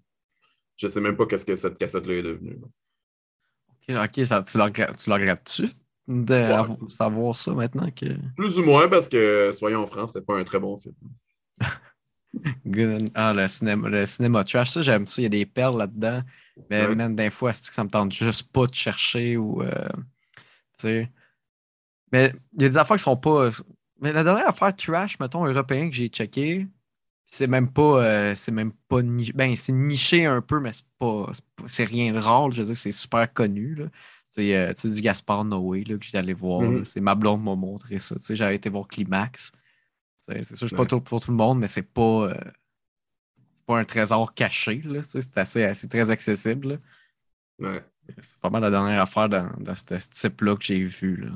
je 0.77 0.87
sais 0.87 1.01
même 1.01 1.15
pas 1.17 1.25
qu'est-ce 1.25 1.45
que 1.45 1.55
cette 1.55 1.77
cassette-là 1.77 2.13
est 2.15 2.23
devenue. 2.23 2.57
OK, 3.89 3.95
ok, 3.95 4.25
ça, 4.25 4.43
tu 4.43 4.57
le 4.57 5.13
regrettes-tu 5.13 5.67
de 6.07 6.33
avoir- 6.33 6.77
savoir 6.89 7.35
ça 7.35 7.51
maintenant 7.53 7.89
que? 7.91 8.05
Plus 8.35 8.57
ou 8.59 8.63
moins, 8.63 8.87
parce 8.87 9.07
que, 9.09 9.51
soyons 9.51 9.85
francs, 9.85 10.09
c'est 10.13 10.25
pas 10.25 10.37
un 10.37 10.43
très 10.43 10.59
bon 10.59 10.75
film. 10.77 10.95
Good. 12.65 13.09
Ah, 13.15 13.33
le 13.35 13.47
cinéma, 13.47 13.89
le 13.89 14.05
cinéma 14.05 14.43
trash, 14.43 14.71
ça, 14.71 14.81
j'aime 14.81 15.07
ça. 15.07 15.21
Il 15.21 15.23
y 15.23 15.25
a 15.25 15.29
des 15.29 15.45
perles 15.45 15.77
là-dedans. 15.77 16.21
Mais 16.69 16.85
Ouais. 16.87 16.95
même 16.95 17.15
des 17.15 17.29
fois, 17.29 17.53
c'est 17.53 17.67
que 17.67 17.73
ça 17.73 17.83
me 17.83 17.89
tente 17.89 18.11
juste 18.13 18.51
pas 18.51 18.67
de 18.67 18.73
chercher 18.73 19.37
ou. 19.37 19.63
euh, 19.63 19.87
tu 20.79 20.83
sais. 20.87 21.11
Mais 22.11 22.33
il 22.53 22.63
y 22.63 22.65
a 22.65 22.69
des 22.69 22.77
affaires 22.77 22.97
qui 22.97 23.03
sont 23.03 23.17
pas. 23.17 23.49
Mais 24.01 24.11
la 24.13 24.23
dernière 24.23 24.47
affaire 24.49 24.75
trash, 24.75 25.19
mettons, 25.19 25.45
européen 25.45 25.89
que 25.89 25.95
j'ai 25.95 26.07
checké, 26.07 26.67
c'est 27.27 27.47
même 27.47 27.71
pas. 27.71 28.03
euh, 28.03 28.35
c'est 28.35 28.51
même 28.51 28.71
pas 28.87 29.01
niché. 29.01 29.33
Ben, 29.33 29.55
c'est 29.55 29.73
niché 29.73 30.25
un 30.25 30.41
peu, 30.41 30.59
mais 30.59 30.73
c'est 30.73 30.85
pas. 30.97 31.31
c'est 31.67 31.83
rien 31.85 32.11
de 32.13 32.17
rare. 32.19 32.49
Je 32.51 32.61
veux 32.61 32.67
dire, 32.67 32.77
c'est 32.77 32.91
super 32.91 33.31
connu. 33.31 33.75
là. 33.75 33.85
C'est 34.27 34.55
euh, 34.55 34.73
du 34.73 35.01
Gaspard 35.01 35.43
Noé 35.45 35.83
là, 35.83 35.97
que 35.97 36.05
j'étais 36.05 36.17
allé 36.19 36.33
voir. 36.33 36.61
Mhm. 36.61 36.77
là. 36.79 36.85
C'est 36.85 37.01
ma 37.01 37.15
blonde 37.15 37.43
m'a 37.43 37.55
montré 37.55 37.99
ça. 37.99 38.15
J'avais 38.29 38.55
été 38.55 38.69
voir 38.69 38.87
Climax. 38.87 39.51
C'est 40.19 40.43
sûr, 40.55 40.69
c'est 40.69 40.75
pas 40.75 40.85
tout 40.85 41.01
pour 41.01 41.19
tout 41.19 41.31
le 41.31 41.37
monde, 41.37 41.59
mais 41.59 41.67
c'est 41.67 41.81
pas. 41.81 42.29
euh, 42.29 42.33
c'est 43.53 43.65
pas 43.65 43.79
un 43.79 43.83
trésor 43.83 44.33
caché. 44.33 44.81
C'est 45.01 45.37
assez, 45.37 45.63
assez 45.63 45.87
très 45.87 46.09
accessible. 46.09 46.79
là. 47.59 47.71
Ouais. 47.71 47.83
C'est 48.21 48.37
pas 48.39 48.49
mal 48.49 48.61
la 48.61 48.69
dernière 48.71 49.01
affaire 49.01 49.29
dans, 49.29 49.49
dans 49.59 49.75
ce, 49.75 49.83
type-là 50.09 50.55
que 50.55 50.63
j'ai 50.63 50.83
vu. 50.83 51.17
Là. 51.17 51.27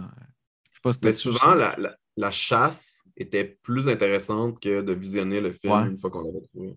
Je 0.71 0.75
sais 0.75 0.81
pas 0.81 0.93
si 0.93 0.99
Mais 1.03 1.13
souvent, 1.13 1.55
la, 1.55 1.75
la- 1.77 1.97
la 2.15 2.31
chasse 2.31 3.01
était 3.17 3.43
plus 3.63 3.87
intéressante 3.87 4.59
que 4.61 4.81
de 4.81 4.93
visionner 4.93 5.41
le 5.41 5.51
film 5.51 5.73
Ouais. 5.73 5.87
une 5.87 5.97
fois 5.97 6.09
qu'on 6.11 6.21
l'avait 6.21 6.45
trouvé. 6.53 6.75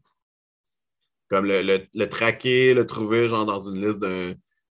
Comme 1.29 1.47
le, 1.47 1.63
le- 1.63 1.87
le 1.95 2.09
traquer, 2.09 2.73
le 2.75 2.87
trouver 2.87 3.29
genre 3.29 3.45
dans 3.47 3.61
une 3.61 3.85
liste 3.85 4.01
d'un- 4.01 4.35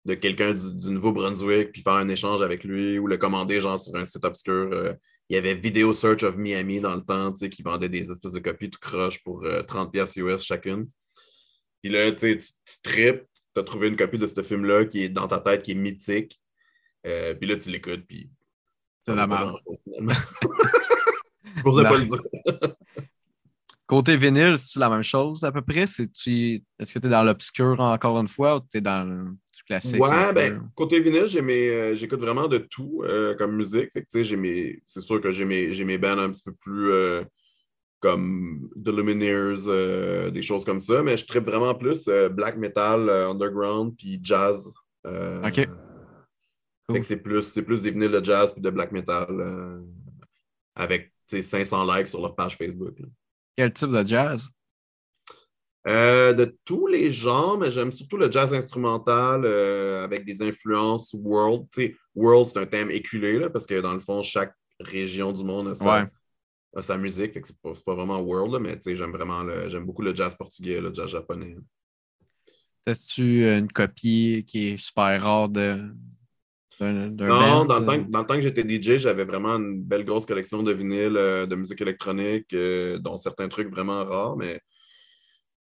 de 0.05 0.13
quelqu'un 0.13 0.53
du, 0.53 0.73
du 0.73 0.89
Nouveau-Brunswick, 0.91 1.73
puis 1.73 1.81
faire 1.81 1.93
un 1.93 2.07
échange 2.07 2.41
avec 2.41 2.63
lui, 2.63 2.97
ou 2.97 3.07
le 3.07 3.17
commander 3.17 3.59
genre 3.59 3.77
sur 3.79 3.93
un 3.97 4.05
site 4.05 4.23
obscur. 4.23 4.69
euh, 4.71 4.93
il 5.29 5.35
y 5.35 5.37
avait 5.37 5.55
Video 5.55 5.91
Search 5.91 6.23
of 6.23 6.37
Miami 6.37 6.79
dans 6.79 6.95
le 6.95 7.01
temps, 7.03 7.31
tu 7.33 7.39
sais, 7.39 7.49
qui 7.49 7.61
vendait 7.61 7.89
des 7.89 8.09
espèces 8.09 8.31
de 8.31 8.39
copies 8.39 8.69
tout 8.69 8.79
croche 8.79 9.21
pour 9.23 9.43
euh, 9.43 9.61
30$ 9.63 9.91
piastres 9.91 10.17
US 10.19 10.41
chacune. 10.41 10.87
Puis 11.83 11.91
là, 11.91 12.09
tu 12.13 12.19
sais, 12.19 12.37
tu 12.37 12.47
tu 12.65 12.81
tripes, 12.81 13.23
tu 13.57 13.61
as 13.61 13.63
trouvé 13.63 13.87
une 13.87 13.95
copie 13.95 14.19
de 14.19 14.27
ce 14.27 14.43
film-là 14.43 14.85
qui 14.85 15.03
est 15.03 15.09
dans 15.09 15.27
ta 15.27 15.39
tête, 15.39 15.63
qui 15.63 15.71
est 15.71 15.75
mythique. 15.75 16.39
Euh, 17.07 17.33
puis 17.33 17.49
là, 17.49 17.55
tu 17.57 17.69
l'écoutes, 17.69 18.05
puis 18.07 18.29
C'est 19.05 19.15
la 19.15 19.25
merde. 19.25 19.55
Je 19.95 21.61
pourrais 21.63 21.83
pas 21.83 21.97
le 21.97 22.05
dire. 22.05 22.21
Côté 23.87 24.17
vinyle, 24.17 24.57
c'est-tu 24.57 24.79
la 24.79 24.89
même 24.89 25.01
chose 25.01 25.45
à 25.45 25.51
peu 25.51 25.61
près? 25.61 25.83
Est-ce 25.83 26.03
que 26.03 26.99
tu 26.99 27.07
es 27.07 27.09
dans 27.09 27.23
l'obscur 27.23 27.79
encore 27.79 28.19
une 28.19 28.27
fois 28.27 28.57
ou 28.57 28.59
tu 28.69 28.77
es 28.77 28.81
dans 28.81 29.05
le 29.07 29.23
du 29.31 29.63
classique? 29.65 30.03
Ouais, 30.03 30.33
ben, 30.33 30.69
côté 30.75 30.99
vinyle, 30.99 31.27
j'ai 31.27 31.41
mes, 31.41 31.69
euh, 31.69 31.95
j'écoute 31.95 32.19
vraiment 32.19 32.49
de 32.49 32.57
tout 32.57 33.01
euh, 33.05 33.33
comme 33.35 33.55
musique. 33.55 33.93
Fait 33.93 34.03
que, 34.03 34.35
mes, 34.35 34.81
c'est 34.85 34.99
sûr 34.99 35.21
que 35.21 35.31
j'ai 35.31 35.45
mes, 35.45 35.71
mes 35.85 35.97
bands 35.97 36.17
un 36.17 36.29
petit 36.29 36.43
peu 36.43 36.51
plus 36.51 36.91
euh, 36.91 37.23
comme 37.99 38.69
The 38.83 38.89
Lumineers, 38.89 39.67
euh, 39.67 40.29
des 40.29 40.41
choses 40.41 40.63
comme 40.63 40.81
ça, 40.81 41.01
mais 41.03 41.17
je 41.17 41.25
tripe 41.25 41.45
vraiment 41.45 41.73
plus 41.73 42.07
euh, 42.07 42.29
black 42.29 42.57
metal, 42.57 43.09
euh, 43.09 43.31
underground, 43.31 43.95
puis 43.97 44.19
jazz. 44.21 44.71
Ok. 45.05 45.67
Cool. 46.89 47.03
c'est 47.03 47.17
plus, 47.17 47.53
plus 47.65 47.81
des 47.81 47.91
vinyles 47.91 48.11
de 48.11 48.23
jazz 48.23 48.53
puis 48.53 48.61
de 48.61 48.69
black 48.69 48.91
metal 48.93 49.83
avec 50.75 51.11
tu 51.29 51.37
sais, 51.37 51.41
500 51.41 51.83
likes 51.93 52.07
sur 52.07 52.21
leur 52.21 52.33
page 52.33 52.55
Facebook. 52.55 52.97
là. 52.99 53.07
Quel 53.57 53.73
type 53.73 53.89
de 53.89 54.07
jazz? 54.07 54.49
De 55.85 56.57
tous 56.65 56.87
les 56.87 57.11
genres, 57.11 57.57
mais 57.57 57.71
j'aime 57.71 57.91
surtout 57.91 58.17
le 58.17 58.29
jazz 58.31 58.53
instrumental 58.53 59.45
avec 59.45 60.25
des 60.25 60.41
influences 60.41 61.13
world. 61.13 61.67
World, 62.15 62.47
c'est 62.47 62.59
un 62.59 62.65
thème 62.65 62.91
éculé 62.91 63.39
là, 63.39 63.49
parce 63.49 63.65
que 63.65 63.79
dans 63.79 63.93
le 63.93 64.01
fond, 64.01 64.21
chaque 64.21 64.53
région 64.79 65.31
du 65.31 65.43
monde 65.43 65.69
a 65.69 65.75
sa, 65.75 66.03
Ouais. 66.03 66.07
A 66.77 66.81
sa 66.81 66.97
musique. 66.97 67.37
C'est 67.43 67.83
pas, 67.85 67.95
vraiment 67.95 68.19
world, 68.19 68.53
là, 68.53 68.59
mais 68.59 68.75
tu 68.75 68.83
sais, 68.83 68.95
j'aime 68.95 69.11
vraiment 69.11 69.43
le, 69.43 69.69
j'aime 69.69 69.85
beaucoup 69.85 70.01
le 70.01 70.15
jazz 70.15 70.35
portugais, 70.35 70.79
le 70.79 70.93
jazz 70.93 71.07
japonais. 71.09 71.55
As-tu 72.85 73.45
une 73.45 73.69
copie 73.71 74.45
qui 74.47 74.69
est 74.69 74.77
super 74.77 75.21
rare 75.21 75.49
de, 75.49 75.91
Non, 76.79 77.05
band? 77.27 77.65
dans 77.65 77.79
le, 77.79 77.85
temps, 77.85 78.03
que- 78.03 78.09
dans 78.09 78.19
le 78.19 78.25
temps 78.25 78.35
que 78.35 78.41
j'étais 78.41 78.63
DJ, 78.63 78.99
j'avais 78.99 79.25
vraiment 79.25 79.55
une 79.57 79.81
belle 79.83 80.05
grosse 80.05 80.25
collection 80.25 80.63
de 80.63 80.71
vinyles, 80.71 81.17
euh, 81.17 81.45
de 81.45 81.55
musique 81.55 81.81
électronique, 81.81 82.53
euh, 82.53 82.97
dont 82.99 83.17
certains 83.17 83.49
trucs 83.49 83.69
vraiment 83.69 84.05
rares, 84.05 84.37
mais 84.37 84.61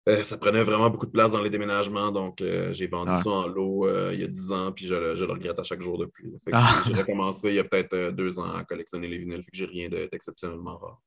euh, 0.09 0.23
ça 0.25 0.37
prenait 0.37 0.63
vraiment 0.63 0.91
beaucoup 0.91 1.07
de 1.07 1.11
place 1.11 1.33
dans 1.33 1.41
les 1.43 1.51
déménagements. 1.51 2.11
Donc, 2.13 2.41
euh, 2.41 2.73
j'ai 2.73 2.87
vendu 2.87 3.11
Ah. 3.13 3.21
ça 3.23 3.31
en 3.31 3.47
lot 3.47 3.87
euh, 3.87 4.11
il 4.13 4.21
y 4.21 4.25
a 4.25 4.27
10 4.27 4.53
ans, 4.53 4.71
puis 4.73 4.87
je, 4.87 4.95
le- 4.95 5.17
je 5.17 5.25
le 5.25 5.33
regrette 5.33 5.59
à 5.59 5.63
chaque 5.63 5.81
jour 5.81 5.99
depuis. 5.99 6.31
Fait 6.45 6.51
que 6.51 6.57
Ah. 6.57 6.83
j'ai- 6.87 6.95
recommencé 6.95 7.49
il 7.51 7.55
y 7.55 7.59
a 7.59 7.65
peut-être 7.65 8.11
deux 8.11 8.39
ans 8.39 8.53
à 8.55 8.65
collectionner 8.65 9.09
les 9.09 9.19
vinyles, 9.19 9.43
fait 9.43 9.51
que 9.51 9.57
j'ai 9.57 9.65
rien 9.67 9.89
de- 9.89 10.09
d'exceptionnellement 10.11 10.77
rare. 10.79 11.01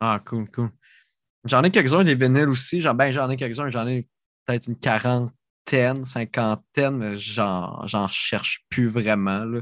Ah, 0.00 0.20
cool, 0.26 0.50
cool. 0.50 0.70
J'en 1.44 1.62
ai 1.62 1.70
quelques-uns 1.70 2.04
des 2.04 2.14
vinyles 2.14 2.48
aussi. 2.48 2.80
J'en, 2.80 2.94
ben, 2.94 3.10
j'en 3.12 3.28
ai 3.30 3.36
quelques-uns. 3.36 3.68
J'en 3.70 3.86
ai 3.86 4.08
peut-être 4.46 4.66
une 4.66 4.78
quarantaine, 4.78 6.04
cinquantaine, 6.04 6.96
mais 6.96 7.16
j'en, 7.16 7.86
j'en 7.86 8.08
cherche 8.08 8.64
plus 8.68 8.86
vraiment. 8.86 9.44
là. 9.44 9.60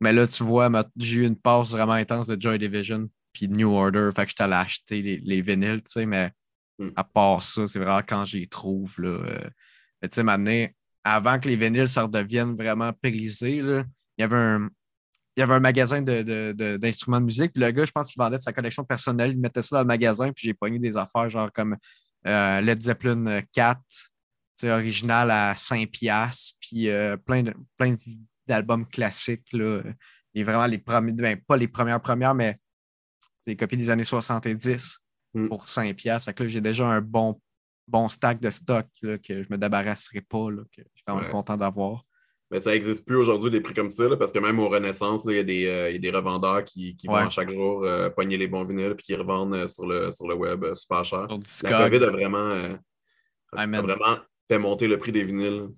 Mais 0.00 0.12
là, 0.12 0.26
tu 0.26 0.42
vois, 0.44 0.68
ma- 0.68 0.84
j'ai 0.96 1.16
eu 1.18 1.26
une 1.26 1.36
passe 1.36 1.70
vraiment 1.72 1.92
intense 1.92 2.26
de 2.26 2.40
Joy 2.40 2.58
Division 2.58 3.08
puis 3.32 3.48
de 3.48 3.54
New 3.54 3.70
Order. 3.72 4.08
Fait 4.16 4.24
que 4.24 4.30
j'étais 4.30 4.42
allé 4.44 4.54
acheter 4.54 5.02
les, 5.02 5.18
les 5.18 5.42
vinyles, 5.42 5.82
tu 5.82 5.90
sais, 5.92 6.06
mais 6.06 6.32
Mm. 6.80 6.92
à 6.96 7.04
part 7.04 7.42
ça, 7.42 7.66
c'est 7.66 7.78
vraiment 7.78 8.02
quand 8.06 8.24
j'y 8.24 8.48
trouve. 8.48 8.94
Là, 9.00 9.08
euh, 9.08 9.48
tu 10.02 10.08
sais, 10.12 10.22
maintenant, 10.22 10.66
avant 11.04 11.38
que 11.38 11.46
les 11.48 11.56
vinyles 11.56 11.88
ça 11.88 12.04
redevienne 12.04 12.56
vraiment 12.56 12.92
prisés, 12.94 13.56
il 13.58 13.84
y 14.18 14.22
avait 14.22 14.36
un. 14.36 14.70
Y 15.36 15.42
avait 15.42 15.54
un 15.54 15.60
magasin 15.60 16.02
de- 16.02 16.22
de- 16.22 16.52
de- 16.52 16.76
d'instruments 16.76 17.20
de, 17.20 17.26
musique. 17.26 17.52
Puis 17.52 17.62
le 17.62 17.70
gars, 17.70 17.84
je 17.84 17.92
pense 17.92 18.10
qu'il 18.10 18.20
vendait 18.20 18.36
de 18.38 18.42
sa 18.42 18.52
collection 18.52 18.84
personnelle. 18.84 19.30
Il 19.30 19.38
mettait 19.38 19.62
ça 19.62 19.76
dans 19.76 19.82
le 19.82 19.86
magasin. 19.86 20.32
Puis 20.32 20.46
j'ai 20.48 20.54
pogné 20.54 20.78
des 20.78 20.96
affaires 20.96 21.28
genre 21.28 21.52
comme 21.52 21.76
euh, 22.26 22.60
Led 22.60 22.82
Zeppelin 22.82 23.40
4, 23.52 23.80
tu 23.88 23.96
sais, 24.56 24.70
original 24.70 25.30
à 25.30 25.54
5 25.54 25.88
piastres. 25.90 26.56
Puis 26.60 26.88
euh, 26.88 27.16
plein, 27.16 27.44
plein 27.78 27.96
d'albums 28.46 28.86
classiques. 28.86 29.52
Là. 29.52 29.82
Et 30.34 30.42
vraiment 30.42 30.66
les 30.66 30.78
premiers, 30.78 31.12
ben, 31.12 31.40
pas 31.46 31.56
les 31.56 31.68
premières 31.68 32.00
premières, 32.00 32.34
mais 32.34 32.58
c'est 33.38 33.52
des 33.52 33.56
copies 33.56 33.76
des 33.76 33.88
années 33.90 34.04
70 34.04 35.00
Mm. 35.34 35.48
pour 35.48 35.68
5 35.68 35.94
piastres. 35.96 36.26
Fait 36.26 36.34
que 36.34 36.42
là, 36.42 36.48
j'ai 36.48 36.60
déjà 36.60 36.86
un 36.88 37.00
bon, 37.00 37.40
bon 37.86 38.08
stack 38.08 38.40
de 38.40 38.50
stock 38.50 38.86
là, 39.02 39.18
que 39.18 39.42
je 39.42 39.48
me 39.50 39.56
débarrasserai 39.58 40.20
pas, 40.22 40.50
là, 40.50 40.62
que 40.76 40.82
je 40.82 40.90
suis 40.94 41.04
quand 41.06 41.14
même 41.16 41.24
Ouais. 41.24 41.30
content 41.30 41.56
d'avoir. 41.56 42.04
Mais 42.52 42.58
ça 42.58 42.72
n'existe 42.72 43.06
plus 43.06 43.14
aujourd'hui 43.14 43.48
des 43.48 43.60
prix 43.60 43.74
comme 43.74 43.90
ça, 43.90 44.08
là, 44.08 44.16
parce 44.16 44.32
que 44.32 44.40
même 44.40 44.58
au 44.58 44.68
Renaissance, 44.68 45.24
là, 45.24 45.32
il 45.34 45.36
y, 45.36 45.38
a 45.38 45.44
des, 45.44 45.66
euh, 45.66 45.88
il 45.90 45.94
y 45.94 45.96
a 46.08 46.10
des 46.10 46.16
revendeurs 46.16 46.64
qui, 46.64 46.96
qui 46.96 47.08
Ouais. 47.08 47.22
vont 47.22 47.30
chaque 47.30 47.48
jour 47.50 47.84
euh, 47.84 48.10
pogner 48.10 48.36
les 48.38 48.48
bons 48.48 48.64
vinyles 48.64 48.94
puis 48.96 49.04
qui 49.04 49.14
revendent 49.14 49.54
euh, 49.54 49.68
sur, 49.68 49.86
le, 49.86 50.10
sur 50.10 50.26
le 50.26 50.34
web 50.34 50.64
euh, 50.64 50.74
super 50.74 51.04
cher. 51.04 51.28
La. 51.62 51.88
COVID 51.88 52.04
a 52.04 52.10
vraiment, 52.10 52.56
a- 53.52 53.66
vraiment 53.66 54.18
fait 54.50 54.58
monter 54.58 54.88
le 54.88 54.98
prix 54.98 55.12
des 55.12 55.22
vinyles. 55.22 55.68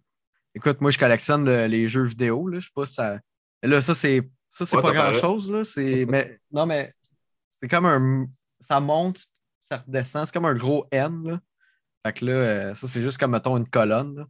Écoute, 0.54 0.80
moi, 0.80 0.90
je 0.90 0.98
collectionne 0.98 1.44
le- 1.44 1.66
les 1.66 1.88
jeux 1.88 2.04
vidéo. 2.04 2.48
Là. 2.48 2.58
Je 2.58 2.66
sais 2.66 2.72
pas 2.74 2.86
si 2.86 2.94
ça. 2.94 3.18
Là, 3.62 3.80
ça, 3.82 3.92
c'est. 3.92 4.22
Ça, 4.48 4.64
c'est 4.66 4.76
Ouais, 4.76 4.82
pas 4.82 4.92
grand-chose. 4.92 5.50
mais... 6.08 6.38
Non, 6.50 6.66
mais 6.66 6.92
c'est 7.50 7.68
comme 7.68 7.86
un. 7.86 8.26
Ça 8.60 8.80
monte. 8.80 9.20
Ça 9.76 9.84
redescend. 9.86 10.26
C'est 10.26 10.32
comme 10.32 10.44
un 10.44 10.54
gros 10.54 10.86
N. 10.90 11.24
Là. 11.28 11.40
Fait 12.06 12.12
que 12.12 12.24
là, 12.24 12.32
euh, 12.32 12.74
ça, 12.74 12.86
c'est 12.86 13.00
juste 13.00 13.18
comme, 13.18 13.30
mettons, 13.32 13.56
une 13.56 13.68
colonne. 13.68 14.16
là. 14.16 14.26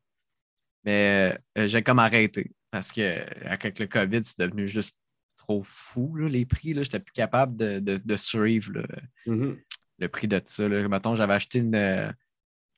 Mais 0.85 1.39
euh, 1.59 1.69
j'ai 1.69 1.83
comme 1.83 1.99
arrêté 2.01 2.51
parce 2.71 2.91
que 2.93 3.21
avec 3.47 3.79
le 3.79 3.87
COVID, 3.87 4.25
c'est 4.25 4.39
devenu 4.41 4.67
juste 4.67 4.97
trop 5.37 5.63
fou, 5.65 6.17
là, 6.17 6.29
les 6.29 6.45
prix. 6.47 6.75
Je 6.75 6.81
n'étais 6.81 7.01
plus 7.01 7.13
capable 7.13 7.57
de, 7.57 7.79
de, 7.79 7.99
de 8.05 8.17
suivre 8.17 8.73
là, 8.73 8.83
Mhm. 9.27 9.59
le 9.99 10.09
prix 10.09 10.29
de 10.29 10.41
ça. 10.45 10.69
Là. 10.69 10.89
Mettons, 10.89 11.15
j'avais 11.15 11.35
acheté 11.35 11.59
une. 11.61 11.75
euh, 11.75 12.11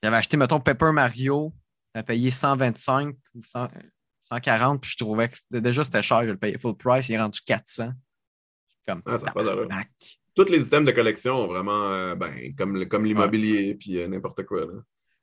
j'avais 0.02 0.16
acheté, 0.16 0.36
mettons, 0.36 0.60
Pepper 0.60 0.92
Mario. 0.92 1.52
J'avais 1.94 2.04
payé 2.04 2.30
125 2.30 3.16
ou 3.34 3.42
100 3.42 3.68
140, 4.30 4.80
puis 4.80 4.90
je 4.90 4.96
trouvais 4.96 5.28
que 5.28 5.36
déjà 5.58 5.84
c'était 5.84 6.02
cher, 6.02 6.22
je 6.24 6.30
le 6.30 6.36
payais 6.38 6.56
full 6.58 6.74
price, 6.76 7.08
il 7.10 7.14
est 7.14 7.20
rendu 7.20 7.40
400. 7.44 7.92
Comme 8.88 9.02
Ah, 9.06 9.18
ça 9.18 9.26
pas. 9.32 9.44
Tous 10.34 10.46
les 10.50 10.66
items 10.66 10.86
de 10.86 10.92
collection 10.92 11.36
ont 11.36 11.46
vraiment, 11.46 11.92
euh, 11.92 12.14
ben, 12.14 12.54
comme, 12.56 12.86
comme 12.86 13.04
l'immobilier 13.04 13.74
puis 13.74 13.98
euh, 13.98 14.08
n'importe 14.08 14.44
quoi. 14.44 14.66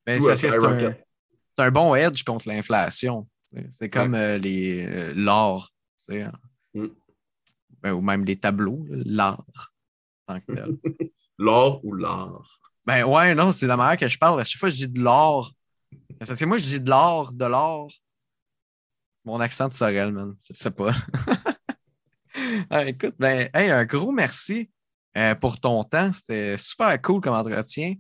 Ben, 0.06 0.20
c'est 0.20 0.26
à 0.26 0.30
parce 0.30 0.42
que 0.42 0.50
c'est 0.50 1.62
un, 1.62 1.66
un 1.66 1.72
bon 1.72 1.96
edge 1.96 2.24
contre 2.24 2.48
l'inflation. 2.48 3.28
C'est- 3.72 3.90
comme 3.90 4.16
euh, 4.16 4.38
les 4.38 5.14
l'or, 5.14 5.74
hein. 6.10 6.32
Mm. 6.74 6.88
Ben, 7.82 7.94
ou 7.94 8.02
même 8.02 8.24
les 8.24 8.38
tableaux, 8.38 8.86
l'art. 8.90 9.74
tant 10.28 10.40
que 10.40 10.54
tel. 10.54 10.78
L'or 11.38 11.84
ou 11.84 11.96
l'art? 11.96 12.60
Ben 12.86 13.04
ouais, 13.04 13.34
non, 13.34 13.52
c'est 13.52 13.66
la 13.66 13.76
manière 13.76 13.98
que 13.98 14.08
je 14.08 14.18
parle. 14.18 14.40
À 14.40 14.44
chaque 14.44 14.60
fois 14.60 14.70
je 14.70 14.76
dis 14.76 14.88
de 14.88 15.02
l'or, 15.02 15.52
parce 16.20 16.40
que 16.40 16.46
moi, 16.46 16.58
je 16.58 16.64
dis 16.66 16.80
de 16.80 16.90
l'or, 16.90 17.34
de 17.34 17.46
l'or. 17.46 17.92
C'est 17.92 19.26
mon 19.26 19.40
accent 19.40 19.68
de 19.68 19.74
Sorel, 19.74 20.12
man. 20.12 20.36
Je 20.48 20.54
sais 20.54 20.72
pas. 20.72 20.94
Ah, 22.70 22.86
écoute, 22.88 23.16
ben, 23.20 23.50
hey, 23.54 23.70
un 23.70 23.84
gros 23.84 24.12
merci 24.12 24.70
euh, 25.18 25.36
pour 25.36 25.60
ton 25.60 25.84
temps. 25.84 26.12
C'était 26.12 26.58
super 26.58 27.02
cool 27.02 27.22
comme 27.22 27.36
entretien. 27.36 27.96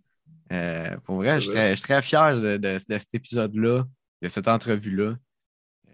Euh, 0.51 0.97
pour 1.05 1.17
vrai, 1.17 1.39
je 1.39 1.45
suis 1.45 1.51
très, 1.51 1.69
je 1.71 1.75
suis 1.75 1.83
très 1.83 2.01
fier 2.01 2.35
de, 2.35 2.57
de- 2.57 2.77
de 2.87 2.99
cet 2.99 3.13
épisode-là, 3.15 3.85
de 4.21 4.27
cette 4.27 4.47
entrevue-là. 4.47 5.15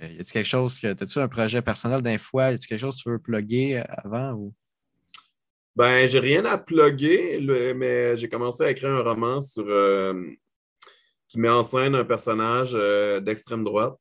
Euh, 0.01 0.07
y 0.07 0.19
a-t-il 0.19 0.31
quelque 0.31 0.45
chose 0.45 0.79
que. 0.79 0.87
As-tu 0.87 1.19
un 1.19 1.27
projet 1.27 1.61
personnel 1.61 2.01
d'info? 2.01 2.39
Y 2.39 2.43
a-t-il 2.43 2.67
quelque 2.67 2.79
chose 2.81 2.97
que 2.97 3.03
tu 3.03 3.09
veux 3.09 3.19
plugger 3.19 3.83
avant 3.87 4.33
ou? 4.33 4.53
Ben, 5.75 6.07
j'ai 6.07 6.19
rien 6.19 6.43
à 6.45 6.57
plugger, 6.57 7.39
mais 7.75 8.17
j'ai 8.17 8.27
commencé 8.27 8.63
à 8.63 8.71
écrire 8.71 8.89
un 8.89 9.03
roman 9.03 9.43
sur 9.43 9.65
euh, 9.67 10.13
qui 11.27 11.39
met 11.39 11.49
en 11.49 11.61
scène 11.63 11.93
un 11.93 12.03
personnage 12.03 12.71
euh, 12.73 13.19
d'extrême 13.19 13.63
droite 13.63 13.99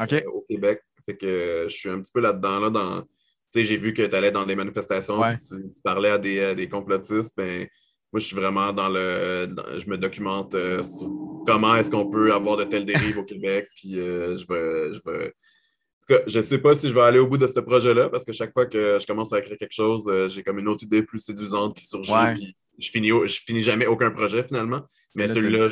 euh, 0.00 0.20
au 0.32 0.40
Québec. 0.48 0.80
Fait 1.04 1.16
que 1.16 1.26
euh, 1.26 1.68
je 1.68 1.76
suis 1.76 1.90
un 1.90 2.00
petit 2.00 2.12
peu 2.12 2.20
là-dedans. 2.20 2.60
Là, 2.60 2.70
dans... 2.70 3.04
Tu 3.52 3.58
sais, 3.60 3.64
j'ai 3.64 3.76
vu 3.76 3.92
que 3.92 4.02
tu 4.02 4.14
allais 4.14 4.30
dans 4.30 4.46
des 4.46 4.56
manifestations, 4.56 5.18
Ouais. 5.20 5.38
tu, 5.38 5.56
tu 5.70 5.80
parlais 5.84 6.08
à 6.10 6.18
des, 6.18 6.40
à 6.40 6.54
des 6.54 6.68
complotistes. 6.68 7.34
Ben, 7.36 7.66
moi, 8.12 8.20
je 8.20 8.26
suis 8.26 8.36
vraiment 8.36 8.72
dans 8.72 8.88
le. 8.88 9.46
dans- 9.46 9.78
je 9.78 9.88
me 9.88 9.96
documente 9.98 10.54
euh, 10.54 10.82
sur 10.82 11.08
comment 11.46 11.76
est-ce 11.76 11.90
qu'on 11.90 12.08
peut 12.08 12.32
avoir 12.32 12.56
de 12.56 12.64
telles 12.64 12.86
dérives 12.86 13.18
au 13.18 13.24
Québec. 13.24 13.68
Puis 13.76 13.98
euh, 14.00 14.36
je 14.36 14.46
vais. 14.46 14.92
Je 14.94 15.00
vais... 15.04 15.26
En 15.26 16.04
tout 16.06 16.14
cas, 16.18 16.20
je 16.26 16.38
ne 16.38 16.42
sais 16.42 16.58
pas 16.58 16.76
si 16.76 16.88
je 16.88 16.94
vais 16.94 17.00
aller 17.02 17.18
au 17.20 17.26
bout 17.28 17.38
de 17.38 17.46
ce 17.46 17.60
projet-là 17.60 18.08
parce 18.08 18.24
que 18.24 18.32
chaque 18.32 18.52
fois 18.52 18.66
que 18.66 18.98
je 19.00 19.06
commence 19.06 19.32
à 19.32 19.38
écrire 19.38 19.56
quelque 19.56 19.72
chose, 19.74 20.04
euh, 20.08 20.28
j'ai 20.28 20.42
comme 20.42 20.58
une 20.58 20.66
autre 20.68 20.82
idée 20.82 21.02
plus 21.02 21.20
séduisante 21.20 21.76
qui 21.76 21.86
surgit. 21.86 22.10
Ouais. 22.12 22.34
Puis 22.34 22.56
je 22.78 22.90
finis, 22.90 23.12
au- 23.12 23.26
je 23.26 23.40
finis 23.46 23.60
jamais 23.60 23.86
aucun 23.86 24.10
projet 24.10 24.42
finalement. 24.44 24.82
Mais 25.14 25.28
celui-là. 25.28 25.68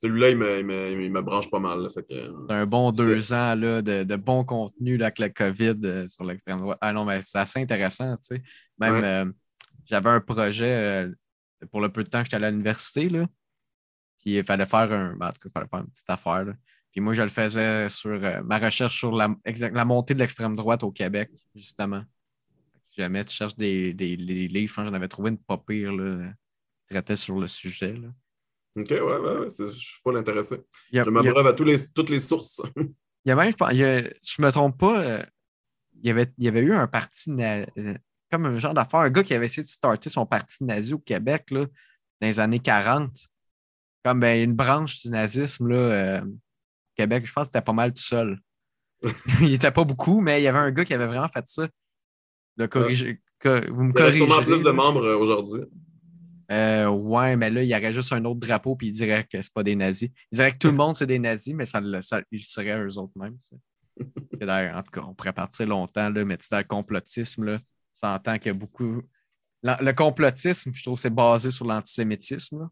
Celui-là, 0.00 0.30
il 0.30 0.36
me, 0.38 0.58
il, 0.60 0.66
me, 0.66 1.02
il 1.04 1.10
me 1.10 1.20
branche 1.22 1.50
pas 1.50 1.58
mal. 1.58 1.80
là. 1.82 1.90
Fait 1.90 2.02
que, 2.02 2.14
C'est 2.48 2.54
un 2.54 2.66
bon 2.66 2.90
deux 2.92 3.32
ans 3.32 3.54
là, 3.54 3.82
de, 3.82 4.04
de 4.04 4.16
bon 4.16 4.44
contenu 4.44 4.96
là, 4.96 5.06
avec 5.06 5.18
la 5.18 5.28
COVID 5.30 5.76
euh, 5.84 6.06
sur 6.08 6.24
l'extrême 6.24 6.58
droite. 6.58 6.78
Ah 6.80 6.92
non, 6.92 7.04
mais 7.04 7.20
c'est 7.22 7.38
assez 7.38 7.60
intéressant, 7.60 8.14
tu 8.16 8.36
sais. 8.36 8.42
Même 8.78 8.94
Ouais. 8.94 9.04
euh, 9.04 9.32
j'avais 9.86 10.10
un 10.10 10.20
projet 10.20 10.72
euh, 10.74 11.12
pour 11.70 11.80
le 11.80 11.88
peu 11.90 12.02
de 12.04 12.08
temps 12.08 12.20
que 12.22 12.30
j'étais 12.30 12.42
à 12.44 12.50
l'université, 12.50 13.08
là. 13.08 13.26
Puis 14.20 14.36
il 14.36 14.44
fallait 14.44 14.66
faire 14.66 14.90
un. 14.92 15.14
ben, 15.16 15.28
en 15.28 15.32
tout 15.32 15.40
cas, 15.40 15.48
il 15.48 15.52
fallait 15.52 15.68
faire 15.68 15.80
une 15.80 15.90
petite 15.90 16.10
affaire. 16.10 16.44
là. 16.44 16.52
Puis 16.92 17.00
moi, 17.00 17.12
je 17.14 17.22
le 17.22 17.28
faisais 17.28 17.88
sur 17.88 18.10
euh, 18.10 18.42
ma 18.42 18.58
recherche 18.58 18.98
sur 18.98 19.12
la, 19.12 19.28
exact- 19.44 19.74
la 19.76 19.84
montée 19.84 20.14
de 20.14 20.18
l'extrême 20.18 20.56
droite 20.56 20.82
au 20.82 20.90
Québec, 20.90 21.30
justement. 21.54 22.02
Si 22.88 22.96
jamais 23.00 23.24
tu 23.24 23.32
cherches 23.34 23.56
des, 23.56 23.92
des- 23.94 24.16
des 24.16 24.48
livres, 24.48 24.74
j'en 24.84 24.92
avais 24.92 25.08
trouvé 25.08 25.30
une 25.30 25.38
pas 25.38 25.56
pire 25.58 25.92
là, 25.92 26.32
qui 26.86 26.94
traitait 26.94 27.16
sur 27.16 27.38
le 27.38 27.46
sujet. 27.48 27.92
Là. 27.92 28.08
OK, 28.76 28.88
ouais, 28.90 29.00
ouais, 29.00 29.38
ouais, 29.38 29.50
c'est- 29.50 29.66
je 29.66 29.78
suis 29.78 30.00
full 30.02 30.16
intéressé. 30.16 30.54
A- 30.56 31.04
Je 31.04 31.10
m'abreuve 31.10 31.46
à 31.46 31.52
tous 31.52 31.64
les, 31.64 31.76
toutes 31.94 32.10
les 32.10 32.20
sources. 32.20 32.60
Il 33.24 33.28
y 33.28 33.32
a 33.32 33.36
même, 33.36 33.50
je 33.50 33.56
pense, 33.56 33.72
il 33.72 33.78
y 33.78 33.84
a- 33.84 34.02
si 34.22 34.36
je 34.38 34.42
me 34.42 34.50
trompe 34.50 34.78
pas, 34.78 34.98
euh, 35.04 35.22
il 36.00 36.06
y 36.06 36.10
avait, 36.10 36.26
il 36.38 36.44
y 36.44 36.48
avait 36.48 36.60
eu 36.62 36.72
un 36.72 36.86
parti, 36.86 37.30
euh, 37.38 37.66
comme 38.30 38.46
un 38.46 38.58
genre 38.58 38.72
d'affaire, 38.72 39.00
un 39.00 39.10
gars 39.10 39.22
qui 39.22 39.34
avait 39.34 39.44
essayé 39.44 39.62
de 39.62 39.68
starter 39.68 40.08
son 40.08 40.24
parti 40.24 40.64
nazi 40.64 40.94
au 40.94 40.98
Québec 40.98 41.50
là, 41.50 41.66
dans 41.66 42.26
les 42.26 42.40
années 42.40 42.60
40. 42.60 43.14
Comme 44.02 44.20
ben, 44.20 44.42
une 44.42 44.54
branche 44.54 45.02
du 45.02 45.10
nazisme 45.10 45.68
là, 45.68 45.76
euh, 45.76 46.20
au 46.22 46.38
Québec, 46.96 47.26
je 47.26 47.32
pense 47.34 47.42
que 47.44 47.46
c'était 47.48 47.60
pas 47.64 47.74
mal 47.74 47.92
tout 47.92 48.02
seul. 48.02 48.40
il 49.42 49.52
était 49.52 49.70
pas 49.70 49.84
beaucoup, 49.84 50.22
mais 50.22 50.40
il 50.40 50.44
y 50.44 50.48
avait 50.48 50.58
un 50.58 50.70
gars 50.70 50.86
qui 50.86 50.94
avait 50.94 51.06
vraiment 51.06 51.28
fait 51.28 51.46
ça. 51.46 51.68
Le 52.56 52.68
vous 53.70 53.84
me 53.84 53.92
Il 53.92 53.98
y 53.98 54.02
a 54.02 54.12
sûrement 54.12 54.40
plus 54.42 54.62
de 54.62 54.70
membres 54.70 55.06
aujourd'hui. 55.14 55.62
Euh, 56.50 56.88
ouais, 56.88 57.36
mais 57.36 57.48
là, 57.50 57.62
il 57.62 57.68
y 57.68 57.74
aurait 57.76 57.92
juste 57.92 58.12
un 58.12 58.24
autre 58.24 58.40
drapeau, 58.40 58.74
puis 58.74 58.88
il 58.88 58.92
dirait 58.92 59.24
que 59.24 59.40
c'est 59.40 59.52
pas 59.52 59.62
des 59.62 59.76
nazis. 59.76 60.10
Il 60.32 60.36
dirait 60.36 60.52
que 60.52 60.58
tout 60.58 60.68
le 60.68 60.74
monde, 60.76 60.96
c'est 60.96 61.06
des 61.06 61.18
nazis, 61.20 61.54
mais 61.54 61.64
ça, 61.66 61.80
ça, 62.02 62.22
ils 62.32 62.42
seraient 62.42 62.84
eux 62.84 62.98
autres 62.98 63.12
mêmes. 63.16 63.36
en 64.00 64.82
tout 64.82 64.90
cas, 64.90 65.02
on 65.06 65.14
pourrait 65.14 65.32
partir 65.32 65.66
longtemps, 65.68 66.10
là, 66.10 66.24
mais 66.24 66.36
tu 66.38 66.44
sais, 66.46 66.48
dans 66.50 66.58
le 66.58 66.64
complotisme, 66.64 67.44
là, 67.44 67.58
ça 67.94 68.14
entend 68.14 68.36
qu'il 68.38 68.46
y 68.46 68.50
a 68.50 68.54
beaucoup. 68.54 69.02
Le 69.62 69.92
complotisme, 69.92 70.72
je 70.74 70.82
trouve 70.82 70.98
c'est 70.98 71.10
basé 71.10 71.50
sur 71.50 71.66
l'antisémitisme. 71.66 72.68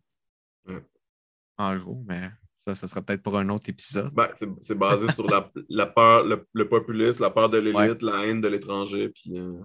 En 1.59 1.77
gros, 1.77 2.03
mais 2.07 2.31
ça, 2.57 2.75
ça 2.75 2.87
sera 2.87 3.03
peut-être 3.03 3.23
pour 3.23 3.37
un 3.37 3.49
autre 3.49 3.69
épisode. 3.69 4.13
Ben, 4.15 4.29
c'est 4.37 4.49
c'est 4.61 4.75
basé 4.79 5.11
sur 5.13 5.27
la, 5.29 5.51
la 5.69 5.87
peur, 5.87 6.25
le, 6.25 6.47
le 6.53 6.69
populisme, 6.69 7.23
la 7.23 7.31
peur 7.31 7.51
de 7.51 7.59
l'élite, 7.59 8.03
Ouais. 8.03 8.11
la 8.13 8.27
haine 8.27 8.41
de 8.41 8.49
l'étranger, 8.49 9.09
puis 9.11 9.39
euh, 9.39 9.59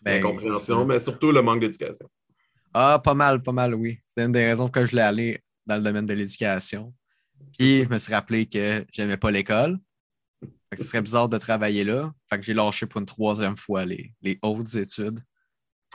Ben, 0.00 0.14
l'incompréhension, 0.14 0.84
mais 0.86 0.98
surtout 1.00 1.30
le 1.32 1.42
manque 1.42 1.60
d'éducation. 1.60 2.08
Ah, 2.78 2.98
pas 3.02 3.14
mal, 3.14 3.42
pas 3.42 3.52
mal, 3.52 3.74
oui. 3.74 3.98
C'est 4.06 4.22
une 4.22 4.32
des 4.32 4.44
raisons 4.44 4.68
que 4.68 4.84
je 4.84 4.90
voulais 4.90 5.00
aller 5.02 5.40
dans 5.64 5.76
le 5.76 5.82
domaine 5.82 6.04
de 6.04 6.12
l'éducation. 6.12 6.92
Puis, 7.58 7.84
je 7.84 7.88
me 7.88 7.96
suis 7.96 8.12
rappelé 8.12 8.46
que 8.46 8.84
j'aimais 8.92 9.16
pas 9.16 9.30
l'école. 9.30 9.78
Fait 10.42 10.76
que 10.76 10.82
ce 10.82 10.88
serait 10.88 11.00
bizarre 11.00 11.30
de 11.30 11.38
travailler 11.38 11.84
là. 11.84 12.12
Fait 12.28 12.36
que 12.38 12.44
j'ai 12.44 12.52
lâché 12.52 12.84
pour 12.84 13.00
une 13.00 13.06
troisième 13.06 13.56
fois 13.56 13.86
les, 13.86 14.12
les 14.20 14.38
hautes 14.42 14.74
études. 14.74 15.20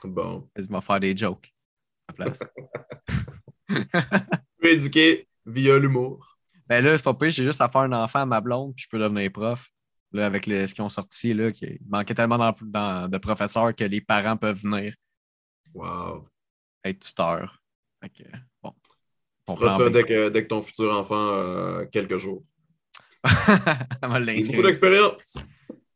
Bon. 0.03 0.49
Quasiment 0.55 0.81
faire 0.81 0.99
des 0.99 1.15
jokes 1.15 1.53
à 2.07 2.13
la 2.13 2.15
place. 2.15 2.39
Peu 4.59 4.67
éduqué 4.71 5.27
via 5.45 5.77
l'humour. 5.77 6.35
ben 6.67 6.83
là, 6.83 6.97
c'est 6.97 7.03
pas 7.03 7.13
pire, 7.13 7.29
j'ai 7.29 7.45
juste 7.45 7.61
à 7.61 7.69
faire 7.69 7.81
un 7.81 7.93
enfant 7.93 8.21
à 8.21 8.25
ma 8.25 8.41
blonde, 8.41 8.73
puis 8.75 8.85
je 8.85 8.89
peux 8.89 8.97
devenir 8.97 9.31
prof. 9.31 9.69
Là, 10.13 10.25
avec 10.25 10.47
les- 10.47 10.65
ce 10.65 10.73
qu'ils 10.73 10.83
ont 10.83 10.89
sorti, 10.89 11.35
là, 11.35 11.51
manquait 11.87 12.15
tellement 12.15 12.39
dans- 12.39 13.07
de 13.07 13.17
professeurs 13.19 13.75
que 13.75 13.83
les 13.83 14.01
parents 14.01 14.35
peuvent 14.35 14.59
venir 14.63 14.95
Wow. 15.75 16.27
Être 16.83 16.99
tuteurs. 16.99 17.61
Fait 18.01 18.09
que, 18.09 18.23
bon. 18.63 18.73
Tu 19.47 19.55
feras 19.55 19.77
ça 19.77 19.89
dès 19.89 20.03
que, 20.03 20.29
dès 20.29 20.43
que 20.43 20.47
ton 20.47 20.61
futur 20.61 20.91
enfant 20.95 21.29
a 21.33 21.85
quelques 21.91 22.17
jours. 22.17 22.43
Beaucoup 24.53 24.61
d'expérience. 24.63 25.37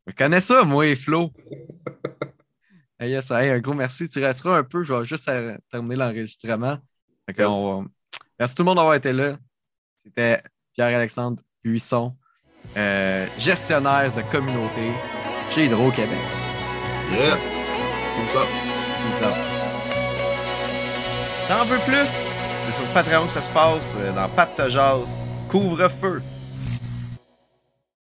Je 0.07 0.13
connais 0.13 0.39
ça, 0.39 0.63
moi 0.63 0.87
et 0.87 0.95
Flo. 0.95 1.31
Hey, 2.97 3.11
yes, 3.11 3.29
hey, 3.29 3.49
un 3.49 3.59
gros 3.59 3.73
merci. 3.73 4.07
Tu 4.07 4.23
resteras 4.23 4.57
un 4.59 4.63
peu. 4.63 4.81
Je 4.85 4.93
vais 4.93 5.03
juste 5.03 5.27
euh, 5.27 5.57
terminer 5.69 5.97
l'enregistrement. 5.97 6.77
Va- 7.27 7.83
Merci 8.39 8.55
tout 8.55 8.63
le 8.63 8.67
monde 8.67 8.77
d'avoir 8.77 8.95
été 8.95 9.11
là. 9.11 9.37
C'était 9.97 10.41
Pierre-Alexandre 10.73 11.43
Buisson, 11.61 12.15
euh, 12.77 13.27
gestionnaire 13.37 14.13
de 14.13 14.21
communauté 14.31 14.93
chez 15.51 15.65
Hydro-Québec. 15.65 16.17
Yes. 17.11 17.33
Comme 18.15 18.27
ça. 18.33 18.47
Peace 18.47 19.27
out. 19.27 19.44
T'en 21.47 21.63
veux 21.65 21.77
plus? 21.79 22.21
C'est 22.65 22.71
sur 22.73 22.85
Patreon 22.87 23.27
que 23.27 23.33
ça 23.33 23.41
se 23.41 23.49
passe, 23.49 23.95
euh, 23.99 24.11
dans 24.13 24.27
Pat 24.29 24.49
jase. 24.67 25.15
Couvre-feu. 25.47 26.21